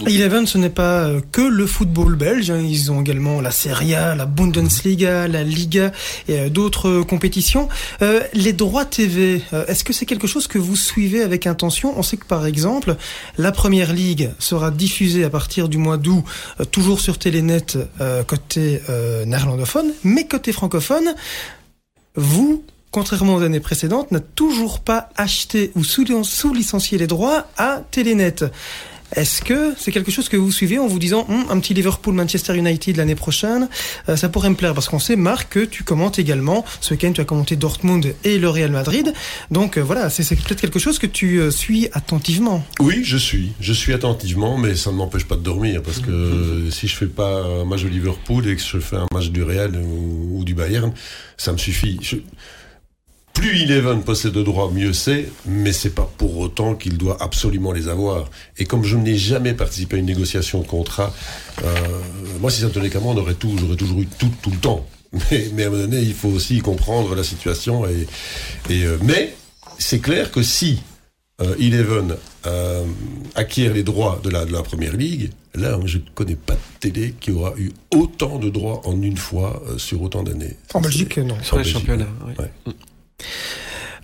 [0.00, 2.50] Eleven, ce n'est pas euh, que le football belge.
[2.50, 2.60] Hein.
[2.60, 5.92] Ils ont également la Serie A, la Bundesliga, la Liga
[6.26, 7.68] et euh, d'autres compétitions.
[8.02, 11.94] Euh, les droits TV, est-ce que c'est quelque chose que vous suivez avec intention?
[11.96, 12.96] On sait que par exemple,
[13.38, 16.24] la Première Ligue sera diffusée à partir du mois d'août,
[16.72, 17.64] toujours sur Télénet
[18.26, 18.80] côté
[19.26, 21.14] néerlandophone, mais côté francophone,
[22.16, 28.36] vous contrairement aux années précédentes, n'a toujours pas acheté ou sous-licencié les droits à Telenet.
[29.14, 32.56] Est-ce que c'est quelque chose que vous suivez en vous disant hum, un petit Liverpool-Manchester
[32.56, 33.68] United l'année prochaine,
[34.08, 34.74] euh, ça pourrait me plaire?
[34.74, 36.64] Parce qu'on sait Marc que tu commentes également.
[36.80, 39.12] Ce week-end tu as commenté Dortmund et le Real Madrid.
[39.50, 42.64] Donc euh, voilà, c'est peut-être quelque chose que tu euh, suis attentivement.
[42.80, 46.10] Oui, je suis, je suis attentivement, mais ça ne m'empêche pas de dormir parce que
[46.10, 46.70] mm-hmm.
[46.70, 49.42] si je fais pas un match de Liverpool et que je fais un match du
[49.42, 50.92] Real ou, du Bayern,
[51.36, 51.98] ça me suffit
[53.34, 57.72] plus Eleven possède de droits, mieux c'est, mais c'est pas pour autant qu'il doit absolument
[57.72, 58.30] les avoir.
[58.58, 61.12] Et comme je n'ai jamais participé à une négociation de contrat,
[61.62, 61.74] euh,
[62.40, 64.50] moi si ça ne tenait qu'à moi, on aurait tout, j'aurais toujours eu tout, tout
[64.50, 64.86] le temps.
[65.30, 67.86] Mais, mais, à un moment donné, il faut aussi comprendre la situation.
[67.86, 68.08] Et,
[68.68, 69.32] et euh, mais
[69.78, 70.80] c'est clair que si
[71.40, 72.16] euh, Eleven
[72.46, 72.84] euh,
[73.34, 76.60] acquiert les droits de la, de la première ligue, là, je ne connais pas de
[76.78, 80.56] télé qui aura eu autant de droits en une fois euh, sur autant d'années.
[80.74, 81.36] En Belgique, non.
[81.42, 82.44] Sur les championnats, oui.
[82.66, 82.70] Mm.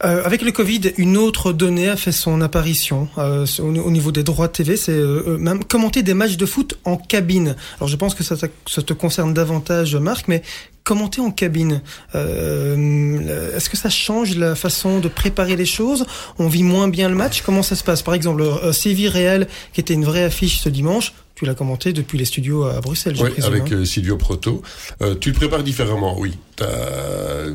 [0.02, 4.22] Euh, avec le Covid, une autre donnée a fait son apparition euh, au, niveau des
[4.22, 7.54] droits TV, c'est euh, même commenter des matchs de foot en cabine.
[7.76, 10.42] Alors je pense que ça te concerne davantage, Marc, mais
[10.90, 11.82] commenter en cabine,
[12.16, 16.04] euh, est-ce que ça change la façon de préparer les choses?
[16.40, 17.42] On vit moins bien le match?
[17.42, 18.02] Comment ça se passe?
[18.02, 21.92] Par exemple, euh, Séville Réal, qui était une vraie affiche ce dimanche, tu l'as commenté
[21.92, 23.76] depuis les studios à Bruxelles, je Oui, avec hein.
[23.76, 24.62] euh, Silvio Proto.
[25.00, 26.32] Euh, tu le prépares différemment, oui.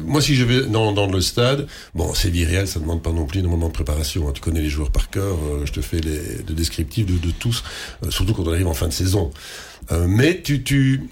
[0.06, 3.26] Moi, si je vais dans, dans le stade, bon, c'est Real, ça demande pas non
[3.26, 4.30] plus énormément de préparation.
[4.30, 4.32] Hein.
[4.34, 5.36] Tu connais les joueurs par cœur.
[5.36, 7.64] Euh, je te fais les, le descriptif de, de tous,
[8.10, 9.30] surtout quand on arrive en fin de saison.
[10.08, 11.10] mais tu, tu,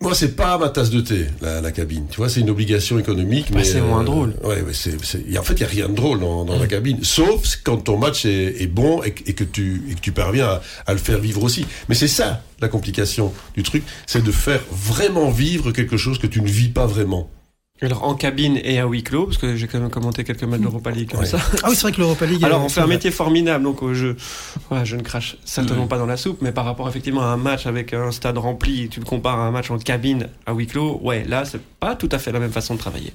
[0.00, 2.06] moi, c'est pas ma tasse de thé, la, la cabine.
[2.08, 3.50] Tu vois, c'est une obligation économique.
[3.50, 4.34] Bah, mais c'est moins drôle.
[4.44, 6.68] Ouais, ouais c'est, en fait, il y a rien de drôle dans, dans la mm.
[6.68, 10.12] cabine, sauf quand ton match est, est bon et, et, que tu et que tu
[10.12, 11.66] parviens à, à, le faire vivre aussi.
[11.88, 16.26] Mais c'est ça la complication du truc, c'est de faire vraiment vivre quelque chose que
[16.26, 17.30] tu ne vis pas vraiment.
[17.80, 20.60] Alors en cabine et à huis clos, parce que j'ai quand même commenté quelques matchs
[20.60, 21.38] d'Europa League comme ça.
[21.62, 22.44] Ah oui, c'est vrai que l'Europa League.
[22.44, 24.08] Alors on fait un métier formidable, donc euh, je,
[24.68, 27.36] voilà, je ne crache certainement pas dans la soupe, mais par rapport effectivement à un
[27.36, 30.66] match avec un stade rempli, tu le compares à un match en cabine à huis
[30.66, 33.12] clos, ouais, là c'est pas tout à fait la même façon de travailler.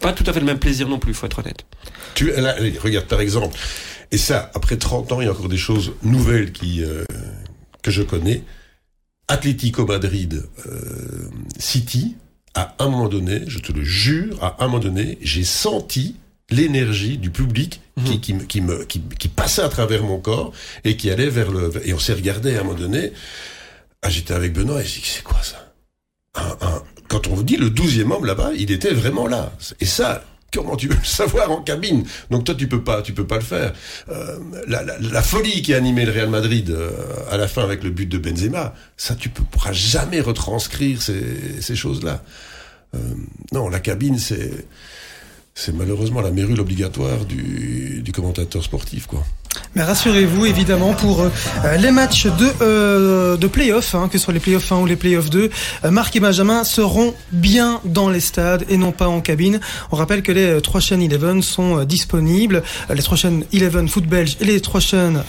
[0.00, 1.64] Pas tout à fait le même plaisir non plus, faut être honnête.
[2.14, 3.56] Tu, là, regarde par exemple,
[4.10, 7.04] et ça, après 30 ans, il y a encore des choses nouvelles qui euh,
[7.82, 8.42] que je connais.
[9.28, 11.28] Atlético Madrid euh,
[11.58, 12.16] City,
[12.56, 16.16] à un moment donné, je te le jure, à un moment donné, j'ai senti
[16.50, 18.20] l'énergie du public qui, mhm.
[18.20, 20.52] qui, qui, me, qui, qui, passait à travers mon corps
[20.84, 21.70] et qui allait vers le...
[21.86, 23.12] Et on s'est regardé à un moment donné.
[24.02, 25.72] Ah, j'étais avec Benoît et j'ai dit, c'est quoi ça?
[26.34, 29.52] Un, un, Quand on vous dit le douzième homme là-bas, il était vraiment là.
[29.80, 33.12] Et ça, comment tu veux le savoir en cabine Donc toi, tu peux pas, tu
[33.12, 33.72] peux pas le faire.
[34.08, 36.90] Euh, la, folie qui a animé le Real Madrid euh,
[37.30, 41.60] à la fin avec le but de Benzema, ça, tu ne pourras jamais retranscrire ces,
[41.60, 42.22] ces choses-là.
[42.94, 42.98] Euh,
[43.52, 44.66] non, la cabine, c'est
[45.58, 49.24] c'est malheureusement la mérule obligatoire du, du commentateur sportif, quoi.
[49.74, 54.34] Mais rassurez-vous, évidemment, pour euh, les matchs de, euh, de play-off, hein, que ce soit
[54.34, 55.50] les play-off 1 ou les play-off 2,
[55.84, 59.60] euh, Marc et Benjamin seront bien dans les stades et non pas en cabine.
[59.92, 62.62] On rappelle que les trois chaînes Eleven sont disponibles.
[62.92, 65.22] Les trois chaînes Eleven foot belge et les trois chaînes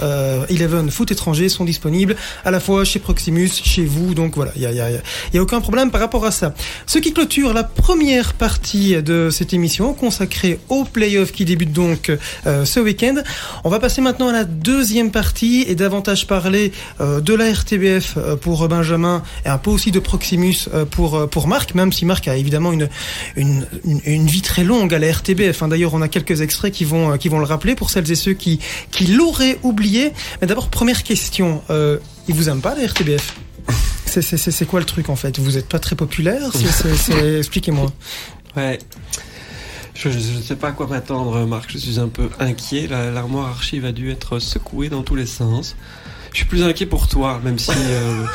[0.49, 2.15] Eleven foot étranger sont disponibles
[2.45, 4.13] à la fois chez Proximus, chez vous.
[4.13, 4.89] Donc voilà, il n'y a,
[5.33, 6.53] y a, aucun problème par rapport à ça.
[6.85, 12.11] Ce qui clôture la première partie de cette émission consacrée aux play-off qui débute donc
[12.45, 13.15] ce week-end.
[13.63, 18.15] On va passer maintenant à la deuxième partie et davantage parler euh, de la RTBF
[18.17, 22.05] euh, pour Benjamin et un peu aussi de Proximus euh, pour pour Marc, même si
[22.05, 22.89] Marc a évidemment une
[23.35, 25.61] une, une vie très longue à la RTBF.
[25.61, 25.67] Hein.
[25.67, 28.33] D'ailleurs, on a quelques extraits qui vont qui vont le rappeler pour celles et ceux
[28.33, 28.59] qui
[28.91, 30.11] qui l'auraient oublié.
[30.41, 31.97] Mais d'abord, première question, euh,
[32.27, 33.35] il vous aime pas la RTBF
[34.21, 35.37] c'est quoi le truc en fait?
[35.39, 36.49] Vous êtes pas très populaire?
[37.37, 37.91] Expliquez-moi.
[38.55, 38.79] Ouais.
[39.97, 41.71] Je ne sais pas à quoi m'attendre, Marc.
[41.71, 42.87] Je suis un peu inquiet.
[42.87, 45.75] L'armoire archive a dû être secouée dans tous les sens.
[46.31, 47.71] Je suis plus inquiet pour toi, même si.
[47.71, 48.25] Euh...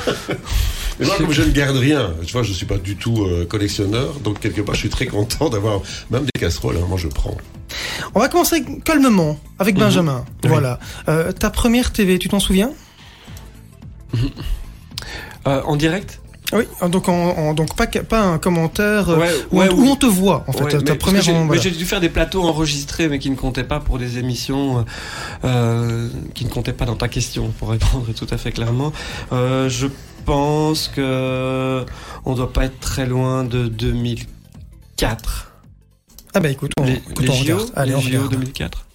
[1.05, 4.19] moi, comme je ne garde rien, tu vois, je suis pas du tout euh, collectionneur,
[4.21, 6.79] donc quelque part, je suis très content d'avoir même des casseroles.
[6.79, 7.37] Hein, moi, je prends.
[8.17, 9.83] On va commencer calmement avec mhm.
[9.83, 10.25] Benjamin.
[10.43, 10.81] Voilà.
[11.09, 12.73] Euh, ta première TV, tu t'en souviens?
[15.47, 16.22] Euh, En direct?
[16.53, 20.85] Oui, donc, en, donc pas, pas un commentaire euh, où, on, te voit, en fait.
[20.85, 24.19] ta première, j'ai dû faire des plateaux enregistrés, mais qui ne comptaient pas pour des
[24.19, 24.85] émissions,
[25.45, 28.93] euh, qui ne comptaient pas dans ta question, pour répondre tout à fait clairement.
[29.33, 29.87] Euh, je
[30.25, 31.85] pense que
[32.25, 35.53] on doit pas être très loin de 2004.
[36.35, 37.73] Ah bah écoute, on, les, écoute, on JO, regarde.
[37.77, 38.87] Allez, les on JO 2004.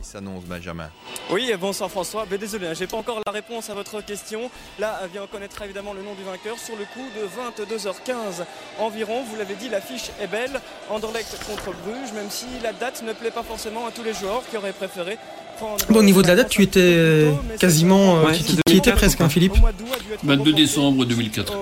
[0.00, 0.90] Il s'annonce, Benjamin.
[1.30, 2.26] Oui, bonsoir François.
[2.30, 4.50] Mais désolé, hein, j'ai pas encore la réponse à votre question.
[4.78, 8.44] Là, vient connaîtra évidemment le nom du vainqueur sur le coup de 22h15
[8.78, 9.24] environ.
[9.24, 10.60] Vous l'avez dit, l'affiche est belle.
[10.90, 14.42] Anderlecht contre Bruges, même si la date ne plaît pas forcément à tous les joueurs
[14.50, 15.18] qui auraient préféré
[15.88, 18.22] Bon, au niveau de la date, tu étais quasiment.
[18.24, 19.54] Ouais, tu, étais presque, hein, Philippe
[20.22, 21.52] 22 décembre 2004.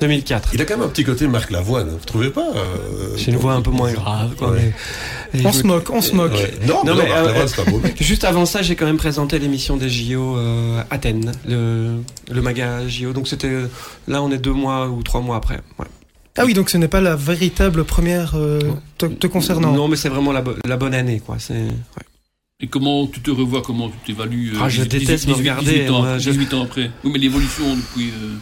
[0.00, 0.50] 2004.
[0.54, 3.38] Il a quand même un petit côté Marc Lavoine, vous trouvez pas euh, J'ai une
[3.38, 4.34] voix un peu moins grave.
[4.36, 4.54] Quoi,
[5.44, 6.32] on se moque, on se moque.
[6.66, 7.80] Non, non, mais, Marc Lavoine, c'est pas beau.
[8.00, 12.86] Juste avant ça, j'ai quand même présenté l'émission des JO euh, Athènes, le, le maga
[12.88, 13.12] JO.
[13.12, 13.52] Donc c'était
[14.08, 15.60] là, on est deux mois ou trois mois après.
[15.78, 15.86] Ouais.
[16.36, 18.58] Ah oui, donc ce n'est pas la véritable première euh,
[18.98, 19.72] te, concernant.
[19.72, 21.36] Non, mais c'est vraiment la, la, bonne année, quoi.
[21.38, 21.54] C'est.
[21.54, 22.04] Ouais.
[22.60, 25.72] Et comment tu te revois, comment tu t'évalues euh, ah, Je 18, déteste 18, regarder.
[25.72, 26.90] 18 ans, moi, 18 ans après.
[27.04, 28.10] Oui, mais l'évolution depuis.
[28.10, 28.34] Euh...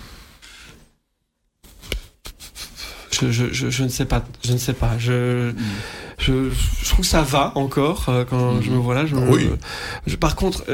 [3.23, 4.25] Je, je, je, je, ne sais pas.
[4.45, 4.99] Je ne sais pas.
[4.99, 5.53] Je,
[6.19, 9.07] trouve que ça va encore euh, quand je me vois là.
[9.07, 9.51] Je, oui.
[10.19, 10.65] par contre,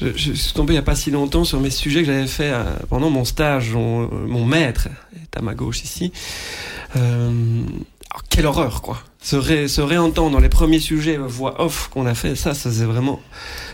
[0.00, 2.52] je, suis tombé il n'y a pas si longtemps sur mes sujets que j'avais fait
[2.52, 3.72] euh, pendant mon stage.
[3.72, 6.12] Mon, mon maître est à ma gauche ici.
[6.96, 7.62] Euh,
[8.16, 12.06] alors, quelle horreur, quoi se, ré, se réentendre dans les premiers sujets voix off qu'on
[12.06, 13.20] a fait, ça, ça c'est vraiment.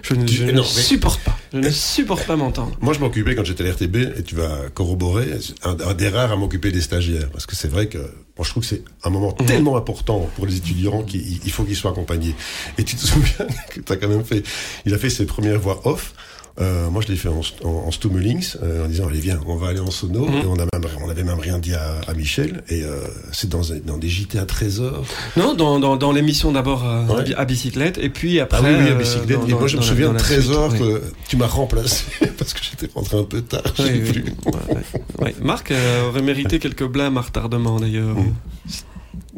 [0.03, 1.37] Je ne, je ne supporte pas.
[1.53, 2.73] Je ne supporte pas m'entendre.
[2.81, 5.29] Moi, je m'occupais quand j'étais à l'RTB, et tu vas corroborer,
[5.63, 7.29] un, un, des rares à m'occuper des stagiaires.
[7.31, 9.45] Parce que c'est vrai que, moi, je trouve que c'est un moment mmh.
[9.45, 12.35] tellement important pour les étudiants qu'il faut qu'ils soient accompagnés.
[12.79, 14.43] Et tu te souviens que tu as quand même fait,
[14.87, 16.15] il a fait ses premières voix off.
[16.61, 19.57] Euh, moi, je l'ai fait en, en, en Stummelings, euh, en disant allez viens, on
[19.57, 20.27] va aller en sono.
[20.27, 20.35] Mmh.
[20.35, 22.63] Et on a même, on avait même rien dit à, à Michel.
[22.69, 23.01] Et euh,
[23.33, 25.05] c'est dans, dans des JT à trésor.
[25.37, 27.35] Non, dans, dans, dans l'émission d'abord euh, ouais.
[27.35, 28.59] à bicyclette, et puis après.
[28.59, 29.41] Ah oui, oui à bicyclette.
[29.41, 31.11] Dans, et moi, je me souviens de trésor suite, que oui.
[31.29, 32.05] tu m'as remplacé
[32.39, 33.63] parce que j'étais rentré un peu tard.
[33.79, 34.25] Oui, oui, plus.
[34.47, 34.77] Ouais,
[35.21, 35.35] ouais.
[35.41, 38.17] Marc euh, aurait mérité quelques blâmes à retardement d'ailleurs.
[38.17, 38.35] Mmh.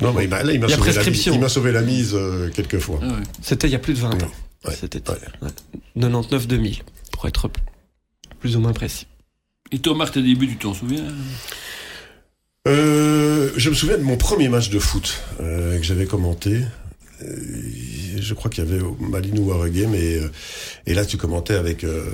[0.01, 2.99] Non, mais là, il m'a sauvé, la, il sauvé la mise euh, quelques fois.
[3.03, 4.31] Ah C'était il y a plus de 20 ans.
[4.73, 5.01] C'était
[5.97, 7.51] 99-2000 pour être
[8.41, 9.07] plus ou moins précis.
[9.73, 11.05] Et toi, Marc, tes débuts, tu t'en souviens
[12.69, 16.63] euh, Je me souviens de mon premier match de foot euh, que j'avais commenté.
[17.23, 17.37] Euh,
[18.17, 20.31] je crois qu'il y avait Malinou Wargame et, euh,
[20.87, 22.05] et là tu commentais avec euh,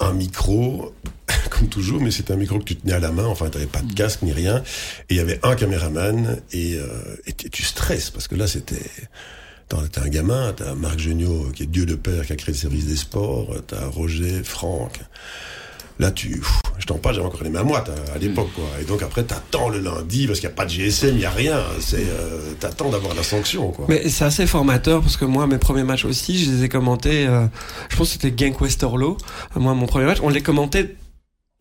[0.00, 0.92] un micro
[1.50, 3.24] comme toujours mais c'était un micro que tu tenais à la main.
[3.26, 4.62] Enfin t'avais pas de casque ni rien.
[5.08, 8.90] Et il y avait un caméraman et, euh, et tu stresses parce que là c'était
[9.68, 12.58] T'as un gamin, t'as Marc Geniot qui est Dieu de père, qui a créé le
[12.58, 15.00] service des sports, t'as Roger, Franck.
[16.00, 17.84] Là, tu, pff, je t'en parle, j'avais encore les mêmes mois
[18.14, 18.64] à l'époque, quoi.
[18.80, 21.24] Et donc après, t'attends le lundi parce qu'il n'y a pas de GSM, il n'y
[21.24, 21.62] a rien.
[21.78, 23.86] C'est, euh, t'attends d'avoir la sanction, quoi.
[23.88, 27.26] Mais c'est assez formateur parce que moi, mes premiers matchs aussi, je les ai commentés.
[27.28, 27.46] Euh,
[27.90, 29.16] je pense que c'était Genk Westerlo.
[29.54, 30.96] Moi, mon premier match, on les commentait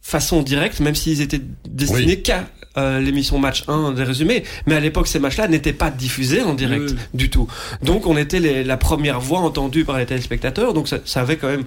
[0.01, 2.24] façon directe, même s'ils étaient destinés oui.
[2.24, 2.47] qu'à
[2.78, 4.43] euh, l'émission match 1 des résumés.
[4.65, 6.97] Mais à l'époque, ces matchs-là n'étaient pas diffusés en direct oui.
[7.13, 7.47] du tout.
[7.82, 10.74] Donc, on était les, la première voix entendue par les téléspectateurs.
[10.74, 11.63] Donc, ça, ça avait quand même,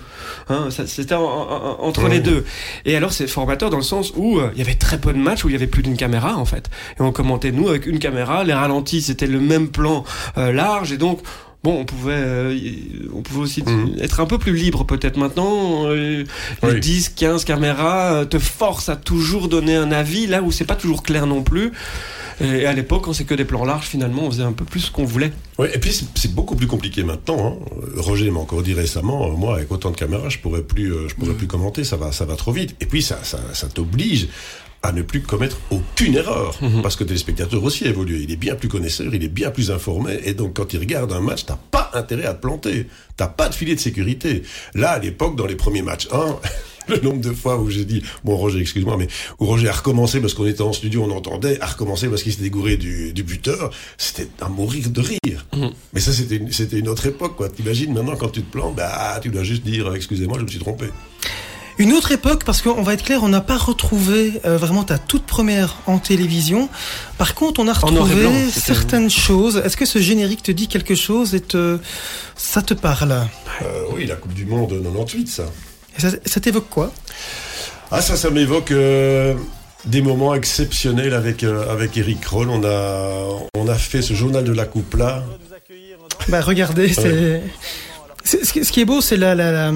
[0.48, 2.12] hein, c'était en, en, entre oui.
[2.12, 2.44] les deux.
[2.84, 5.18] Et alors, c'est formateur dans le sens où euh, il y avait très peu de
[5.18, 6.68] matchs où il y avait plus d'une caméra en fait.
[6.98, 8.44] Et on commentait nous avec une caméra.
[8.44, 10.04] Les ralentis, c'était le même plan
[10.38, 10.92] euh, large.
[10.92, 11.20] Et donc,
[11.66, 12.58] bon, on pouvait, euh,
[13.12, 13.96] on pouvait aussi mmh.
[14.00, 15.86] être un peu plus libre peut-être maintenant.
[15.86, 16.24] Euh,
[16.62, 16.80] les oui.
[16.80, 20.76] 10, 15 caméras euh, te forcent à toujours donner un avis là où c'est pas
[20.76, 21.72] toujours clair non plus.
[22.40, 24.80] Et à l'époque, quand c'est que des plans larges, finalement, on faisait un peu plus
[24.80, 25.32] ce qu'on voulait.
[25.58, 27.58] Oui, et puis c'est beaucoup plus compliqué maintenant.
[27.62, 27.76] Hein.
[27.96, 31.32] Roger m'a encore dit récemment, moi, avec autant de caméras, je pourrais plus, je pourrais
[31.32, 31.36] mmh.
[31.36, 31.82] plus commenter.
[31.82, 32.76] Ça va, ça va trop vite.
[32.80, 34.28] Et puis ça, ça, ça t'oblige
[34.82, 36.56] à ne plus commettre aucune erreur.
[36.62, 36.82] Mmh.
[36.82, 38.20] Parce que le téléspectateur aussi a évolué.
[38.22, 40.18] Il est bien plus connaisseur, il est bien plus informé.
[40.24, 42.86] Et donc, quand il regarde un match, t'as pas intérêt à te planter.
[43.16, 44.42] T'as pas de filet de sécurité.
[44.74, 46.36] Là, à l'époque, dans les premiers matchs 1,
[46.88, 49.08] le nombre de fois où j'ai dit, bon Roger, excuse-moi, mais
[49.38, 52.32] où Roger a recommencé parce qu'on était en studio, on entendait, a recommencé parce qu'il
[52.32, 55.46] s'était dégouré du, du buteur, c'était à mourir de rire.
[55.54, 55.66] Mmh.
[55.92, 57.48] Mais ça, c'était une, c'était une autre époque, quoi.
[57.48, 60.60] T'imagines maintenant quand tu te plantes, bah, tu dois juste dire, excusez-moi, je me suis
[60.60, 60.86] trompé.
[61.78, 64.96] Une autre époque, parce qu'on va être clair, on n'a pas retrouvé euh, vraiment ta
[64.98, 66.68] toute première en télévision.
[67.18, 69.58] Par contre, on a retrouvé blanc, certaines choses.
[69.64, 71.78] Est-ce que ce générique te dit quelque chose et te...
[72.34, 73.12] ça te parle?
[73.12, 75.44] Euh, Oui, la Coupe du Monde 98, ça.
[75.98, 76.92] Et ça, ça t'évoque quoi?
[77.90, 78.70] Ah, ça, ça m'évoque...
[78.70, 79.34] Euh
[79.86, 82.50] des moments exceptionnels avec euh, avec Eric Roll.
[82.50, 85.22] On a on a fait ce journal de la coupe là.
[86.28, 87.42] Bah regardez, c'est ouais.
[88.26, 89.72] Ce qui est beau, c'est la, la, la,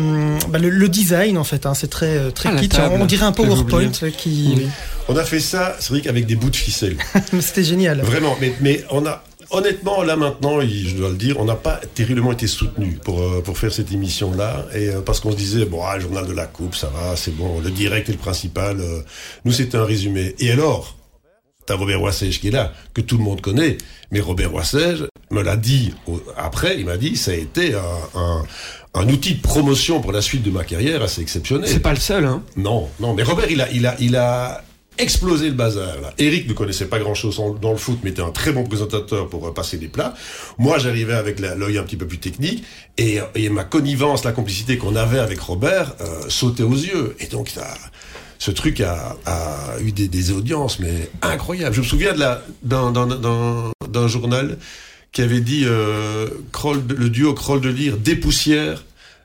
[0.49, 1.67] bah, le, le, design en fait.
[1.67, 2.79] Hein, c'est très très ah, kitsch.
[2.79, 4.55] On dirait un PowerPoint qui.
[4.57, 4.67] Oui.
[5.09, 6.97] On a fait ça, c'est vrai qu'avec des bouts de ficelle.
[7.41, 8.01] C'était génial.
[8.01, 11.81] Vraiment, mais mais on a honnêtement, là maintenant, je dois le dire, on n'a pas
[11.95, 14.67] terriblement été soutenu pour, euh, pour faire cette émission-là.
[14.75, 17.17] Et euh, parce qu'on se disait, bon, ah, le journal de la coupe, ça va,
[17.17, 18.81] c'est bon, le direct est le principal.
[18.81, 19.01] Euh,
[19.45, 20.35] nous, c'était un résumé.
[20.39, 20.97] Et alors,
[21.71, 23.79] t'as Robert Roissège qui est là, que tout le monde connaît,
[24.11, 25.95] mais Robert Roissège, me l'a dit
[26.37, 28.43] après, il m'a dit, ça a été un,
[28.95, 31.69] un, outil de promotion pour la suite de ma carrière assez exceptionnel.
[31.69, 34.65] C'est pas le seul, hein Non, non, mais Robert, il a, il a, il a
[34.99, 36.01] explosé le bazar.
[36.01, 36.13] Là.
[36.19, 39.47] Eric ne connaissait pas grand-chose dans le foot, mais était un très bon présentateur pour
[39.47, 40.15] euh, passer des plats.
[40.59, 42.65] Moi, j'arrivais avec l'œil un petit peu plus technique,
[42.99, 47.15] et, et ma connivence, la complicité qu'on avait avec Robert euh, sautait aux yeux.
[47.21, 47.69] Et donc, ça,
[48.41, 51.75] ce truc a, a eu des, des, audiences, mais incroyables.
[51.75, 54.59] Je me souviens de la d'un journal
[55.13, 58.83] qui avait dit euh, Kroll, le duo Kroll de Lire dépoussière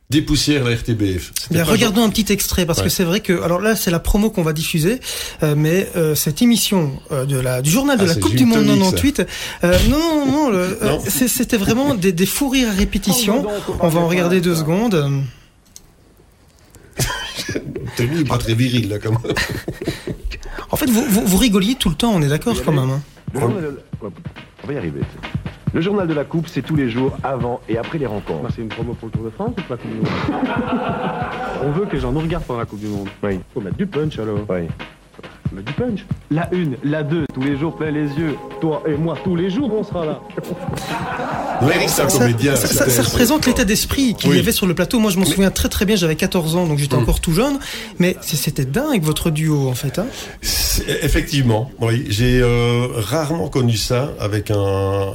[0.09, 1.31] dépoussière la RTBF.
[1.49, 4.29] Bien, regardons un petit extrait parce que c'est vrai que alors là c'est la promo
[4.29, 4.99] qu'on va diffuser,
[5.41, 8.45] euh, mais euh, cette émission euh, de la du journal de ah, la Coupe du
[8.45, 9.25] Monde 98,
[9.63, 13.47] euh, non non non, non c'était vraiment des, des fous rires à répétition.
[13.79, 15.23] On va en regarder deux secondes.
[17.95, 19.17] Tenu pas très viril là comme.
[20.71, 22.89] en fait vous, vous, vous, rigoliez tout le temps, on est d'accord quand même.
[22.89, 23.01] Hein.
[23.35, 25.01] On va y arriver.
[25.73, 28.49] Le journal de la Coupe, c'est tous les jours avant et après les rencontres.
[28.55, 30.07] C'est une promo pour le Tour de France ou pour la Coupe du Monde
[31.63, 33.09] On veut que les gens nous regardent pendant la Coupe du Monde.
[33.21, 33.41] Oui.
[33.53, 34.39] Faut mettre du punch alors.
[34.49, 34.67] Oui.
[35.51, 36.05] Mettre du punch.
[36.31, 38.35] La une, la deux, tous les jours plein les yeux.
[38.61, 40.21] Toi et moi, tous les jours, on sera là.
[41.87, 42.55] C'est un comédien.
[42.55, 44.37] Ça, ça, ça représente l'état d'esprit qu'il oui.
[44.37, 44.99] y avait sur le plateau.
[44.99, 45.95] Moi, je m'en souviens très très bien.
[45.95, 46.99] J'avais 14 ans, donc j'étais mmh.
[46.99, 47.59] encore tout jeune.
[47.99, 49.99] Mais c'était dingue votre duo, en fait.
[49.99, 50.07] Hein
[51.01, 52.05] Effectivement, oui.
[52.09, 54.55] J'ai euh, rarement connu ça avec un,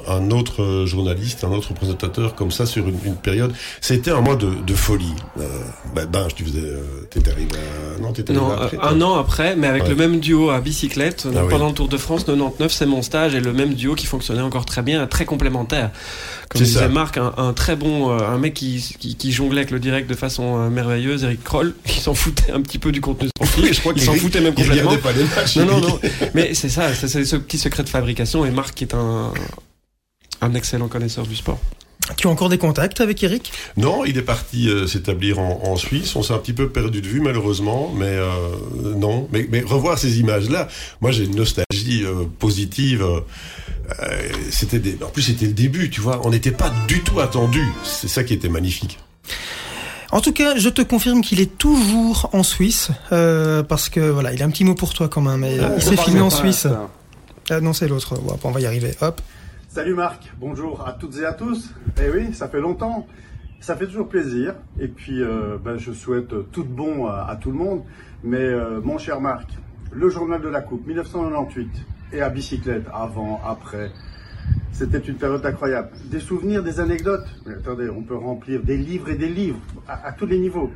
[0.09, 3.53] un, autre journaliste, un autre présentateur comme ça sur une, une période.
[3.81, 5.15] C'était un mois de, de folie.
[5.39, 5.47] Euh,
[5.95, 8.01] ben, ben, tu faisais, euh, t'étais arrivé, à...
[8.01, 9.91] non, t'étais non, après, un an après, mais avec ouais.
[9.91, 11.27] le même duo à bicyclette.
[11.29, 11.71] Ah, pendant oui.
[11.71, 14.65] le Tour de France 99, c'est mon stage et le même duo qui fonctionnait encore
[14.65, 15.91] très bien, très complémentaire.
[16.49, 16.89] Comme disait ça.
[16.89, 20.09] Marc, un, un, très bon, euh, un mec qui, qui, qui, jonglait avec le direct
[20.09, 23.73] de façon euh, merveilleuse, Eric Kroll, qui s'en foutait un petit peu du contenu sportif.
[23.73, 24.97] je crois qu'il s'en foutait même complètement.
[24.97, 26.01] Pas les matchs, non, non, non.
[26.35, 28.45] Mais c'est ça, c'est ce petit secret de fabrication.
[28.45, 29.33] Et Marc qui est un,
[30.41, 31.59] un excellent connaisseur du sport.
[32.17, 33.53] Tu as encore des contacts avec Eric?
[33.77, 36.17] Non, il est parti euh, s'établir en, en, Suisse.
[36.17, 38.29] On s'est un petit peu perdu de vue malheureusement, mais euh,
[38.97, 39.29] non.
[39.33, 40.69] Mais, mais, revoir ces images-là,
[41.01, 43.05] moi j'ai une nostalgie euh, positive.
[44.51, 44.99] c'était des...
[45.03, 46.21] en plus c'était le début, tu vois.
[46.25, 47.63] On n'était pas du tout attendu.
[47.85, 48.99] C'est ça qui était magnifique.
[50.13, 54.33] En tout cas, je te confirme qu'il est toujours en Suisse euh, parce que voilà,
[54.33, 55.41] il a un petit mot pour toi quand même.
[55.41, 56.67] Mais, ah, il s'est filmé en Suisse.
[57.49, 58.17] Ah, non, c'est l'autre.
[58.17, 58.95] Bon, on va y arriver.
[59.01, 59.21] Hop.
[59.73, 61.73] Salut Marc, bonjour à toutes et à tous.
[62.03, 63.07] Eh oui, ça fait longtemps.
[63.61, 64.57] Ça fait toujours plaisir.
[64.81, 67.85] Et puis, euh, ben, je souhaite tout de bon à, tout le monde.
[68.25, 69.49] Mais euh, mon cher Marc,
[69.93, 71.71] le journal de la Coupe 1998
[72.13, 73.93] et à bicyclette, avant, après,
[74.73, 75.91] c'était une période incroyable.
[76.07, 77.29] Des souvenirs, des anecdotes.
[77.47, 80.73] Mais attendez, on peut remplir des livres et des livres à tous les niveaux.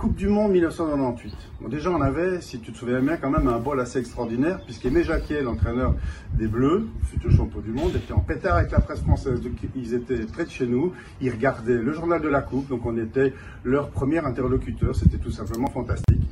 [0.00, 1.34] Coupe du Monde 1998.
[1.60, 4.58] Bon, déjà, on avait, si tu te souviens bien, quand même un bol assez extraordinaire,
[4.64, 5.94] puisqu'Aimé Jacquet, l'entraîneur
[6.32, 9.42] des Bleus, futur champion du monde, était en pétard avec la presse française.
[9.76, 12.96] Ils étaient près de chez nous, ils regardaient le journal de la Coupe, donc on
[12.96, 14.96] était leur premier interlocuteur.
[14.96, 16.22] C'était tout simplement fantastique.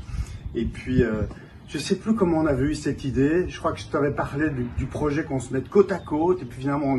[0.54, 1.24] Et puis, euh,
[1.68, 3.50] je sais plus comment on avait eu cette idée.
[3.50, 4.48] Je crois que je t'avais parlé
[4.78, 6.96] du, projet qu'on se mette côte à côte, et puis finalement,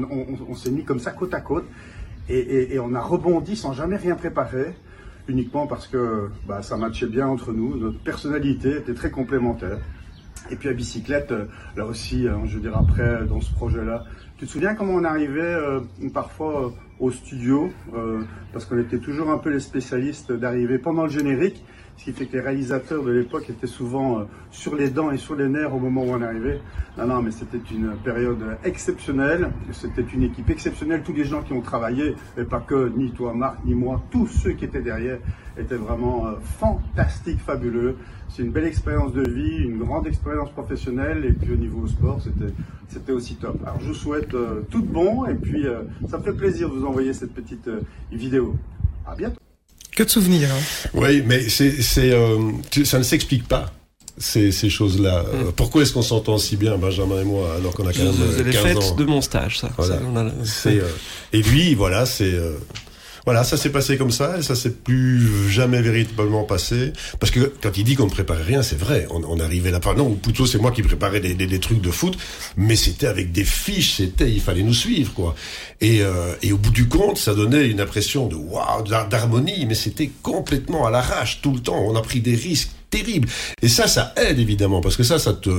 [0.48, 1.66] on, s'est mis comme ça côte à côte,
[2.30, 4.76] et on a rebondi sans jamais rien préparer
[5.30, 9.78] uniquement parce que bah, ça matchait bien entre nous, notre personnalité était très complémentaire.
[10.52, 11.34] Et puis à bicyclette,
[11.76, 14.06] là aussi, hein, je veux dire après, dans ce projet-là,
[14.40, 15.82] tu te souviens comment on arrivait euh,
[16.14, 16.70] parfois euh,
[17.02, 18.22] au studio, euh,
[18.54, 21.62] parce qu'on était toujours un peu les spécialistes d'arriver pendant le générique,
[22.00, 25.18] ce qui fait que les réalisateurs de l'époque étaient souvent euh, sur les dents et
[25.18, 26.62] sur les nerfs au moment où on arrivait.
[26.98, 31.52] Non, non, mais c'était une période exceptionnelle, c'était une équipe exceptionnelle, tous les gens qui
[31.52, 35.18] ont travaillé, et pas que ni toi Marc, ni moi, tous ceux qui étaient derrière
[35.58, 37.98] étaient vraiment euh, fantastiques, fabuleux.
[38.30, 42.22] C'est une belle expérience de vie, une grande expérience professionnelle, et puis au niveau sport,
[42.22, 42.54] c'était
[42.88, 43.58] c'était aussi top.
[43.66, 45.66] Alors je vous souhaite euh, tout de bon, et puis
[46.08, 47.70] ça me fait plaisir de vous envoyer cette petite
[48.10, 48.56] vidéo.
[49.06, 49.49] À bientôt.
[50.00, 50.48] Que de souvenirs.
[50.50, 50.90] Hein.
[50.94, 52.38] Oui, mais c'est, c'est, euh,
[52.86, 53.74] ça ne s'explique pas.
[54.18, 55.24] Ces, ces choses-là.
[55.24, 55.52] Mm.
[55.58, 58.44] Pourquoi est-ce qu'on s'entend si bien, Benjamin et moi, alors qu'on a quand même C'est
[58.46, 59.70] les 15 fêtes ans de mon stage, ça.
[59.76, 59.96] Voilà.
[59.96, 60.32] Ça, on a...
[60.46, 60.88] c'est, euh,
[61.34, 62.34] et lui, voilà, c'est.
[62.34, 62.54] Euh,
[63.30, 66.94] voilà, ça s'est passé comme ça et ça s'est plus jamais véritablement passé.
[67.20, 69.06] Parce que quand il dit qu'on ne préparait rien, c'est vrai.
[69.12, 71.92] On, on arrivait là, non, plutôt c'est moi qui préparais des, des, des, trucs de
[71.92, 72.18] foot,
[72.58, 75.36] mais c'était avec des fiches, c'était, il fallait nous suivre, quoi.
[75.80, 79.76] Et, euh, et au bout du compte, ça donnait une impression de waouh, d'harmonie, mais
[79.76, 81.86] c'était complètement à l'arrache tout le temps.
[81.86, 83.30] On a pris des risques terribles.
[83.62, 85.52] Et ça, ça aide évidemment, parce que ça, ça te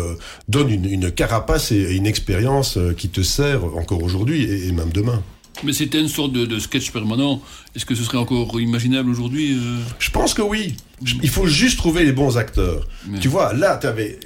[0.48, 5.22] donne une, une carapace et une expérience qui te sert encore aujourd'hui et même demain.
[5.62, 7.42] Mais c'était une sorte de, sketch permanent.
[7.74, 9.78] Est-ce que ce serait encore imaginable aujourd'hui euh?
[9.98, 10.76] Je pense que oui.
[11.22, 12.86] Il faut juste trouver les bons acteurs.
[13.20, 14.18] Tu vois, là, tu avais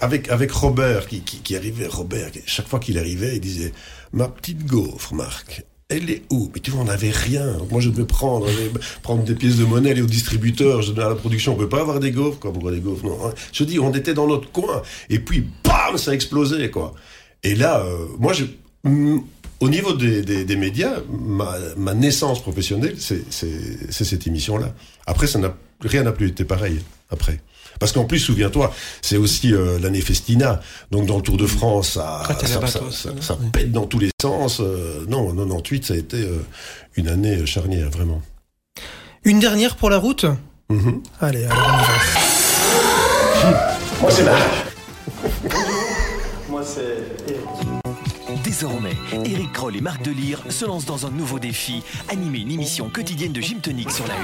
[0.00, 1.86] avec avec Robert qui, qui, arrivait.
[1.86, 3.72] Robert, chaque fois qu'il arrivait, il disait
[4.12, 5.64] ma petite gaufre, Marc.
[5.88, 6.50] Elle est où?
[6.54, 7.56] Mais tu vois, on n'avait rien.
[7.68, 8.46] moi, je devais prendre,
[9.02, 11.54] prendre des pièces de monnaie, aller au distributeur, je à la production.
[11.54, 12.52] On peut pas avoir des gaufres, quoi.
[12.52, 13.04] Pourquoi des gaufres?
[13.04, 13.18] Non.
[13.52, 14.82] Je dis, on était dans notre coin.
[15.08, 16.94] Et puis, bam, ça a explosé, quoi.
[17.42, 18.44] Et là, euh, moi, je,
[19.60, 23.30] au niveau des, des, des médias, ma, ma, naissance professionnelle, c'est
[23.90, 24.74] cette émission-là.
[25.06, 26.80] Après, ça n'a rien n'a plus été pareil.
[27.10, 27.40] Après.
[27.78, 30.60] Parce qu'en plus, souviens-toi, c'est aussi euh, l'année Festina.
[30.90, 32.80] Donc dans le Tour de France, ça, ah, ça, ça,
[33.20, 34.60] ça, pète dans tous les sens.
[34.60, 36.44] Euh, non, 98, ça a été euh,
[36.96, 38.22] une année charnière, vraiment.
[39.24, 40.26] Une dernière pour la route
[40.70, 41.00] mm-hmm.
[41.20, 41.82] Allez, alors on
[43.40, 43.76] y va.
[44.00, 44.48] Moi, c'est Marc.
[46.48, 47.39] Moi, c'est
[48.42, 52.88] Désormais, Eric Kroll et Marc Delire se lancent dans un nouveau défi, animer une émission
[52.88, 54.20] quotidienne de gymtonique sur la Une.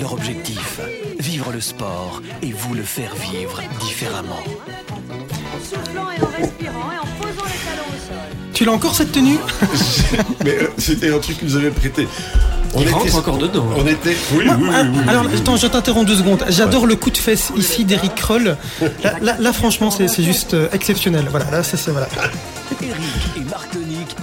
[0.00, 0.80] Leur objectif,
[1.18, 4.42] vivre le sport et vous le faire vivre différemment.
[5.54, 7.47] En soufflant et en respirant et en posant
[8.58, 9.38] Tu l'as encore cette tenue
[10.44, 12.08] Mais euh, c'était un truc que vous avez prêté.
[12.74, 13.64] On Il rentre encore dedans.
[13.76, 14.16] On était.
[14.32, 16.44] Oui, oui, oui, Alors, attends, je t'interromps deux secondes.
[16.48, 18.56] J'adore le coup de fesse ici d'Eric Kroll.
[19.22, 21.28] Là, franchement, c'est juste euh, exceptionnel.
[21.30, 22.08] Voilà, là, c'est voilà.
[22.82, 22.94] Eric
[23.36, 23.68] et Marc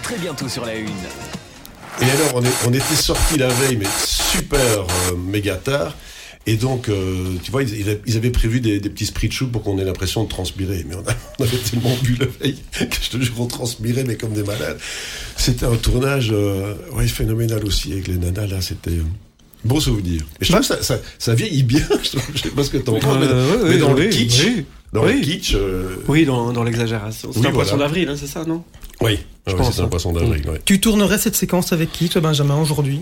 [0.03, 0.89] très bientôt sur la une.
[2.01, 5.93] Et alors, on, est, on était sortis la veille, mais super euh, méga tard.
[6.47, 9.79] Et donc, euh, tu vois, ils, ils, avaient prévu des, des petits shoot pour qu'on
[9.79, 10.85] ait l'impression de transpirer.
[10.87, 10.99] Mais on,
[11.39, 14.43] on, avait tellement bu la veille que je te jure, on transpirait, mais comme des
[14.43, 14.77] malades.
[15.37, 18.47] C'était un tournage euh, ouais, phénoménal aussi avec les nanas.
[18.47, 18.91] Là, c'était.
[18.91, 19.03] Euh,
[19.65, 20.21] Bon souvenir.
[20.39, 21.81] Et je trouve que ça, ça, ça, vieillit bien.
[22.03, 24.43] je sais pas ce que t'en penses, mais, euh, mais, dans oui, le kitsch.
[24.45, 25.55] Oui, dans le kitsch.
[25.55, 25.95] Euh...
[26.07, 27.31] Oui, dans, dans l'exagération.
[27.31, 27.55] C'est un voilà.
[27.55, 28.63] poisson d'avril, hein, c'est ça, non?
[29.01, 29.17] Oui,
[29.47, 29.75] je pense.
[29.75, 30.47] C'est un poisson d'avril.
[30.47, 30.61] Ouais.
[30.65, 33.01] Tu tournerais cette séquence avec qui, toi, Benjamin, aujourd'hui?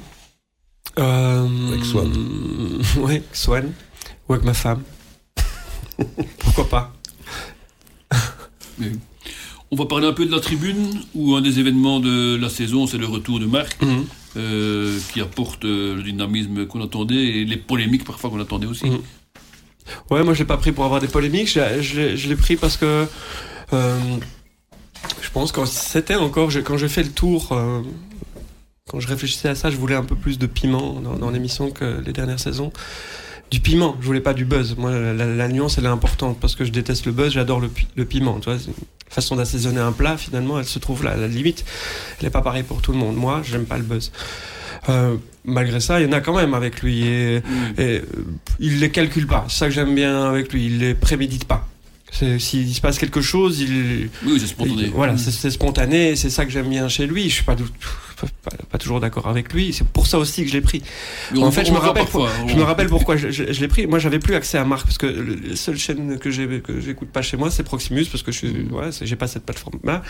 [1.00, 1.68] Euh...
[1.70, 2.12] Avec Swan.
[2.98, 3.72] oui, Swan.
[4.28, 4.84] Ou avec ma femme.
[6.40, 6.94] Pourquoi pas?
[8.78, 8.92] Mais...
[9.72, 12.86] On va parler un peu de la tribune, où un des événements de la saison,
[12.86, 14.04] c'est le retour de Marc, mm -hmm.
[14.38, 18.86] euh, qui apporte euh, le dynamisme qu'on attendait et les polémiques parfois qu'on attendait aussi.
[18.86, 20.12] Mm -hmm.
[20.12, 22.78] Ouais, moi je l'ai pas pris pour avoir des polémiques, je, je l'ai pris parce
[22.82, 23.08] que
[23.74, 24.00] euh,
[25.22, 27.82] je pense que c'était encore, quand j'ai fait le tour, euh,
[28.90, 31.72] quand je réfléchissais à ça, je voulais un peu plus de piment dans, dans l'émission
[31.72, 32.72] que les dernières saisons
[33.50, 33.96] du piment.
[34.02, 34.76] Je voulais pas du buzz.
[34.78, 37.34] Moi, la, la nuance, elle est importante parce que je déteste le buzz.
[37.34, 38.40] J'adore le, le, piment.
[38.40, 38.60] Tu vois,
[39.10, 41.12] façon d'assaisonner un plat, finalement, elle se trouve là.
[41.12, 41.64] À la limite,
[42.20, 43.16] elle n'est pas pareille pour tout le monde.
[43.16, 44.12] Moi, j'aime pas le buzz.
[44.90, 45.16] Euh,
[45.46, 47.08] malgré ça, il y en a quand même avec lui.
[47.08, 47.82] Et, mmh.
[47.82, 48.02] et
[48.60, 49.46] il les calcule pas.
[49.48, 50.66] C'est ça que j'aime bien avec lui.
[50.66, 51.68] Il les prémédite pas.
[52.12, 54.10] S'il se passe quelque chose, il.
[54.26, 54.84] Oui, c'est spontané.
[54.84, 55.18] Il, voilà, mmh.
[55.20, 56.16] c'est spontané.
[56.16, 57.30] C'est ça que j'aime bien chez lui.
[57.30, 57.56] Je suis pas,
[58.44, 59.74] pas, pas toujours d'accord avec lui.
[59.74, 60.82] C'est pour ça aussi que je l'ai pris.
[61.38, 63.88] En fait, je me rappelle, parfois, je me rappelle pourquoi je, je, je l'ai pris.
[63.88, 67.38] Moi, j'avais plus accès à Marc parce que la seule chaîne que j'écoute pas chez
[67.38, 70.02] moi, c'est Proximus parce que je suis, ouais, j'ai pas cette plateforme-là.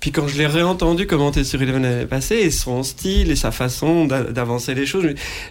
[0.00, 3.50] Puis quand je l'ai réentendu commenter sur Eleven l'année passée, et son style et sa
[3.50, 5.06] façon d'avancer les choses,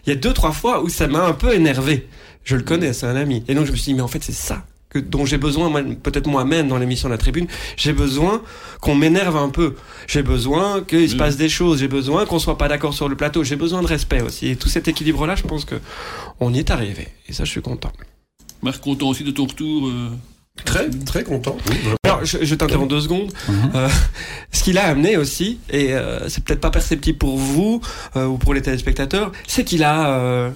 [0.05, 2.07] il y a deux trois fois où ça m'a un peu énervé.
[2.43, 3.43] Je le connais, c'est un ami.
[3.47, 4.65] Et donc je me suis dit, mais en fait, c'est ça
[5.01, 5.71] que, dont j'ai besoin,
[6.07, 8.41] peut-être moi-même dans l'émission de la tribune, j'ai besoin
[8.81, 9.75] qu'on m'énerve un peu.
[10.07, 11.79] J'ai besoin qu'il se passe des choses.
[11.79, 13.43] J'ai besoin qu'on soit pas d'accord sur le plateau.
[13.43, 14.47] J'ai besoin de respect aussi.
[14.49, 15.75] Et tout cet équilibre-là, je pense que
[16.39, 17.07] on y est arrivé.
[17.27, 17.91] Et ça, je suis content.
[18.61, 19.87] Marc, content aussi de ton retour.
[19.87, 20.09] Euh...
[20.65, 21.55] Très, très content.
[21.69, 23.31] Oui, Alors, je, je t'interromps deux secondes.
[23.47, 23.75] Mm -hmm.
[23.75, 23.89] euh,
[24.51, 27.81] ce qu'il a amené aussi, et euh, c'est peut-être pas perceptible pour vous
[28.15, 30.51] euh, ou pour les téléspectateurs, c'est qu'il a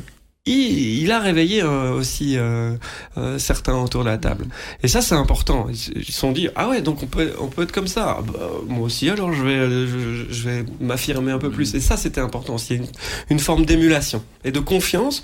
[0.48, 2.76] il, il, a réveillé euh, aussi euh,
[3.18, 4.48] euh, certains autour de la table.
[4.82, 5.68] Et ça, c'est important.
[5.70, 8.18] Ils se sont dit ah ouais, donc on peut on peut être comme ça.
[8.18, 11.76] Ah bah, moi aussi, alors je vais je, je vais m'affirmer un peu plus.
[11.76, 12.58] Et ça, c'était important.
[12.58, 12.88] C'est une,
[13.30, 15.24] une, forme d'émulation et de confiance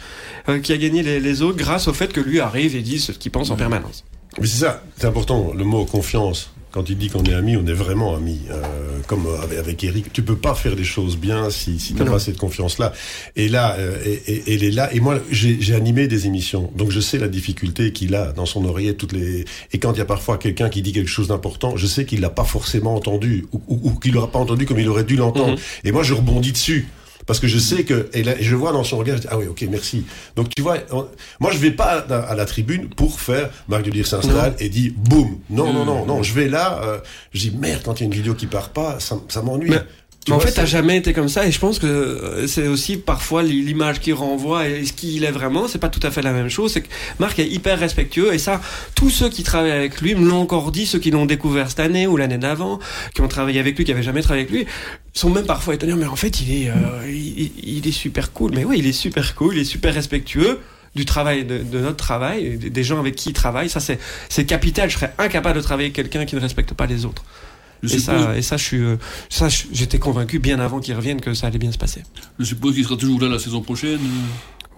[0.49, 3.05] euh, qui a gagné les, les, autres grâce au fait que lui arrive et dise
[3.05, 4.03] ce qu'il pense en permanence.
[4.39, 5.51] Mais c'est ça, c'est important.
[5.55, 8.41] Le mot confiance quand il dit qu'on est amis, on est vraiment amis.
[8.51, 12.03] Euh, comme avec, avec, Eric, tu peux pas faire des choses bien si, si tu
[12.03, 12.93] n'as pas cette confiance-là.
[13.35, 14.93] Et là, euh, et, et, elle est là.
[14.93, 18.65] Et moi, j'ai animé des émissions, donc je sais la difficulté qu'il a dans son
[18.65, 18.95] oreiller.
[18.95, 21.87] Toutes les et quand il y a parfois quelqu'un qui dit quelque chose d'important, je
[21.87, 24.89] sais qu'il l'a pas forcément entendu ou, ou, ou qu'il l'aura pas entendu comme il
[24.89, 25.53] aurait dû l'entendre.
[25.53, 25.87] Mm -hmm.
[25.87, 26.87] Et moi, je rebondis dessus
[27.27, 29.37] parce que je sais que et, là, je vois dans son regard je dis, ah
[29.37, 30.05] oui ok merci.
[30.35, 31.07] Donc tu vois on,
[31.39, 34.69] moi je vais pas à, à, la tribune pour faire Marc de Lire s'installe et
[34.69, 35.37] dit boum.
[35.51, 36.99] Non non non non je vais là euh,
[37.33, 39.75] je dis merde quand il y a une vidéo qui part pas ça, ça m'ennuie
[40.27, 43.43] mais en fait, t'as jamais été comme ça, et je pense que c'est aussi parfois
[43.43, 46.49] l'image qu'il renvoie et ce qu'il est vraiment, c'est pas tout à fait la même
[46.49, 46.73] chose.
[46.73, 48.61] C'est que Marc est hyper respectueux, et ça,
[48.95, 51.79] tous ceux qui travaillent avec lui me l'ont encore dit, ceux qui l'ont découvert cette
[51.79, 52.79] année ou l'année d'avant,
[53.13, 54.65] qui ont travaillé avec lui, qui avaient jamais travaillé avec lui,
[55.13, 55.93] sont même parfois étonnés.
[55.95, 56.73] Mais en fait, il est, euh,
[57.07, 58.51] il, il, est super cool.
[58.53, 60.59] Mais oui, il est super cool, il est super respectueux
[60.95, 63.69] du travail, de, de notre travail, des gens avec qui il travaille.
[63.69, 63.99] Ça, c'est,
[64.29, 64.89] c'est capital.
[64.89, 67.23] Je serais incapable de travailler avec quelqu'un qui ne respecte pas les autres.
[67.83, 68.97] Je et, suppose- ça, et ça, je suis, euh,
[69.29, 72.03] ça, j'étais convaincu bien avant qu'il revienne que ça allait bien se passer.
[72.39, 73.99] Je suppose qu'il sera toujours là la saison prochaine.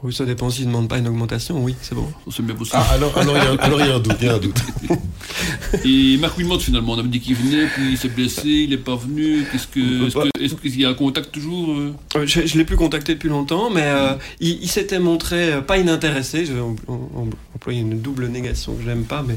[0.02, 1.62] Oui, ça dépend s'il ne demande pas une augmentation.
[1.62, 2.08] Oui, c'est bon.
[2.32, 2.78] C'est bien possible.
[2.80, 4.36] Ah, alors, alors, il y a, alors, il y a un doute, il y a
[4.36, 4.62] un doute.
[5.86, 8.78] Et Marc Wilmot, finalement, on avait dit qu'il venait, puis il s'est blessé, il n'est
[8.78, 9.44] pas venu.
[9.52, 12.58] Qu'est-ce que, est-ce, que, est-ce qu'il y a un contact toujours euh Euh, Je, je
[12.58, 16.46] l'ai plus contacté depuis longtemps, mais euh, il, il s'était montré euh, pas inintéressé.
[16.46, 19.36] Je vais em- em- employer une double négation que j'aime pas, mais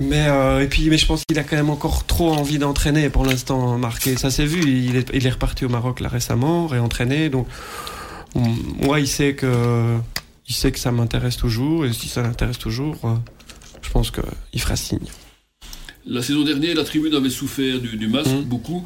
[0.00, 3.10] mais euh, et puis mais je pense qu'il a quand même encore trop envie d'entraîner
[3.10, 3.76] pour l'instant.
[3.78, 4.62] Marqué, ça s'est vu.
[4.64, 7.28] Il est, il est reparti au Maroc là récemment, réentraîné.
[7.28, 8.01] Donc on-
[8.34, 9.98] moi, il sait que
[10.48, 13.14] il sait que ça m'intéresse toujours, et si ça l'intéresse toujours, euh,
[13.82, 14.20] je pense que
[14.52, 15.06] il fera signe.
[16.04, 18.42] La saison dernière, la tribune avait souffert du, du masque, Mm.
[18.42, 18.84] beaucoup.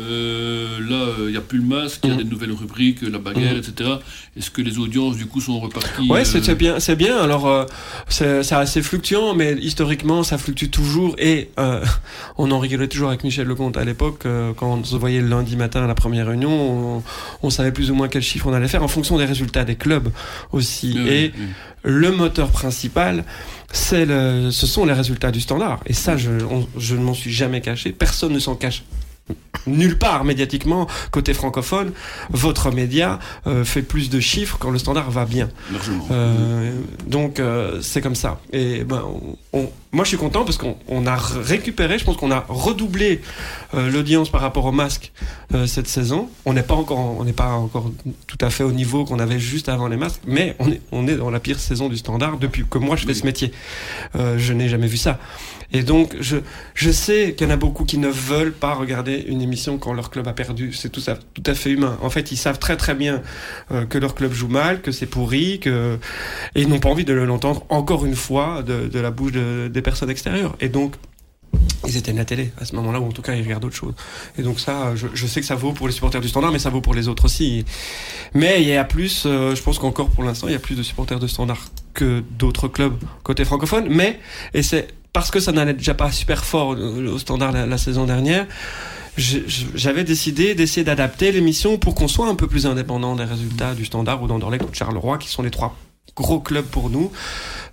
[0.00, 2.18] Euh, là, euh, il n'y a plus le masque, il y a Mm.
[2.18, 3.58] des nouvelles rubriques, la bagarre, Mm.
[3.58, 3.90] etc.
[4.36, 7.18] Est-ce que les audiences, du coup, sont reparties Ouais, euh, c'est bien, c'est bien.
[7.18, 7.64] Alors, euh,
[8.08, 11.16] c'est assez fluctuant, mais historiquement, ça fluctue toujours.
[11.18, 11.84] Et euh,
[12.38, 15.28] on en rigolait toujours avec Michel Lecomte à l'époque, euh, quand on se voyait le
[15.28, 17.02] lundi matin à la première réunion, on,
[17.42, 19.76] on savait plus ou moins quel chiffre on allait faire en fonction des résultats des
[19.76, 20.10] clubs
[20.52, 20.94] aussi.
[20.96, 21.44] Oui, et oui.
[21.82, 23.24] le moteur principal,
[23.72, 25.80] c'est ce sont les résultats du standard.
[25.86, 27.92] Et ça, je, on- je ne m'en suis jamais caché.
[27.92, 28.84] Personne ne s'en cache
[29.66, 31.92] nulle part médiatiquement côté francophone.
[32.30, 35.48] Votre média euh, fait plus de chiffres quand le standard va bien.
[36.10, 36.72] Euh,
[37.06, 38.40] donc euh, c'est comme ça.
[38.52, 39.02] Et ben,
[39.52, 42.44] on- on- moi je suis content parce qu'on on a récupéré, je pense qu'on a
[42.48, 43.20] redoublé
[43.74, 45.12] euh, l'audience par rapport au masque
[45.54, 46.28] euh, cette saison.
[46.46, 47.90] On n'est pas encore, on n'est pas encore
[48.26, 51.06] tout à fait au niveau qu'on avait juste avant les masques, mais on est, on
[51.08, 53.52] est dans la pire saison du standard depuis que moi je fais ce métier.
[54.16, 55.18] Euh, je n'ai jamais vu ça.
[55.72, 56.38] Et donc je,
[56.74, 59.92] je sais qu'il y en a beaucoup qui ne veulent pas regarder une émission quand
[59.92, 60.72] leur club a perdu.
[60.72, 61.98] C'est tout ça, tout à fait humain.
[62.00, 63.22] En fait, ils savent très très bien
[63.70, 65.98] euh, que leur club joue mal, que c'est pourri, que
[66.54, 69.68] et ils n'ont pas envie de l'entendre encore une fois de, de la bouche de-
[69.68, 70.56] des personnes extérieures.
[70.60, 70.94] Et donc,
[71.86, 73.94] ils éteignent la télé à ce moment-là, ou en tout cas ils regardent autre chose.
[74.38, 76.58] Et donc ça, je, je sais que ça vaut pour les supporters du Standard, mais
[76.58, 77.64] ça vaut pour les autres aussi.
[78.34, 80.74] Mais il y a plus, euh, je pense qu'encore pour l'instant, il y a plus
[80.76, 83.86] de supporters de Standard que d'autres clubs côté francophone.
[83.88, 84.18] Mais,
[84.54, 88.04] et c'est parce que ça n'allait déjà pas super fort au, au Standard la, saison
[88.04, 88.46] dernière,
[89.16, 93.84] j'avais décidé d'essayer d'adapter l'émission pour qu'on soit un peu plus indépendant des résultats du
[93.84, 95.76] Standard ou d'Anderlecht ou de Charleroi, qui sont les trois
[96.18, 97.10] gros clubs pour nous.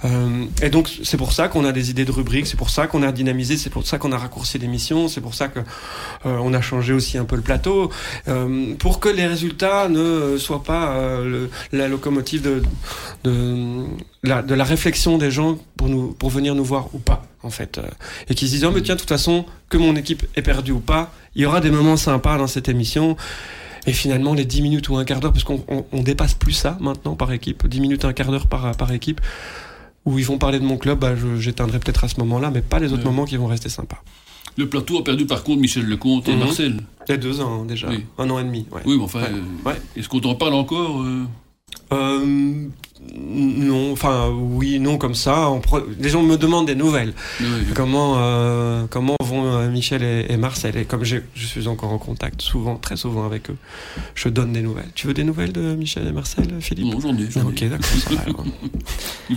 [0.04, 2.86] Euh, et donc c'est pour ça qu'on a des idées de rubriques, c'est pour ça
[2.86, 6.38] qu'on a dynamisé, c'est pour ça qu'on a raccourci l'émission, c'est pour ça que euh,
[6.43, 7.89] on a changé aussi un peu le plateau,
[8.28, 12.62] euh, pour que les résultats ne soient pas euh, le- la locomotive de,
[13.24, 13.86] de,
[14.24, 17.50] la, de la réflexion des gens pour nous pour venir nous voir ou pas en
[17.50, 17.84] fait, euh,
[18.30, 20.74] et qu'ils se disent oh mais tiens de toute façon que mon équipe est perdue
[20.74, 23.16] ou pas, il y aura des moments sympas dans cette émission.
[23.88, 26.53] Et finalement, les 10 minutes ou un quart d'heure, parce qu'on on, on dépasse plus
[26.53, 29.21] ça maintenant par équipe, 10 minutes, un quart d'heure par, par équipe,
[30.05, 32.79] où ils vont parler de mon club, bah, j'éteindrai peut-être à ce moment-là, mais pas
[32.79, 33.05] les autres Ouais.
[33.09, 34.01] moments qui vont rester sympas.
[34.57, 36.39] Le plateau a perdu par contre Michel Lecomte et Mhm.
[36.39, 36.79] Marcel.
[37.07, 38.05] Il y a deux ans déjà, Oui.
[38.17, 38.65] un an et demi.
[38.71, 38.81] Ouais.
[38.86, 39.29] Oui, mais enfin, Ouais.
[39.67, 41.25] euh, est-ce qu'on t'en parle encore euh?
[41.93, 42.65] Euh,
[43.17, 45.49] non, enfin oui, non comme ça.
[45.99, 47.13] Les gens me demandent des nouvelles.
[47.39, 47.65] Oui, oui.
[47.75, 50.75] Comment euh, comment vont euh, Michel et, et Marcel?
[50.77, 53.55] Et comme je suis encore en contact souvent, très souvent avec eux,
[54.15, 54.89] je donne des nouvelles.
[54.95, 56.93] Tu veux des nouvelles de Michel et Marcel, Philippe?
[56.93, 57.25] Non, j'en ai.
[57.45, 57.86] Ok, d'accord.
[57.86, 58.45] ça va, alors.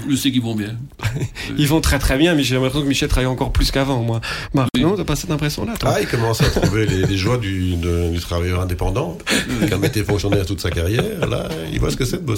[0.08, 0.76] Je sais qu'ils vont bien.
[1.58, 4.20] Ils vont très très bien, mais j'ai l'impression que Michel travaille encore plus qu'avant, moi.
[4.54, 4.82] Marc, Oui.
[4.82, 8.10] non, t'as pas cette impression-là, Ah, il commence à trouver les, les joies du, de-
[8.12, 9.18] du travailleur indépendant,
[9.66, 11.26] qui a été fonctionnaire toute sa carrière.
[11.28, 12.37] Là, il voit ce que c'est de bosser.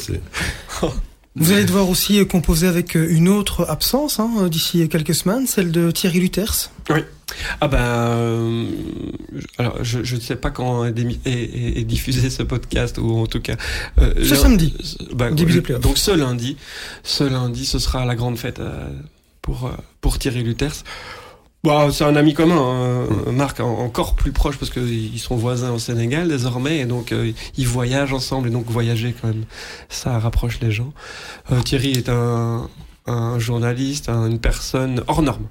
[1.36, 5.70] Vous allez devoir aussi composer avec euh, une autre absence hein, d'ici quelques semaines, celle
[5.70, 6.70] de Thierry Luters.
[6.90, 7.00] Oui.
[7.60, 8.64] Ah ben, euh,
[9.58, 13.54] alors je je ne sais pas quand est, diffusé ce podcast ou en tout cas.
[13.98, 14.74] euh, Ce samedi,
[15.14, 15.30] bah.
[15.30, 16.56] Donc ce lundi,
[17.04, 18.88] ce lundi, ce sera la grande fête euh,
[19.42, 19.70] pour
[20.00, 20.82] pour Thierry Luters.
[21.62, 25.72] Bon, c'est un ami commun, hein, Marc, en- encore plus proche parce qu'ils sont voisins
[25.72, 29.44] au Sénégal désormais, et donc euh, ils voyagent ensemble, et donc voyager quand même,
[29.90, 30.92] ça rapproche les gens.
[31.52, 32.70] Euh, Thierry est un,
[33.06, 35.48] un journaliste, un- une personne hors norme.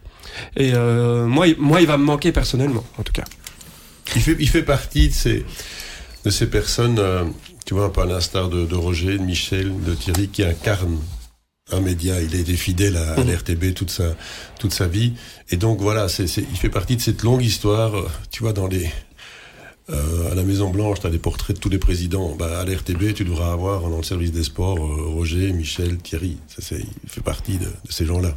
[0.58, 3.26] Et euh, moi, il- moi, il va me manquer personnellement, en tout cas.
[4.16, 5.46] Il fait, il fait partie de ces,
[6.26, 7.00] de ces personnes,
[7.66, 10.98] tu vois, un peu à l'instar de, de Roger, de Michel, de Thierry, qui incarnent
[11.72, 12.22] un média.
[12.22, 13.32] Il a été fidèle à, à Mhm.
[13.32, 14.16] l'RTB toute sa,
[14.60, 15.14] toute sa vie.
[15.50, 18.68] Et donc, voilà, c'est, il fait partie de cette longue histoire, euh, tu vois, dans
[18.68, 18.90] les,
[19.92, 22.36] Euh, à la Maison Blanche, tu as des portraits de tous les présidents.
[22.38, 26.38] Bah, à l'RTB, tu devras avoir dans le service des sports euh, Roger, Michel, Thierry.
[26.48, 28.36] Ça, il fait partie de, de ces gens-là.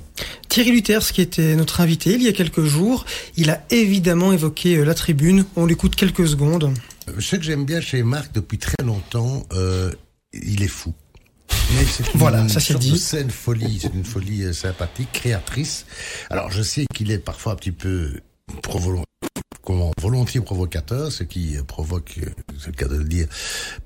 [0.49, 3.05] Thierry Luthers, qui était notre invité il y a quelques jours,
[3.37, 5.45] il a évidemment évoqué euh, la tribune.
[5.55, 6.73] On l'écoute quelques secondes.
[7.19, 9.91] Ce que j'aime bien chez Marc depuis très longtemps, euh,
[10.33, 10.95] il est fou.
[11.75, 12.93] Mais c'est Voilà, une ça, c'est dit.
[12.93, 15.87] de saine folie, c'est une folie euh, sympathique, créatrice.
[16.31, 18.21] Alors je sais qu'il est parfois un petit peu
[19.73, 22.19] provo- volontiers provocateur, ce qui provoque,
[22.59, 23.27] c'est le cas de le dire,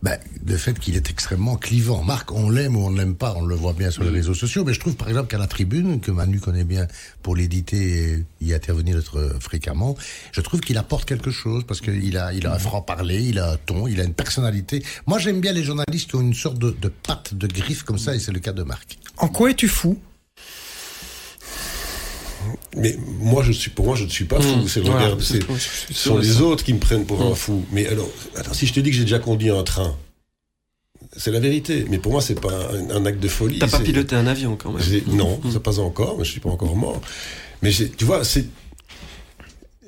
[0.03, 2.03] ben, le fait qu'il est extrêmement clivant.
[2.03, 4.35] Marc, on l'aime ou on ne l'aime pas, on le voit bien sur les réseaux
[4.35, 6.87] sociaux, mais je trouve par exemple qu'à la tribune, que Manu connaît bien
[7.23, 9.01] pour l'éditer et y intervenir
[9.41, 9.97] fréquemment,
[10.33, 13.53] je trouve qu'il apporte quelque chose parce qu'il a, il a un franc-parler, il a
[13.53, 14.83] un ton, il a une personnalité.
[15.07, 17.99] Moi j'aime bien les journalistes qui ont une sorte de, de patte, de griffe comme
[17.99, 18.99] ça, et c'est le cas de Marc.
[19.19, 19.99] En quoi es-tu fou?
[22.77, 24.57] Mais moi, je suis, pour moi, je ne suis pas fou.
[24.57, 25.39] Mmh, c'est le regard- ce
[25.93, 26.43] sont les ça.
[26.43, 27.33] autres qui me prennent pour Mmh.
[27.33, 27.65] un fou.
[27.73, 29.97] Mais alors, attends, si je te dis que j'ai déjà conduit un train,
[31.17, 31.87] c'est la vérité.
[31.89, 33.59] Mais pour moi, c'est pas un, un acte de folie.
[33.59, 34.83] T'as pas piloté un avion quand même.
[35.09, 35.53] Non, Mmh.
[35.53, 37.01] ça pas encore, mais je suis pas encore mort.
[37.63, 38.47] Mais tu vois, c'est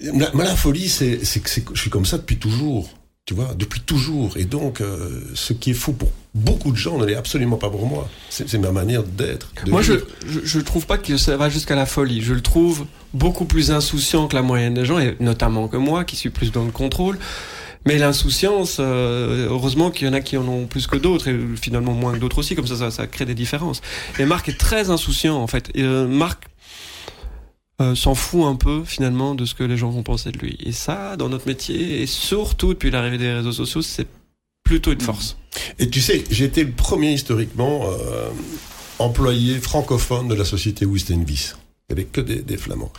[0.00, 2.88] la, la folie, c'est c'est que c'est que je suis comme ça depuis toujours.
[3.26, 4.36] Tu vois, depuis toujours.
[4.38, 7.70] Et donc, euh, ce qui est fou pour beaucoup de gens ne l'est absolument pas
[7.70, 8.08] pour moi.
[8.30, 9.52] C'est ma manière d'être.
[9.66, 10.06] Moi, je, vivre.
[10.26, 12.22] je, je trouve pas que ça va jusqu'à la folie.
[12.22, 16.04] Je le trouve beaucoup plus insouciant que la moyenne des gens, et notamment que moi,
[16.04, 17.18] qui suis plus dans le contrôle.
[17.86, 21.38] Mais l'insouciance, euh, heureusement qu'il y en a qui en ont plus que d'autres, et
[21.60, 23.80] finalement moins que d'autres aussi, comme ça, ça, ça crée des différences.
[24.18, 25.70] Et Marc est très insouciant, en fait.
[25.74, 26.44] Et, euh, Marc
[27.80, 30.58] euh, s'en fout un peu, finalement, de ce que les gens vont penser de lui.
[30.64, 34.08] Et ça, dans notre métier, et surtout depuis l'arrivée des réseaux sociaux, c'est
[34.68, 35.38] plutôt une force.
[35.78, 38.28] Et tu sais, été le premier historiquement euh,
[38.98, 41.54] employé francophone de la société Wistenvis.
[41.88, 42.92] Il n'y avait que des, Flamands.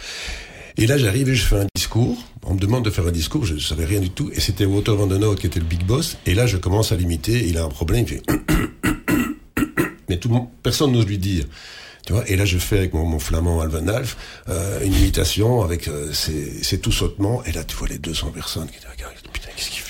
[0.78, 2.17] Et là, j'arrive et je fais un discours.
[2.43, 4.32] On me demande de faire un discours, je ne savais rien du tout.
[4.34, 6.17] Et c'était Walter Van den qui était le big boss.
[6.26, 7.47] Et là, je commence à l'imiter.
[7.47, 8.05] Il a un problème.
[8.07, 8.24] Il fait...
[10.09, 11.45] Mais tout personne n'ose lui dire.
[12.03, 14.17] Tu vois, et là, je fais avec mon, flamand Alvan Alf
[14.47, 17.43] euh, une imitation avec euh, ses, ses tout sautements.
[17.43, 19.13] Et là, tu vois les 200 personnes qui te regardent.
[19.32, 19.88] Putain, qu'est-ce qu'il fait?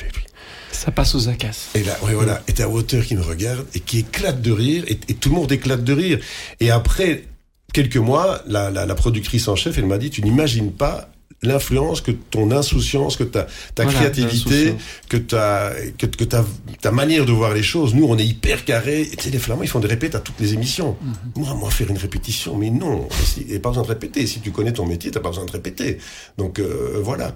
[0.79, 1.67] Ça passe aux acasses.
[1.75, 2.41] et là, ouais, voilà.
[2.47, 5.35] Et t'as Walter qui me regarde et qui éclate de rire, et, et tout le
[5.35, 6.19] monde éclate de rire.
[6.61, 7.25] Et après
[7.73, 11.09] quelques mois, la, la, la productrice en chef, elle m'a dit, tu n'imagines pas
[11.41, 14.75] l'influence que ton insouciance, que ta, ta Voilà, créativité,
[15.07, 16.45] que ta, que, que ta,
[16.81, 17.93] ta manière de voir les choses.
[17.93, 19.07] Nous, on est hyper carré.
[19.17, 20.97] Tu sais, les Flamands, ils font des répètes à toutes les émissions.
[21.35, 23.07] Moi, moi, faire une répétition, mais non.
[23.37, 24.27] Il n'y a pas besoin de répéter.
[24.27, 25.97] Si tu connais ton métier, t'as pas besoin de répéter.
[26.37, 27.33] Donc, euh, voilà.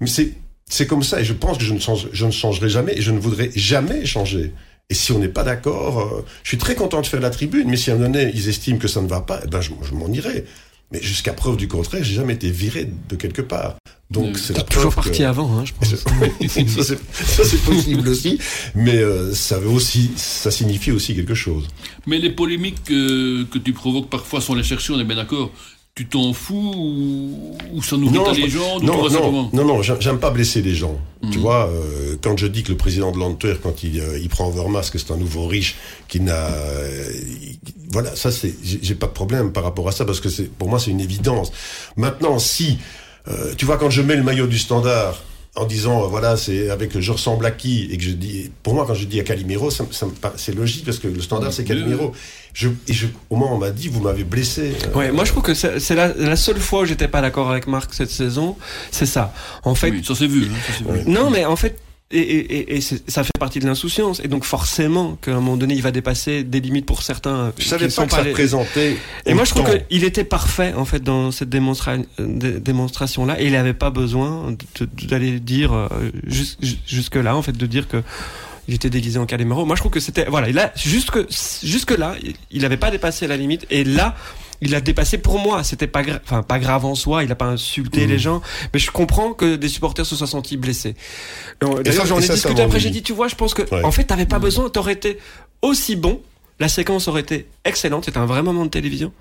[0.00, 0.32] Mais c'est,
[0.68, 1.20] c'est comme ça.
[1.20, 3.50] Et je pense que je ne, change, je ne changerai jamais et je ne voudrais
[3.54, 4.52] jamais changer.
[4.90, 7.68] Et si on n'est pas d'accord, euh, je suis très content de faire la tribune,
[7.68, 9.60] mais si à un moment donné, ils estiment que ça ne va pas, eh ben,
[9.60, 10.44] je, je m'en irai.
[10.90, 13.76] Mais jusqu'à preuve du contraire, j'ai jamais été viré de quelque part.
[14.10, 15.94] Donc, Euh, c'est la toujours preuve parti que- avant, hein, je pense.
[16.82, 18.38] Ça, c'est- possible aussi,
[18.74, 21.68] mais euh, ça veut aussi, ça signifie aussi quelque chose.
[22.06, 25.50] Mais les polémiques euh, que tu provoques parfois sans les chercher, on est bien d'accord.
[25.94, 30.62] Tu t'en fous ou, ou ça tu non, non, comment non, non, j'aime pas blesser
[30.62, 30.98] les gens.
[31.22, 31.30] Mhm.
[31.30, 34.28] Tu vois, euh, quand je dis que le président de l'Antwerp, quand il, euh, il
[34.28, 35.76] prend Overmars, que c'est un nouveau riche
[36.08, 37.10] qui n'a, euh,
[37.42, 37.58] il-
[37.90, 40.50] voilà, ça c'est, j'ai j'ai pas de problème par rapport à ça parce que c'est,
[40.50, 41.50] pour moi c'est une évidence.
[41.96, 42.78] Maintenant, si,
[43.28, 45.22] euh, tu vois, quand je mets le maillot du Standard
[45.58, 48.74] en disant, euh, voilà, c'est avec je ressemble à qui et que je dis, pour
[48.74, 50.06] moi quand je dis à Calimero, ça, ça
[50.36, 52.12] c'est logique parce que le Standard c'est Calimero.
[52.54, 54.72] Je, et je, au où on m'a dit, vous m'avez blessé.
[54.88, 57.50] euh, Ouais, moi je trouve que c'est la, la seule fois où j'étais pas d'accord
[57.50, 58.56] avec Marc cette saison,
[58.90, 59.32] c'est ça.
[59.64, 60.44] En fait, Oui, ça s'est vu.
[60.50, 61.10] hein, ça s'est vu.
[61.10, 61.78] non, mais en fait,
[62.10, 65.74] et, et, et- ça fait partie de l'insouciance, et donc forcément qu'à un moment donné,
[65.74, 67.52] il va dépasser des limites pour certains.
[67.58, 68.96] Je savais pas que ça représentait.
[69.26, 73.46] Et moi, je trouve qu'il était parfait en fait dans cette démonstra- dé- démonstration-là, et
[73.46, 74.54] il n'avait pas besoin
[75.02, 75.88] d'aller dire euh,
[76.26, 78.02] jus- jus- jusque là, en fait, de dire que
[78.68, 79.64] il était déguisé en Calimero.
[79.64, 81.18] Moi, je trouve que c'était voilà, il a jusque
[81.62, 82.14] jusque là,
[82.50, 84.16] il n'avait pas dépassé la limite, et là.
[84.60, 87.46] Il a dépassé pour moi, c'était pas enfin pas grave en soi, il a pas
[87.46, 88.10] insulté Mmh.
[88.10, 88.42] les gens,
[88.74, 90.94] mais je comprends que des supporters se soient sentis blessés.
[91.60, 93.84] D'ailleurs, j'en ai ça, ça discuté après, j'ai dit, tu vois, je pense que Ouais.
[93.84, 95.18] en fait, t'avais pas besoin, t'aurais été
[95.62, 96.20] aussi bon,
[96.58, 99.12] la séquence aurait été excellente, c'était un vrai moment de télévision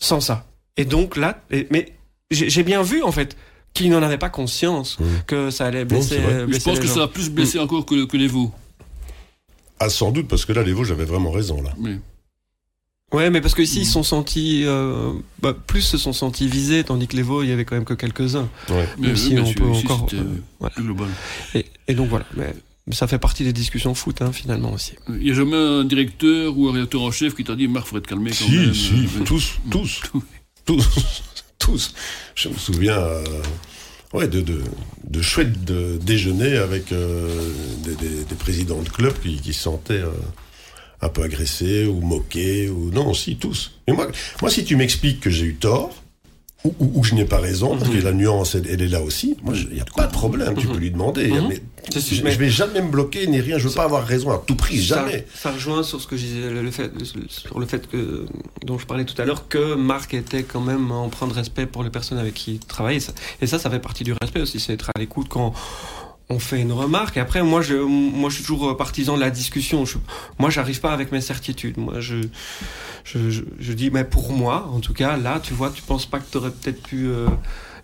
[0.00, 0.46] sans ça.
[0.76, 1.92] Et donc là, et- mais
[2.30, 3.36] j'ai bien vu en fait
[3.74, 6.18] qu'il n'en avait pas conscience que ça allait blesser.
[6.18, 6.94] euh, Mais je blesser pense les que gens.
[6.94, 8.50] ça a plus blessé encore que, que les veaux.
[9.80, 11.70] Ah, sans doute, parce que là, les Vosges avaient vraiment raison, là.
[11.78, 11.98] Oui.
[13.12, 16.46] Ouais, mais parce que ici ils se sont sentis, euh, bah, plus se sont sentis
[16.46, 18.48] visés, tandis que les veaux, il y avait quand même que quelques-uns.
[18.68, 18.86] Ouais.
[18.98, 20.08] Mais Même oui, si on peut ici, encore.
[20.12, 20.22] euh,
[20.60, 20.74] voilà.
[20.76, 21.08] global.
[21.54, 22.26] Et, et donc voilà.
[22.36, 22.52] Mais
[22.94, 24.92] ça fait partie des discussions foot, hein, finalement aussi.
[25.08, 27.86] Il n'y a jamais un directeur ou un rédacteur en chef qui t'a dit Marc,
[27.86, 28.74] faudrait te calmer quand Si, même.
[28.74, 30.00] si, Euh, tous, tous,
[30.66, 30.86] tous,
[31.58, 31.94] tous.
[32.34, 33.24] Je me souviens, euh,
[34.12, 34.60] ouais, de, de,
[35.08, 37.52] de chouettes de déjeuners avec euh,
[37.84, 40.10] des, des, des, présidents de clubs qui, qui se sentaient euh,
[41.00, 43.72] un peu agressés ou moqués ou non, si tous.
[43.86, 44.08] Mais moi,
[44.40, 45.94] moi, si tu m'expliques que j'ai eu tort,
[46.64, 49.00] ou, ou, ou je n'ai pas raison, parce que la nuance, elle, elle est là
[49.00, 49.36] aussi.
[49.42, 51.32] Moi, il n'y a pas de problème, tu peux lui demander.
[51.48, 51.62] Mais,
[51.94, 53.58] je, je vais jamais me bloquer ni rien.
[53.58, 55.24] Je veux pas avoir raison à tout prix, jamais.
[55.32, 56.90] Ça, ça rejoint sur ce que je disais, le fait,
[57.28, 58.26] sur le fait que,
[58.64, 61.84] dont je parlais tout à l'heure, que Marc était quand même empreint de respect pour
[61.84, 64.72] les personnes avec qui il ça, et ça, ça fait partie du respect aussi, c'est
[64.72, 65.54] être à l'écoute quand
[66.30, 67.16] on fait une remarque.
[67.16, 69.84] Et après, moi, je, moi, je suis toujours partisan de la discussion.
[69.84, 69.98] Je,
[70.38, 71.78] moi, j'arrive pas avec mes certitudes.
[71.78, 72.16] Moi, je,
[73.04, 76.06] je, je, je, dis, mais pour moi, en tout cas, là, tu vois, tu penses
[76.06, 77.08] pas que tu aurais peut-être pu.
[77.08, 77.28] Euh,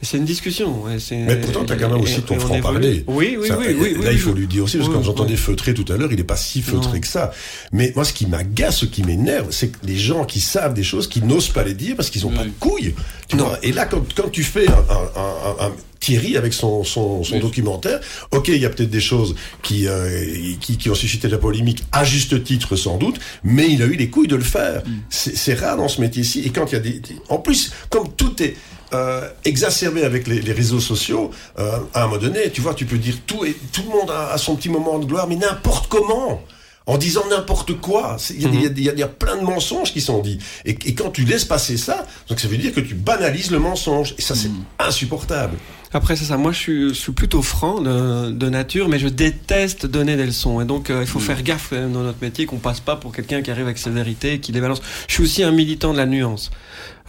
[0.03, 0.83] c'est une discussion.
[0.83, 3.05] Ouais, mais pourtant, tu as quand même aussi ton franc-parler.
[3.07, 5.03] Oui, oui, ça, oui, oui, Là, oui, il faut lui dire aussi, parce que quand
[5.03, 7.01] j'entendais feutré tout à l'heure, il n'est pas si feutré non.
[7.01, 7.33] que ça.
[7.73, 10.83] Mais moi, ce qui m'agace, ce qui m'énerve, c'est que les gens qui savent des
[10.83, 12.95] choses, qui n'osent pas les dire parce qu'ils n'ont pas de couilles.
[13.29, 15.73] Tu vois Et là, quand, quand tu fais un, un, un, un
[16.05, 17.41] Thierry avec son, son, son oui.
[17.41, 17.99] documentaire.
[18.31, 21.39] Ok, il y a peut-être des choses qui, euh, qui, qui, ont suscité de la
[21.39, 24.83] polémique, à juste titre sans doute, mais il a eu les couilles de le faire.
[24.85, 24.91] Mm.
[25.09, 26.43] C'est rare dans ce métier-ci.
[26.45, 27.01] Et quand il y a des...
[27.31, 28.55] En plus, comme tout est...
[28.93, 32.85] Euh, exacerbé avec les, les réseaux sociaux, euh, à un moment donné, tu vois, tu
[32.85, 35.35] peux dire tout et tout le monde a, a son petit moment de gloire, mais
[35.35, 36.41] n'importe comment
[36.87, 38.17] en disant n'importe quoi.
[38.31, 38.79] Il y, mm -hmm.
[38.79, 40.39] y, y, a plein de mensonges qui sont dits.
[40.65, 43.59] Et, et, quand tu laisses passer ça, donc ça veut dire que tu banalises le
[43.59, 44.15] mensonge.
[44.19, 44.65] Et ça, c'est mm.
[44.79, 45.57] insupportable.
[45.95, 46.37] Après, c'est ça.
[46.37, 50.27] Moi, je suis, je suis plutôt franc de, de, nature, mais je déteste donner des
[50.27, 50.61] leçons.
[50.61, 51.23] Et donc, euh, il faut mmh.
[51.23, 53.79] faire gaffe quand même dans notre métier qu'on passe pas pour quelqu'un qui arrive avec
[53.79, 54.83] ses vérités, qui les balance.
[55.07, 56.51] Je suis aussi un militant de la nuance.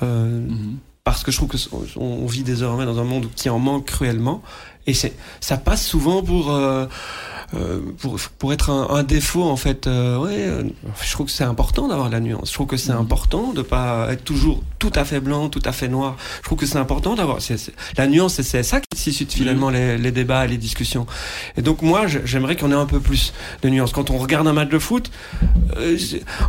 [0.03, 0.77] Euh, mmh.
[1.03, 1.57] Parce que je trouve que
[1.97, 4.43] on vit désormais dans un monde qui en manque cruellement.
[4.85, 6.85] Et c'est, ça passe souvent pour, euh,
[7.55, 9.87] euh, pour, pour être un, un, défaut en fait.
[9.87, 10.47] Euh, ouais,
[11.03, 12.49] je trouve que c'est important d'avoir la nuance.
[12.49, 12.97] Je trouve que c'est mmh.
[12.97, 16.17] important de pas être toujours tout à fait blanc, tout à fait noir.
[16.39, 17.39] Je trouve que c'est important d'avoir
[17.97, 18.41] la nuance.
[18.41, 19.73] C'est ça qui suscite finalement mmh.
[19.73, 21.05] les, les, débats, les discussions.
[21.57, 23.93] Et donc moi, j'aimerais qu'on ait un peu plus de nuance.
[23.93, 25.11] Quand on regarde un match de foot,
[25.77, 25.97] euh,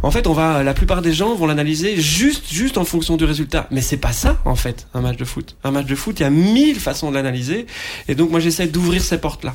[0.02, 3.24] en fait, on va, la plupart des gens vont l'analyser juste, juste en fonction du
[3.24, 3.68] résultat.
[3.70, 5.56] Mais c'est pas ça en fait, un match de foot.
[5.62, 7.66] Un match de foot, il y a mille façons de l'analyser.
[8.08, 9.54] Et donc moi, j'essaie d'ouvrir ces portes-là.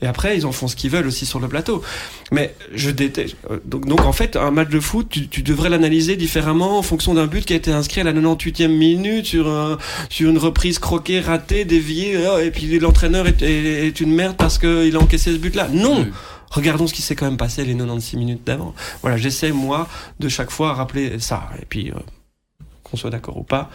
[0.00, 1.82] Et après, ils en font ce qu'ils veulent aussi sur le plateau.
[2.30, 3.36] Mais je déteste.
[3.64, 7.14] Donc, donc en fait, un match de foot, tu, tu devrais l'analyser différemment en fonction
[7.14, 9.78] d'un but qui a été inscrit à la 98e minute sur un,
[10.08, 14.58] sur une reprise croquée, ratée, déviée, et puis l'entraîneur est, est, est, une merde parce
[14.58, 15.68] qu'il a encaissé ce but-là.
[15.72, 16.06] Non.
[16.50, 18.74] Regardons ce qui s'est quand même passé les 96 minutes d'avant.
[19.00, 19.88] Voilà, j'essaie moi
[20.20, 21.48] de chaque fois rappeler ça.
[21.60, 21.98] Et puis euh,
[22.84, 23.70] qu'on soit d'accord ou pas,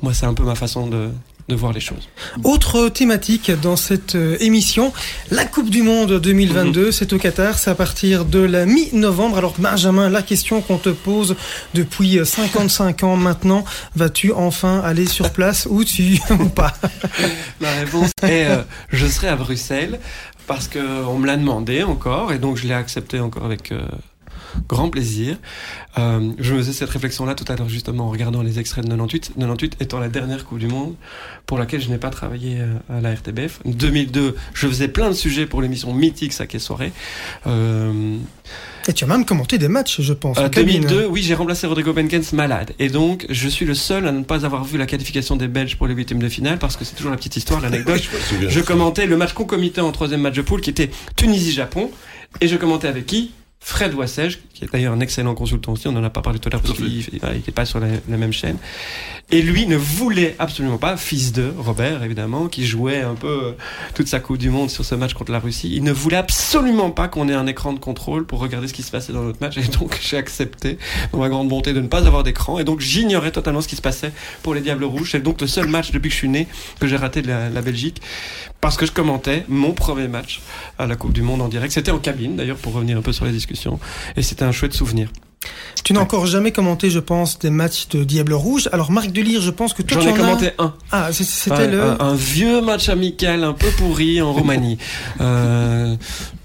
[0.00, 1.10] moi c'est un peu ma façon de,
[1.48, 2.08] de voir les choses.
[2.44, 4.92] Autre thématique dans cette euh, émission,
[5.30, 6.92] la Coupe du Monde 2022, mmh.
[6.92, 9.38] c'est au Qatar, c'est à partir de la mi-novembre.
[9.38, 11.36] Alors Benjamin, la question qu'on te pose
[11.74, 13.64] depuis 55 ans maintenant,
[13.96, 16.72] vas-tu enfin aller sur place ou tu ou pas?
[17.60, 20.00] La réponse est euh, je serai à Bruxelles
[20.46, 23.72] parce qu'on me l'a demandé encore et donc je l'ai accepté encore avec...
[23.72, 23.82] Euh,
[24.68, 25.36] grand plaisir.
[25.98, 28.90] Euh, je me faisais cette réflexion-là tout à l'heure justement en regardant les extraits de
[28.90, 30.94] 98, 98 étant la dernière Coupe du Monde
[31.46, 33.60] pour laquelle je n'ai pas travaillé euh, à la RTBF.
[33.64, 36.92] 2002, je faisais plein de sujets pour l'émission mythique Saké Soirée.
[37.46, 38.16] Euh,
[38.88, 40.38] et tu as même commenté des matchs, je pense.
[40.38, 42.72] Euh, 2002, oui, j'ai remplacé Rodrigo Benkens malade.
[42.78, 45.76] Et donc, je suis le seul à ne pas avoir vu la qualification des Belges
[45.76, 48.02] pour les huitièmes de finale, parce que c'est toujours la petite histoire, l'anecdote.
[48.40, 51.90] je, je commentais le match concomitant en troisième match de poule, qui était Tunisie-Japon.
[52.40, 53.32] Et je commentais avec qui?
[53.64, 56.48] Fred Wassège, qui est d'ailleurs un excellent consultant aussi, on n'en a pas parlé tout
[56.48, 58.56] à l'heure parce qu'il n'était pas sur la, la, même chaîne.
[59.30, 63.54] Et lui ne voulait absolument pas, fils de Robert évidemment, qui jouait un peu
[63.94, 66.90] toute sa Coupe du Monde sur ce match contre la Russie, il ne voulait absolument
[66.90, 69.40] pas qu'on ait un écran de contrôle pour regarder ce qui se passait dans notre
[69.40, 69.56] match.
[69.58, 70.78] Et donc j'ai accepté,
[71.12, 72.58] dans ma grande bonté, de ne pas avoir d'écran.
[72.58, 74.12] Et donc j'ignorais totalement ce qui se passait
[74.42, 75.12] pour les Diables Rouges.
[75.12, 76.46] C'est donc le seul match depuis que je suis né
[76.80, 78.00] que j'ai raté de la, la Belgique
[78.60, 80.40] parce que je commentais mon premier match
[80.78, 81.72] à la Coupe du Monde en direct.
[81.72, 83.80] C'était en cabine d'ailleurs pour revenir un peu sur les discussions
[84.16, 85.08] et c'était un chouette souvenir.
[85.84, 88.68] Tu n'as encore jamais commenté, je pense, des matchs de Diable Rouge.
[88.72, 90.62] Alors, Marc Delire, je pense que toi, J'en ai commenté as...
[90.62, 90.74] un.
[90.92, 91.82] Ah, c'était le...
[91.82, 94.78] Un, un, vieux match amical un peu pourri en Roumanie.
[95.20, 95.96] euh,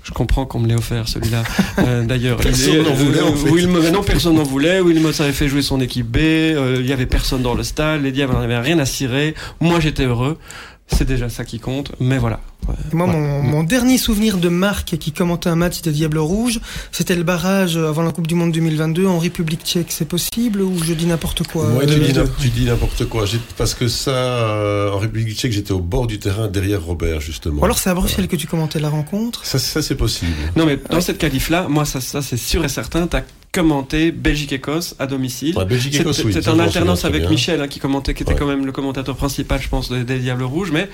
[0.04, 1.44] je comprends qu'on me l'ait offert, celui-là.
[1.80, 3.92] Euh, D'ailleurs, personne n'en voulait, en fait.
[3.92, 4.80] Non, personne n'en voulait.
[4.80, 6.18] Wilmot avait fait jouer son équipe B.
[6.18, 8.02] Euh, il y avait personne dans le stade.
[8.02, 9.36] Les Diables n'avaient rien à cirer.
[9.60, 10.40] Moi, j'étais heureux.
[10.88, 12.40] C'est déjà ça qui compte, mais voilà.
[12.68, 13.14] Ouais, moi, ouais.
[13.14, 16.60] Mon, mon, dernier souvenir de Marc qui commentait un match de Diable Rouge,
[16.92, 19.88] c'était le barrage avant la Coupe du Monde 2022 en République tchèque.
[19.90, 21.68] C'est possible ou je dis n'importe quoi?
[21.68, 23.26] Moi, tu, dis dis n'importe quoi.
[23.58, 27.62] Parce que ça, euh, en République tchèque, j'étais au bord du terrain derrière Robert, justement.
[27.62, 28.28] Ou alors c'est à Bruxelles ouais.
[28.28, 29.46] que tu commentais la rencontre?
[29.46, 30.32] Ça, ça c'est possible.
[30.56, 33.24] Non, mais dans cette qualif-là, moi, ça, ça c'est sûr et certain, t'as
[33.58, 35.58] commenté Belgique-Écosse à domicile.
[35.58, 36.38] Ouais, Belgique-Écosse, oui.
[36.48, 37.30] En alternance avec bien.
[37.32, 38.38] Michel, hein, qui commentait, qui était Ouais.
[38.40, 40.88] quand même le commentateur principal, je pense, des, des Diables Rouges, mais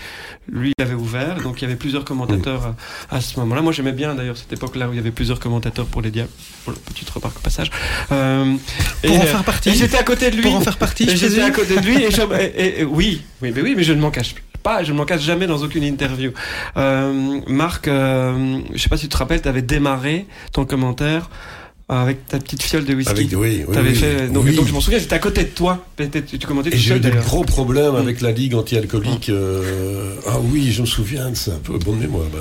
[0.50, 2.74] lui, il avait ouvert, donc il y avait plusieurs commentateurs
[3.12, 3.62] à, à ce moment-là.
[3.62, 6.30] Moi, j'aimais bien d'ailleurs cette époque-là où il y avait plusieurs commentateurs pour les Diables.
[6.64, 7.70] Pour la petite remarque au passage.
[8.14, 8.54] Euh,
[9.02, 9.70] Pour et, en euh, faire partie.
[9.70, 10.44] Et j'étais à côté de lui.
[10.44, 12.82] Pour en faire partie, Et je J'étais à côté de lui et, je- et- et-
[12.82, 15.22] et- oui, oui, mais oui, mais je ne m'en cache pas, je ne m'en cache
[15.22, 16.32] jamais dans aucune interview.
[16.78, 21.30] Euh, Marc, euh, je sais pas si tu te rappelles, tu avais démarré ton commentaire
[21.90, 23.12] avec ta petite fiole de whisky.
[23.12, 23.96] Avec- oui, oui, T'avais oui.
[23.96, 24.56] fait, donc, Oui.
[24.56, 25.86] donc je m'en souviens, j'étais à côté de toi.
[25.96, 29.30] Peut-être Tu commentais Et j'ai eu des gros problèmes avec la Ligue anti-alcoolique.
[29.30, 31.52] euh, Ah oui, je me souviens de ça.
[31.52, 32.26] Un peu bonne mémoire.
[32.34, 32.40] Bah.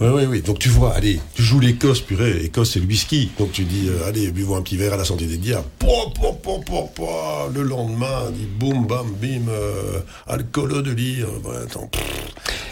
[0.00, 0.42] Oui, oui, oui.
[0.42, 2.44] Donc tu vois, allez, tu joues l'Écosse, purée.
[2.44, 3.30] Écosse, c'est le whisky.
[3.38, 5.66] Donc tu dis, euh, allez, buvons un petit verre à la santé des diables.
[5.78, 7.08] Po, po, po, po, po.
[7.52, 11.26] Le lendemain, dit boum, bam, bim, euh, alcoolo de lire.
[11.64, 11.90] Attends.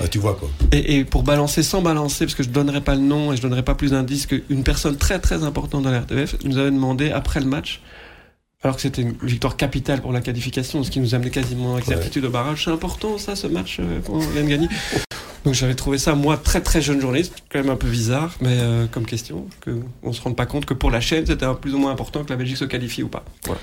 [0.01, 0.49] Ah, tu vois quoi.
[0.73, 3.43] Et, et pour balancer sans balancer, parce que je donnerai pas le nom et je
[3.43, 7.11] donnerai pas plus d'indices qu'une personne très très importante dans la RTBF nous avait demandé
[7.11, 7.81] après le match,
[8.63, 11.87] alors que c'était une victoire capitale pour la qualification, ce qui nous amenait quasiment avec
[11.87, 12.65] certitude au barrage.
[12.65, 14.69] C'est important ça, ce match euh, qu'on vient de gagner.
[15.47, 18.59] Donc j'avais trouvé ça moi très très jeune journaliste, quand même un peu bizarre, mais
[18.59, 19.71] euh, comme question, que
[20.03, 22.23] on se rende pas compte que pour la chaîne c'était un plus ou moins important
[22.25, 23.25] que la Belgique se qualifie ou pas.
[23.47, 23.61] Voilà.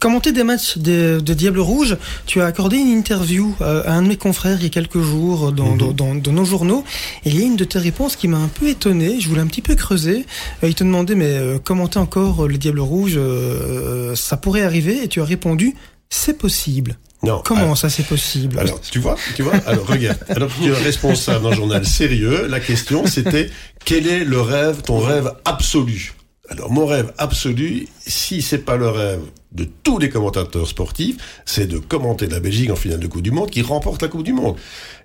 [0.00, 4.02] Commenter des matchs de, de Diable Rouge, tu as accordé une interview euh, à un
[4.02, 6.84] de mes confrères il y a quelques jours dans, dans, dans- dans nos journaux.
[7.24, 9.20] Et il y a une de tes réponses qui m'a un peu étonné.
[9.20, 10.24] Je voulais un petit peu creuser.
[10.62, 14.36] Euh, il te demandait, mais euh, commenter encore euh, le Diable Rouge, euh, euh, ça
[14.36, 15.02] pourrait arriver?
[15.02, 15.74] Et tu as répondu,
[16.10, 16.96] c'est possible.
[17.22, 17.42] Non.
[17.44, 18.58] Comment ça, c'est possible?
[18.58, 22.60] Alors, tu vois, tu vois, alors regarde, alors tu es responsable d'un journal sérieux, la
[22.60, 23.50] question c'était
[23.84, 26.14] quel est le rêve, ton rêve absolu?
[26.48, 29.20] Alors mon rêve absolu, si c'est pas le rêve
[29.52, 33.32] de tous les commentateurs sportifs, c'est de commenter la Belgique en finale de Coupe du
[33.32, 34.56] Monde qui remporte la Coupe du Monde.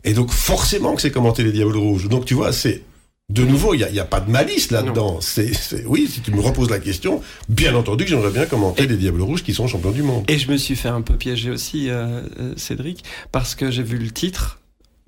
[0.04, 2.08] Et donc forcément que c'est commenter les Diables Rouges.
[2.10, 2.84] Donc tu vois, c'est
[3.30, 5.20] de nouveau, il n'y a, il y a pas de malice là-dedans.
[5.22, 8.86] C'est, c'est- oui, si tu me reposes la question, bien entendu que j'aimerais bien commenter
[8.86, 10.26] les Diables Rouges qui sont champions du monde.
[10.30, 13.84] Et je me suis fait un peu piéger aussi, euh, euh, Cédric, parce que j'ai
[13.84, 14.60] vu le titre,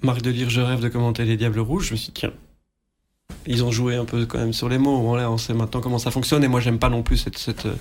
[0.01, 1.87] Marc de Lire, je rêve de commenter les Diables Rouges.
[1.87, 2.33] Je me suis dit, tiens,
[3.47, 5.01] ils ont joué un peu quand même sur les mots.
[5.01, 6.43] Voilà, on sait maintenant comment ça fonctionne.
[6.43, 7.75] Et moi, j'aime pas non plus cette, cette, euh,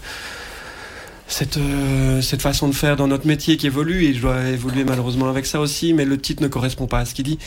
[1.26, 4.05] cette, euh, cette façon de faire dans notre métier qui évolue.
[4.05, 5.94] Et je dois évoluer malheureusement avec ça aussi.
[5.94, 7.38] Mais le titre ne correspond pas à ce qu'il dit.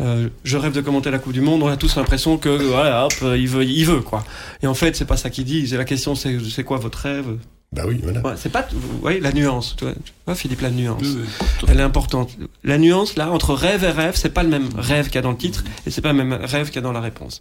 [0.00, 1.62] Euh, je rêve de commenter la Coupe du Monde.
[1.62, 4.24] On a tous l'impression que, voilà, hop, euh, il veut, il veut, quoi.
[4.62, 5.68] Et en fait, c'est pas ça qu'il dit.
[5.68, 7.36] C'est la question, c'est, c'est quoi votre rêve?
[7.72, 8.20] Bah oui, voilà.
[8.24, 9.74] Ouais, c'est pas, vous voyez, la nuance.
[9.76, 9.84] Tu
[10.24, 11.02] vois, Philippe, la nuance.
[11.02, 12.30] Oui, oui, Elle est importante.
[12.64, 15.22] La nuance, là, entre rêve et rêve, c'est pas le même rêve qu'il y a
[15.22, 17.40] dans le titre et c'est pas le même rêve qu'il y a dans la réponse.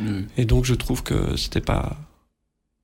[0.00, 0.26] Oui.
[0.36, 1.96] Et donc, je trouve que c'était pas,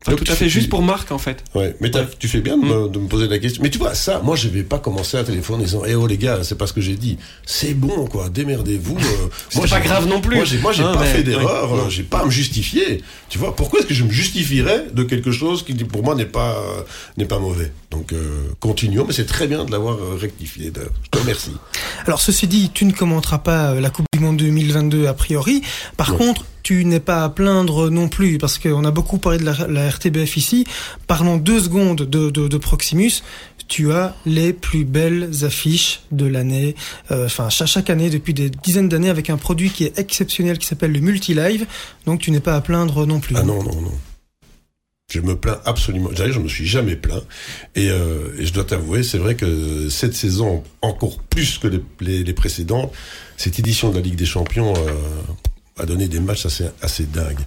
[0.03, 1.43] enfin, Donc, tout à fait juste pour Marc, en fait.
[1.55, 3.63] Ouais, mais tu fais bien de, me, de me poser la question.
[3.63, 6.07] Mais tu vois, ça, moi, je vais pas commencer à téléphoner en disant, eh oh
[6.07, 7.19] les gars, c'est pas ce que j'ai dit.
[7.45, 8.97] C'est bon, quoi, démerdez-vous.
[8.97, 10.37] euh, moi, pas grave non plus.
[10.37, 13.03] Moi, j'ai, Hein, pas mais- fait d'erreur, j'ai pas à me justifier.
[13.29, 16.25] Tu vois, pourquoi est-ce que je me justifierais de quelque chose qui, pour moi, n'est
[16.27, 16.83] pas, euh,
[17.17, 17.73] n'est pas mauvais?
[17.91, 20.71] Donc, euh, continuons, mais c'est très bien de l'avoir euh, rectifié.
[20.75, 21.53] Je te remercie.
[22.07, 25.63] Alors ceci dit, tu ne commenteras pas euh, la Coupe du Monde 2022 a priori.
[25.97, 29.45] Par contre, tu n'es pas à plaindre non plus, parce qu'on a beaucoup parlé de
[29.45, 30.67] la, la RTBF ici.
[31.07, 33.23] Parlons deux secondes de, de, de Proximus.
[33.69, 36.75] Tu as les plus belles affiches de l'année,
[37.11, 40.59] euh, enfin cha- chaque année depuis des dizaines d'années avec un produit qui est exceptionnel
[40.59, 41.67] qui s'appelle le Multilive.
[42.07, 43.35] Donc tu n'es pas à plaindre non plus.
[43.37, 43.93] Ah non, non, non.
[45.11, 46.11] Je me plains absolument.
[46.11, 47.23] D'ailleurs, je me suis jamais plaint.
[47.75, 52.25] Et, euh, et je dois t'avouer, c'est vrai que cette saison, encore plus que les,
[52.25, 52.93] les- précédentes,
[53.39, 54.93] cette édition de la Ligue des Champions euh,
[55.79, 57.41] a donné des matchs assez, dingues.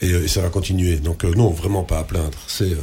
[0.00, 0.96] Et, euh, et ça va continuer.
[0.96, 2.38] Donc non, vraiment pas à plaindre.
[2.46, 2.74] C'est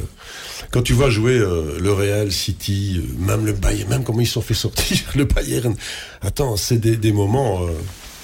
[0.70, 4.54] quand tu vois jouer le Real, City, même le Bayern, même comment ils sont fait
[4.54, 5.74] sortir le Bayern.
[6.22, 7.66] Attends, c'est des, moments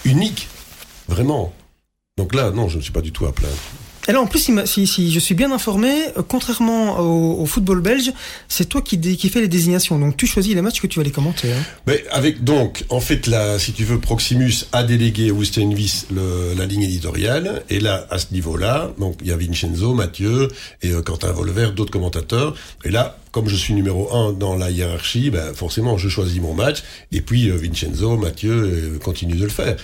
[0.05, 0.47] uniques,
[1.09, 1.53] vraiment.
[2.17, 3.57] Donc là, non, je ne suis pas du tout à plaindre.
[4.09, 8.13] Et là, en plus, si, si je suis bien informé, euh, contrairement au, football belge,
[8.49, 9.99] c'est toi qui, qui fais les désignations.
[9.99, 11.53] Donc, tu choisis les matchs que tu vas les commenter.
[11.53, 11.63] hein.
[11.87, 16.55] Mais avec donc, en fait, là, si tu veux, Proximus a délégué au Steinvis le,
[16.57, 20.49] la ligne éditoriale, et là, à ce niveau-là, donc il y a Vincenzo, Mathieu
[20.83, 22.55] et euh, Quentin Volver, d'autres commentateurs,
[22.85, 26.55] et là, comme je suis numéro un dans la hiérarchie, ben, forcément, je choisis mon
[26.55, 29.77] match, et puis euh, Vincenzo, Mathieu euh, continuent de le faire.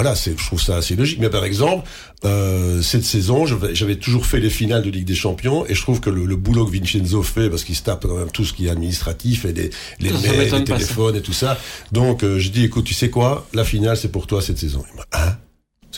[0.00, 1.18] Voilà, c'est, je trouve ça assez logique.
[1.18, 1.88] Mais par exemple,
[2.24, 5.98] euh, cette saison, j'avais toujours fait les finales de Ligue des Champions, et je trouve
[5.98, 8.52] que le, le boulot que Vincenzo fait, parce qu'il se tape quand même tout ce
[8.52, 11.58] qui est administratif et les, les mails, les téléphones et tout ça.
[11.90, 14.84] Donc, euh, je dis, écoute, tu sais quoi, la finale, c'est pour toi cette saison.
[14.92, 15.36] Il m'a, hein?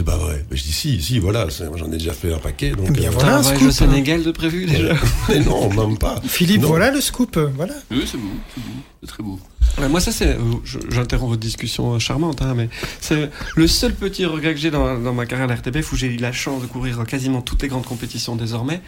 [0.01, 0.47] C'est pas vrai.
[0.51, 1.47] Mais je dis, si, si, voilà,
[1.77, 2.71] j'en ai déjà fait un paquet.
[2.71, 4.95] Donc, Bien euh, voilà, un scoop, au Sénégal de prévu déjà
[5.29, 6.23] Mais non, même pas.
[6.27, 6.69] Philippe, Non.
[6.69, 7.37] voilà le scoop.
[7.37, 7.75] euh, Voilà.
[7.91, 8.71] Oui, c'est beau, c'est beau,
[9.03, 9.39] c'est très beau.
[9.79, 10.29] Ouais, Moi, ça, c'est.
[10.39, 10.39] euh,
[10.89, 12.71] J'interromps votre discussion euh, charmante, hein, mais
[13.03, 15.97] c'est le seul petit regret que j'ai dans, dans ma carrière à la RTBF où
[15.97, 18.81] j'ai eu la chance de couvrir quasiment toutes les grandes compétitions désormais.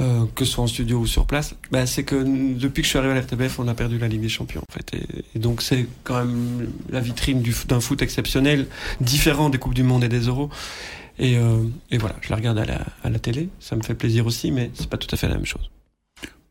[0.00, 2.90] Euh, que ce soit en studio ou sur place, bah, c'est que depuis que je
[2.90, 4.94] suis arrivé à l'RTBF, on a perdu la Ligue des Champions en fait.
[5.34, 8.66] Et, donc c'est quand même la vitrine d'un foot exceptionnel,
[9.02, 10.48] différent des Coupes du Monde et des Euros.
[11.18, 11.64] Et, euh,
[11.98, 14.96] voilà, je la regarde à la, télé, ça me fait plaisir aussi, mais c'est pas
[14.96, 15.70] tout à fait la même chose.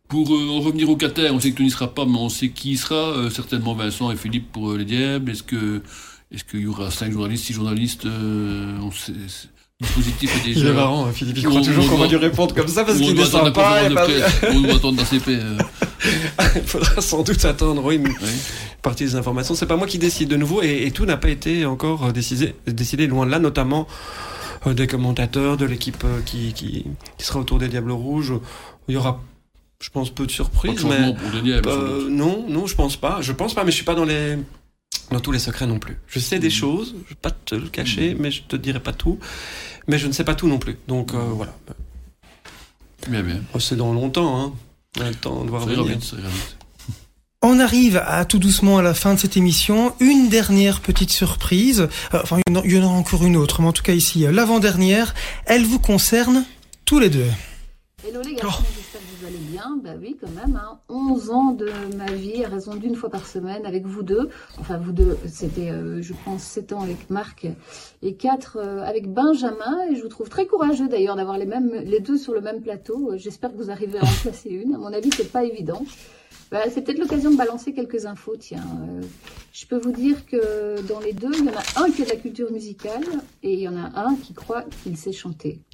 [0.10, 2.30] Pour euh, en revenir au Qatar, on sait que tu n'y seras pas, mais on
[2.30, 3.32] sait qui y sera.
[3.32, 5.32] Certainement Vincent et Philippe pour les Diables.
[5.32, 5.82] Est-ce que
[6.32, 8.06] est-ce qu'il y aura cinq journalistes, six journalistes
[9.80, 10.60] dispositif est déjà.
[10.60, 12.98] Il est marrant, hein, Philippe, il croit toujours qu'on va lui répondre comme ça parce
[12.98, 13.90] qu'il est sympa.
[13.90, 14.08] Et pas...
[14.54, 15.32] on doit attendre CP.
[15.32, 15.58] Euh.
[16.56, 18.10] il faudra sans doute attendre, oui, une
[18.82, 19.56] partie des informations.
[19.56, 22.56] C'est pas moi qui décide de nouveau et, et tout n'a pas été encore décidé,
[22.68, 23.88] décidé loin de là, notamment
[24.68, 26.86] euh, des commentateurs, de l'équipe euh, qui, qui,
[27.18, 28.34] qui, sera autour des Diables Rouges.
[28.90, 29.22] Il y aura,
[29.82, 30.84] je pense, peu de surprises.
[30.84, 31.16] mais
[31.66, 33.20] euh, non, non, je pense pas.
[33.22, 34.38] Je pense pas, mais je suis pas dans les
[35.12, 35.98] dans tous les secrets non plus.
[36.08, 36.52] Je sais des mmh.
[36.52, 38.18] choses, je vais pas te le cacher, mmh.
[38.20, 39.20] mais je te dirai pas tout
[39.90, 40.78] mais je ne sais pas tout non plus.
[40.88, 41.54] Donc euh, voilà.
[43.08, 43.42] Bien, bien.
[43.54, 44.54] Oh, c'est dans longtemps, hein.
[44.98, 45.98] On a le temps de voir venir.
[47.42, 49.94] On arrive à tout doucement à la fin de cette émission.
[50.00, 51.88] Une dernière petite surprise.
[52.14, 54.32] Euh, enfin, il y en a encore une autre, mais en tout cas ici, euh,
[54.32, 55.16] l'avant-dernière.
[55.46, 56.46] Elle vous concerne
[56.86, 57.30] tous les deux.
[58.08, 58.64] Hello les gars, oh.
[59.30, 59.80] Allez bien.
[59.84, 60.56] Bah oui, quand même.
[60.56, 60.80] Hein.
[60.90, 64.30] 11 ans de ma vie à raison d'une fois par semaine avec vous deux.
[64.60, 67.48] Enfin, vous deux, c'était, euh, je pense, 7 ans avec Marc
[68.02, 69.88] et 4 euh, avec Benjamin.
[69.92, 73.12] Et je vous trouve très courageux d'ailleurs d'avoir les deux sur le même plateau.
[73.16, 74.76] J'espère que vous arrivez à en placer une.
[74.76, 75.84] À mon avis, c'est pas évident.
[76.52, 78.36] Bah, c'est peut-être l'occasion de balancer quelques infos.
[78.36, 79.02] Tiens, euh,
[79.54, 82.06] je peux vous dire que dans les deux, il y en a un qui a
[82.06, 83.06] de la culture musicale
[83.44, 85.60] et il y en a un qui croit qu'il sait chanter.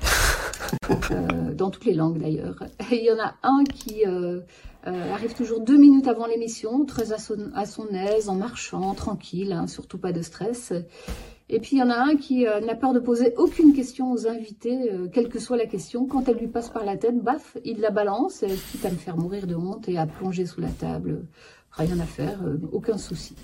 [1.12, 2.56] Euh, dans toutes les langues d'ailleurs.
[2.92, 4.40] Et il y en a un qui euh,
[4.86, 9.52] arrive toujours deux minutes avant l'émission, très à son, à son, aise, en marchant, tranquille,
[9.52, 10.74] hein, surtout pas de stress.
[11.48, 14.28] Et puis il y en a un qui n'a peur de poser aucune question aux
[14.28, 16.08] invités, quelle que soit la question.
[16.08, 19.16] Quand elle lui passe par la tête, baf, il la balance, quitte à me faire
[19.16, 21.24] mourir de honte et à plonger sous la table.
[21.72, 22.40] Rien à faire,
[22.72, 23.36] aucun souci.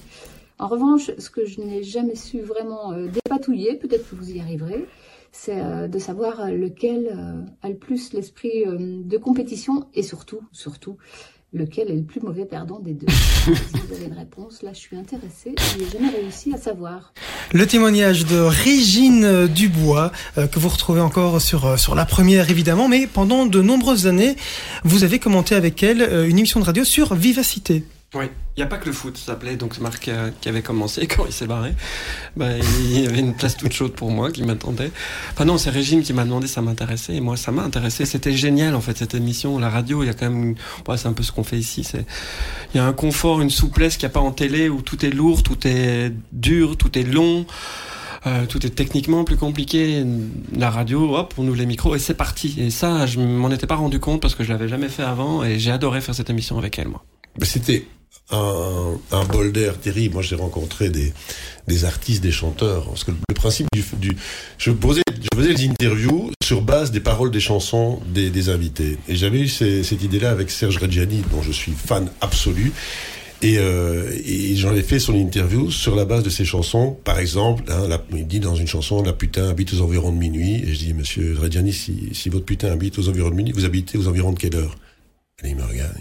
[0.58, 4.88] En revanche, ce que je n'ai jamais su vraiment dépatouiller, peut-être que vous y arriverez,
[5.32, 10.42] c'est euh, de savoir lequel euh, a le plus l'esprit euh, de compétition et surtout,
[10.52, 10.98] surtout,
[11.54, 13.08] lequel est le plus mauvais perdant des deux.
[13.12, 17.14] si vous avez une réponse, là je suis intéressée et j'ai jamais réussi à savoir.
[17.54, 23.08] Le témoignage de Régine Dubois, que vous retrouvez encore sur, sur la première évidemment, mais
[23.08, 24.36] pendant de nombreuses années,
[24.84, 27.84] vous avez commenté avec elle une émission de radio sur Vivacité.
[28.14, 28.26] Oui,
[28.58, 29.56] il n'y a pas que le foot, ça s'appelait.
[29.56, 31.74] Donc Marc euh, qui avait commencé quand il s'est barré.
[32.36, 34.92] Bah, il y avait une place toute chaude pour moi qui m'attendait.
[35.32, 37.16] Enfin non, c'est Régine qui m'a demandé, ça m'intéressait.
[37.16, 38.06] Et moi, ça m'a intéressé.
[38.06, 39.58] C'était génial en fait cette émission.
[39.60, 40.56] La radio, il y a quand même,
[40.98, 41.86] c'est un peu ce qu'on fait ici.
[41.86, 42.06] C'est,
[42.74, 45.06] il y a un confort, une souplesse qu'il n'y a pas en télé où tout
[45.06, 47.46] est lourd, tout est dur, tout est long.
[48.28, 50.06] Euh, tout est techniquement plus compliqué.
[50.56, 52.56] La radio, hop, on ouvre les micros et c'est parti.
[52.60, 55.46] Et ça, je m'en étais pas rendu compte parce que je l'avais jamais fait avant
[55.46, 57.04] et j'ai adoré faire cette émission avec elle, moi.
[57.42, 57.88] C'était
[58.32, 60.16] un, bol d'air terrible.
[60.16, 62.86] Moi, j'ai rencontré des, artistes, des chanteurs.
[62.86, 64.16] Parce que le principe du,
[64.58, 68.98] je posais, je faisais des interviews sur base des paroles des chansons des, invités.
[69.08, 72.72] Et j'avais eu cette idée-là avec Serge Reggiani, dont je suis fan absolu.
[73.44, 76.96] Et, euh, et j'en ai fait son interview sur la base de ses chansons.
[77.04, 80.64] Par exemple, hein, il dit dans une chanson, la putain habite aux environs de minuit.
[80.64, 83.66] Et je dis, monsieur Reggiani, si, si votre putain habite aux environs de minuit, vous
[83.66, 84.76] habitez aux environs de quelle heure?
[85.44, 85.96] Et il me regarde.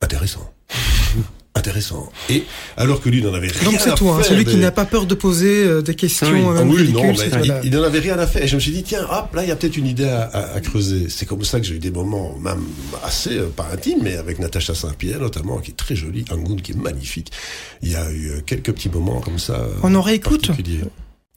[0.00, 0.52] Intéressant.
[1.52, 2.12] Intéressant.
[2.28, 2.44] Et
[2.76, 5.04] alors que lui n'en avait rien Donc c'est toi, hein, celui qui n'a pas peur
[5.04, 6.30] de poser euh, des questions.
[6.30, 7.12] Oui, euh, oui non,
[7.64, 8.44] il, n'en avait rien à faire.
[8.44, 10.30] Et je me suis dit tiens, hop, là il y a peut-être une idée à,
[10.54, 11.08] à, creuser.
[11.08, 12.62] C'est comme ça que j'ai eu des moments même
[13.02, 16.70] assez euh, pas intimes, mais avec Natacha Saint-Pierre notamment, qui est très jolie, Angoun qui
[16.70, 17.32] est magnifique.
[17.82, 19.60] Il y a eu euh, quelques petits moments comme ça.
[19.82, 20.52] On en réécoute.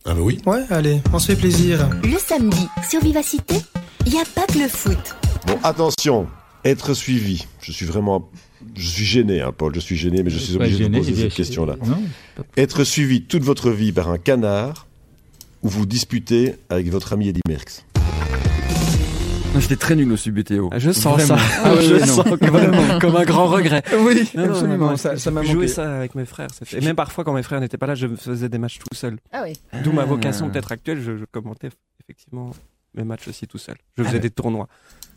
[0.06, 0.40] Ah bah oui.
[0.46, 1.90] Ouais, allez, on se fait plaisir.
[2.04, 3.56] Le samedi sur Vivacité,
[4.06, 5.16] il n'y a pas que le foot.
[5.48, 6.28] Bon, attention,
[6.66, 7.48] être suivi.
[7.62, 8.30] Je suis vraiment
[8.76, 11.34] je suis gêné, hein, Paul, je suis gêné, mais je suis obligé de poser cette
[11.34, 11.76] question-là.
[12.58, 14.88] Être suivi toute votre vie par un canard
[15.62, 17.86] ou vous disputer avec votre ami Eddie Merckx
[19.60, 20.70] J'étais très nul au SUBTO.
[20.72, 21.38] Ah, je sens ça.
[21.64, 23.84] Ah, je sens comme, comme, un grand regret.
[24.00, 24.98] Oui, absolument.
[24.98, 26.48] ça, ça m'a joué ça avec mes frères.
[26.72, 29.18] Et même parfois, quand mes frères n'étaient pas là, je faisais des matchs tout seul.
[29.32, 29.54] Ah oui.
[29.84, 31.02] D'où ma vocation peut-être actuelle.
[31.02, 31.70] Je, commentais
[32.04, 32.52] effectivement
[32.96, 33.76] mes matchs aussi tout seul.
[33.98, 34.68] Je faisais des tournois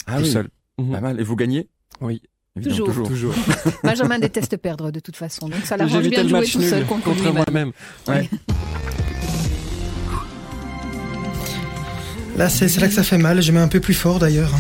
[0.07, 0.49] tout seul.
[0.77, 1.21] Pas mal.
[1.21, 1.69] Et vous gagnez?
[2.01, 2.21] Oui.
[2.63, 2.93] Toujours.
[3.07, 3.35] toujours.
[3.85, 7.05] Benjamin déteste perdre de toute façon, donc ça l'arrange bien de jouer tout seul contre,
[7.05, 7.73] contre moi-même.
[8.09, 8.29] Ouais.
[12.37, 13.43] Là, c'est là que ça fait mal.
[13.43, 14.51] Je mets un peu plus fort d'ailleurs.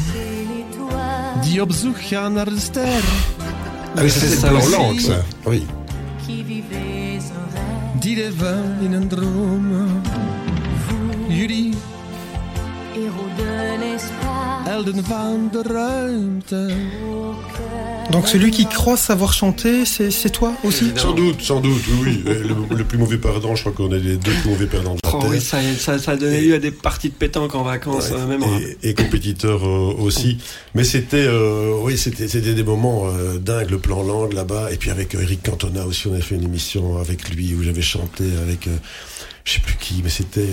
[3.96, 5.22] Ah oui, c'est ça langue, ça.
[5.46, 5.66] Oui.
[18.10, 22.22] Donc celui qui croit savoir chanter, c'est toi aussi Sans doute, sans doute, oui.
[22.24, 25.10] Le, plus mauvais perdant, je crois qu'on est les deux plus mauvais perdants de la
[25.14, 28.10] oh, Oui, ça, ça, ça, a donné lieu à des parties de pétanque en vacances,
[28.12, 28.42] euh, même.
[28.82, 30.38] Et, et compétiteurs euh, aussi.
[30.74, 33.06] Mais c'était, euh, oui, c'était des moments
[33.40, 34.72] dingues, le plan langue là-bas.
[34.72, 37.82] Et puis avec Eric Cantona aussi, on a fait une émission avec lui où j'avais
[37.82, 38.68] chanté avec,
[39.44, 40.48] je sais plus qui, mais c'était...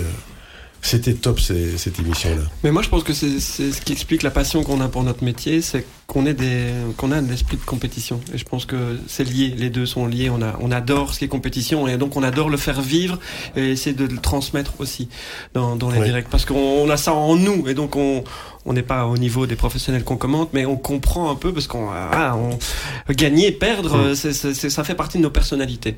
[0.84, 2.43] C'était top cette émission-là.
[2.64, 5.23] Mais moi je pense que c'est ce qui explique la passion qu'on a pour notre
[5.23, 8.19] métier, c'est qu'on est des qu'on a un esprit de compétition.
[8.34, 10.30] Et je pense que c'est lié, les deux sont liés.
[10.30, 13.18] On a on adore ce qui est compétition et donc on adore le faire vivre
[13.55, 15.07] et essayer de le transmettre aussi
[15.53, 18.26] dans, dans les directs parce qu'on a ça en nous et donc on
[18.65, 21.68] on n'est pas au niveau des professionnels qu'on commente, mais on comprend un peu parce
[21.68, 25.97] qu'on ah, on, gagner, perdre, ça fait partie de nos personnalités.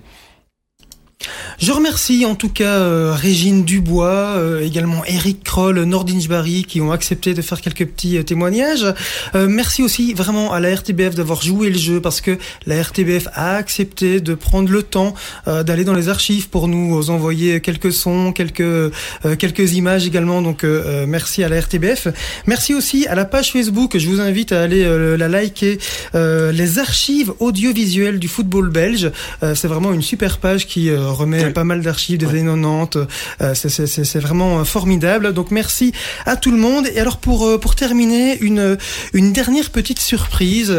[1.57, 6.81] Je remercie en tout cas euh, Régine Dubois, euh, également Eric Kroll, Nordinge Barry qui
[6.81, 8.85] ont accepté de faire quelques petits euh, témoignages.
[9.33, 13.55] merci aussi vraiment à la RTBF d'avoir joué le jeu parce que la RTBF a
[13.55, 15.13] accepté de prendre le temps
[15.45, 18.91] d'aller dans les archives pour nous envoyer quelques sons, quelques
[19.37, 20.41] quelques images également.
[20.41, 22.07] Donc merci à la RTBF.
[22.47, 23.97] Merci aussi à la page Facebook.
[23.97, 24.85] Je vous invite à aller
[25.17, 25.77] la liker.
[26.13, 29.11] les archives audiovisuelles du football belge.
[29.41, 33.07] C'est vraiment une super page qui remet pas mal d'archives des années 90.
[33.41, 35.33] Euh, c'est vraiment euh, formidable.
[35.33, 35.93] Donc merci
[36.25, 36.87] à tout le monde.
[36.93, 38.77] Et alors pour euh, pour terminer, une
[39.13, 40.71] une dernière petite surprise,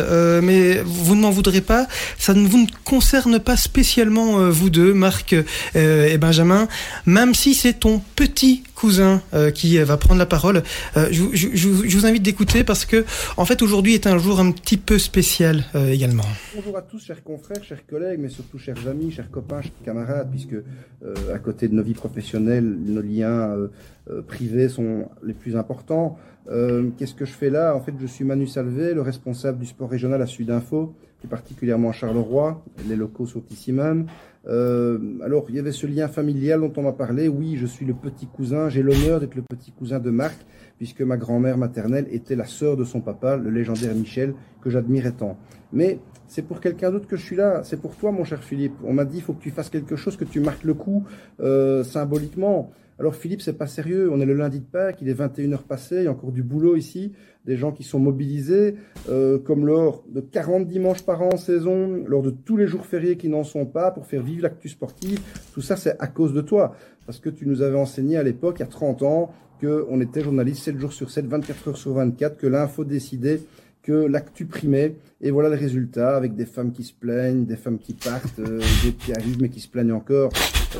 [0.43, 1.86] mais vous ne m'en voudrez pas.
[2.19, 5.35] Ça ne vous ne concerne pas spécialement vous deux, Marc
[5.74, 6.69] et Benjamin,
[7.07, 9.23] même si c'est ton petit cousin
[9.55, 10.62] qui va prendre la parole.
[10.94, 13.05] Je, je, je, vous invite d'écouter parce que
[13.36, 16.24] en fait aujourd'hui est un jour un petit peu spécial également.
[16.55, 20.28] Bonjour à tous, chers confrères, chers collègues, mais surtout chers amis, chers copains, chers camarades,
[20.31, 23.69] puisque euh, à côté de nos vies professionnelles, nos liens euh,
[24.11, 26.19] euh, privés sont les plus importants.
[26.97, 27.74] Qu'est-ce que je fais là?
[27.74, 31.90] En fait, je suis Manu Salvé, le responsable du sport régional à Sudinfo, plus particulièrement
[31.90, 32.65] à Charleroi.
[32.89, 34.07] Les locaux sont ici même.
[34.47, 37.28] Alors, il y avait ce lien familial dont on m'a parlé.
[37.28, 38.68] Oui, je suis le petit cousin.
[38.68, 40.39] J'ai l'honneur d'être le petit cousin de Marc,
[40.78, 45.12] puisque ma grand-mère maternelle était la sœur de son papa, le légendaire Michel, que j'admirais
[45.12, 45.36] tant.
[45.73, 45.98] Mais
[46.28, 47.62] c'est pour quelqu'un d'autre que je suis là.
[47.64, 48.74] C'est pour toi, mon cher Philippe.
[48.85, 51.05] On m'a dit, il faut que tu fasses quelque chose, que tu marques le coup
[51.40, 52.70] euh, symboliquement.
[52.98, 54.10] Alors Philippe, c'est pas sérieux.
[54.10, 56.43] On est le lundi de Pâques, il est 21h passé, il y a encore du
[56.43, 57.12] boulot ici,
[57.44, 58.77] des gens qui sont mobilisés,
[59.10, 62.86] euh, comme lors de 40 dimanches par an en saison, lors de tous les jours
[62.86, 65.20] fériés qui n'en sont pas, pour faire vivre l'actu sportive.
[65.52, 66.74] Tout ça, c'est à cause de toi.
[67.05, 70.23] Parce que tu nous avais enseigné à l'époque, il y a 30 ans, qu'on était
[70.23, 73.40] journaliste 7 jours sur 7, 24 heures sur 24, que l'info décidait
[73.82, 74.97] que l'actu primait.
[75.20, 78.59] Et voilà le résultat, avec des femmes qui se plaignent, des femmes qui partent, euh,
[78.85, 80.32] d'autres qui arrivent mais qui se plaignent encore.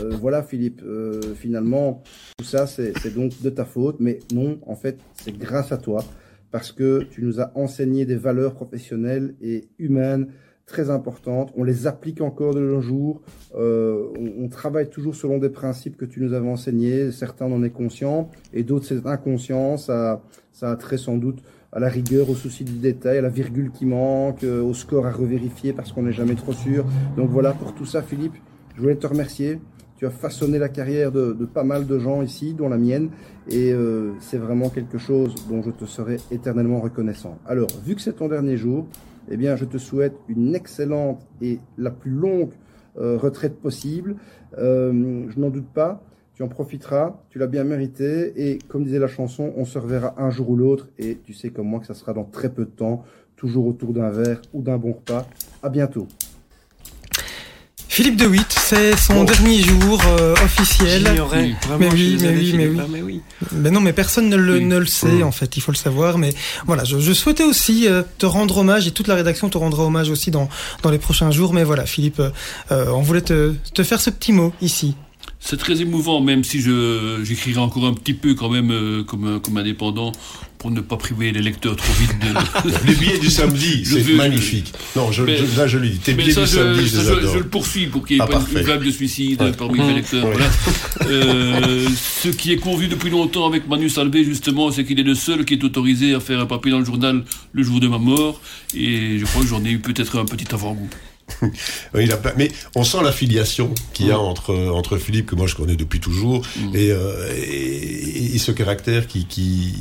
[0.03, 2.03] Euh, voilà Philippe, euh, finalement,
[2.39, 6.05] tout ça c'est donc de ta faute, mais non, en fait, c'est grâce à toi,
[6.51, 10.29] parce que tu nous as enseigné des valeurs professionnelles et humaines
[10.67, 11.53] très importantes.
[11.57, 13.23] On les applique encore de nos jours.
[13.55, 17.13] on, on, travaille toujours selon des principes que tu nous avais enseignés.
[17.13, 19.77] Certains en est conscient et d'autres c'est inconscient.
[19.77, 21.41] Ça, ça a très sans doute
[21.77, 25.07] à la rigueur, au souci du détail, à la virgule qui manque, euh, au score
[25.07, 26.87] à revérifier parce qu'on n'est jamais trop sûr.
[27.19, 28.35] Donc voilà, pour tout ça, Philippe,
[28.75, 29.61] je voulais te remercier.
[29.97, 33.11] Tu as façonné la carrière de, pas mal de gens ici, dont la mienne,
[33.49, 37.39] et euh, c'est vraiment quelque chose dont je te serai éternellement reconnaissant.
[37.47, 38.87] Alors, vu que c'est ton dernier jour,
[39.31, 42.53] eh bien, je te souhaite une excellente et la plus longue
[42.99, 44.17] euh, retraite possible.
[44.57, 46.03] je n'en doute pas
[46.37, 50.15] tu en profiteras, tu l'as bien mérité, et comme disait la chanson, on se reverra
[50.19, 52.67] un jour ou l'autre, et tu sais comme moi que ça sera dans très peu
[52.67, 53.05] de temps,
[53.37, 55.27] toujours autour d'un verre ou d'un bon repas.
[55.63, 56.07] À bientôt.
[57.97, 61.03] Philippe de Witt, c'est son dernier jour euh, officiel.
[61.79, 63.21] mais oui, mais oui, mais oui, mais oui.
[63.53, 65.57] Mais non, mais personne ne le, ne le sait en fait.
[65.57, 66.19] Il faut le savoir.
[66.19, 66.35] Mais
[66.67, 69.85] voilà, je, je souhaitais aussi euh, te rendre hommage et toute la rédaction te rendra
[69.85, 70.51] hommage aussi dans
[70.83, 71.55] dans les prochains jours.
[71.55, 74.95] Mais voilà, Philippe, euh, on voulait te te faire ce petit mot ici.
[75.41, 79.41] C'est très émouvant, même si je j'écrirai encore un petit peu quand même euh, comme,
[79.41, 80.13] comme indépendant
[80.67, 82.87] pour ne pas priver les lecteurs trop vite de...
[82.89, 84.73] les billets du samedi, c'est magnifique.
[84.97, 85.23] Non, je,
[85.57, 88.23] là je lui dis, tes billets du samedi, je, je, le poursuis pour qu'il n'y
[88.25, 90.27] ait ah, pas une vague de suicide parmi les lecteurs.
[90.27, 90.51] Voilà.
[91.09, 91.87] euh,
[92.21, 95.45] ce qui est convenu depuis longtemps avec Manu Salvé, justement, c'est qu'il est le seul
[95.45, 97.23] qui est autorisé à faire un papier dans le journal
[97.53, 98.41] le jour de ma mort,
[98.75, 100.91] et je crois que j'en ai eu peut-être un petit avant-goût.
[101.95, 105.77] a mais on sent l'affiliation qu'il y a entre entre Philippe que moi je connais
[105.77, 106.77] depuis toujours mm.
[106.77, 109.75] et, euh, et, ce caractère qui qui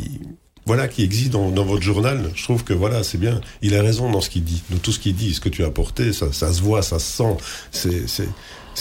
[0.65, 2.31] voilà, qui existent dans, votre journal.
[2.33, 3.39] Je trouve que voilà, c'est bien.
[3.61, 5.63] Il a raison dans ce qu'il dit, dans tout ce qu'il dit, ce que tu
[5.63, 7.37] as apporté, ça, ça se voit, ça se sent.
[7.71, 8.27] C'est, c'est,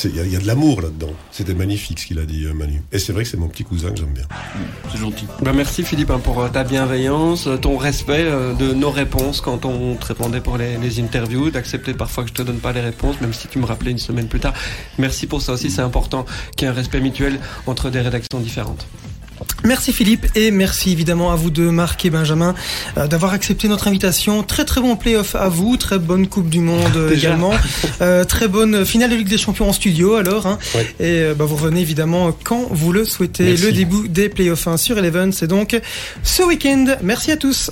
[0.04, 1.12] il y, a de l'amour là-dedans.
[1.30, 2.82] C'était magnifique ce qu'il a dit, euh, Manu.
[2.90, 4.24] Et c'est vrai que c'est mon petit cousin que j'aime bien.
[4.90, 5.26] C'est gentil.
[5.40, 9.64] Bah merci Philippe hein, pour euh, ta bienveillance, euh, ton respect de nos réponses quand
[9.64, 12.80] on te répondait pour les, les interviews, d'accepter parfois que je te donne pas les
[12.80, 14.54] réponses, même si tu me rappelais une semaine plus tard.
[14.98, 18.40] Merci pour ça aussi, c'est important qu'il y ait un respect mutuel entre des rédactions
[18.40, 18.86] différentes.
[19.64, 22.54] Merci Philippe et merci évidemment à vous deux, Marc et Benjamin,
[22.98, 24.42] euh, d'avoir accepté notre invitation.
[24.42, 27.54] Très très bon playoff à vous, très bonne Coupe du Monde euh, également,
[28.02, 30.46] euh, très bonne finale de Ligue des Champions en studio alors.
[30.46, 30.58] Hein.
[31.00, 33.56] Et bah, vous revenez évidemment quand vous le souhaitez.
[33.56, 35.80] Le début des playoffs 1 sur Eleven, c'est donc
[36.22, 36.96] ce week-end.
[37.02, 37.70] Merci à tous.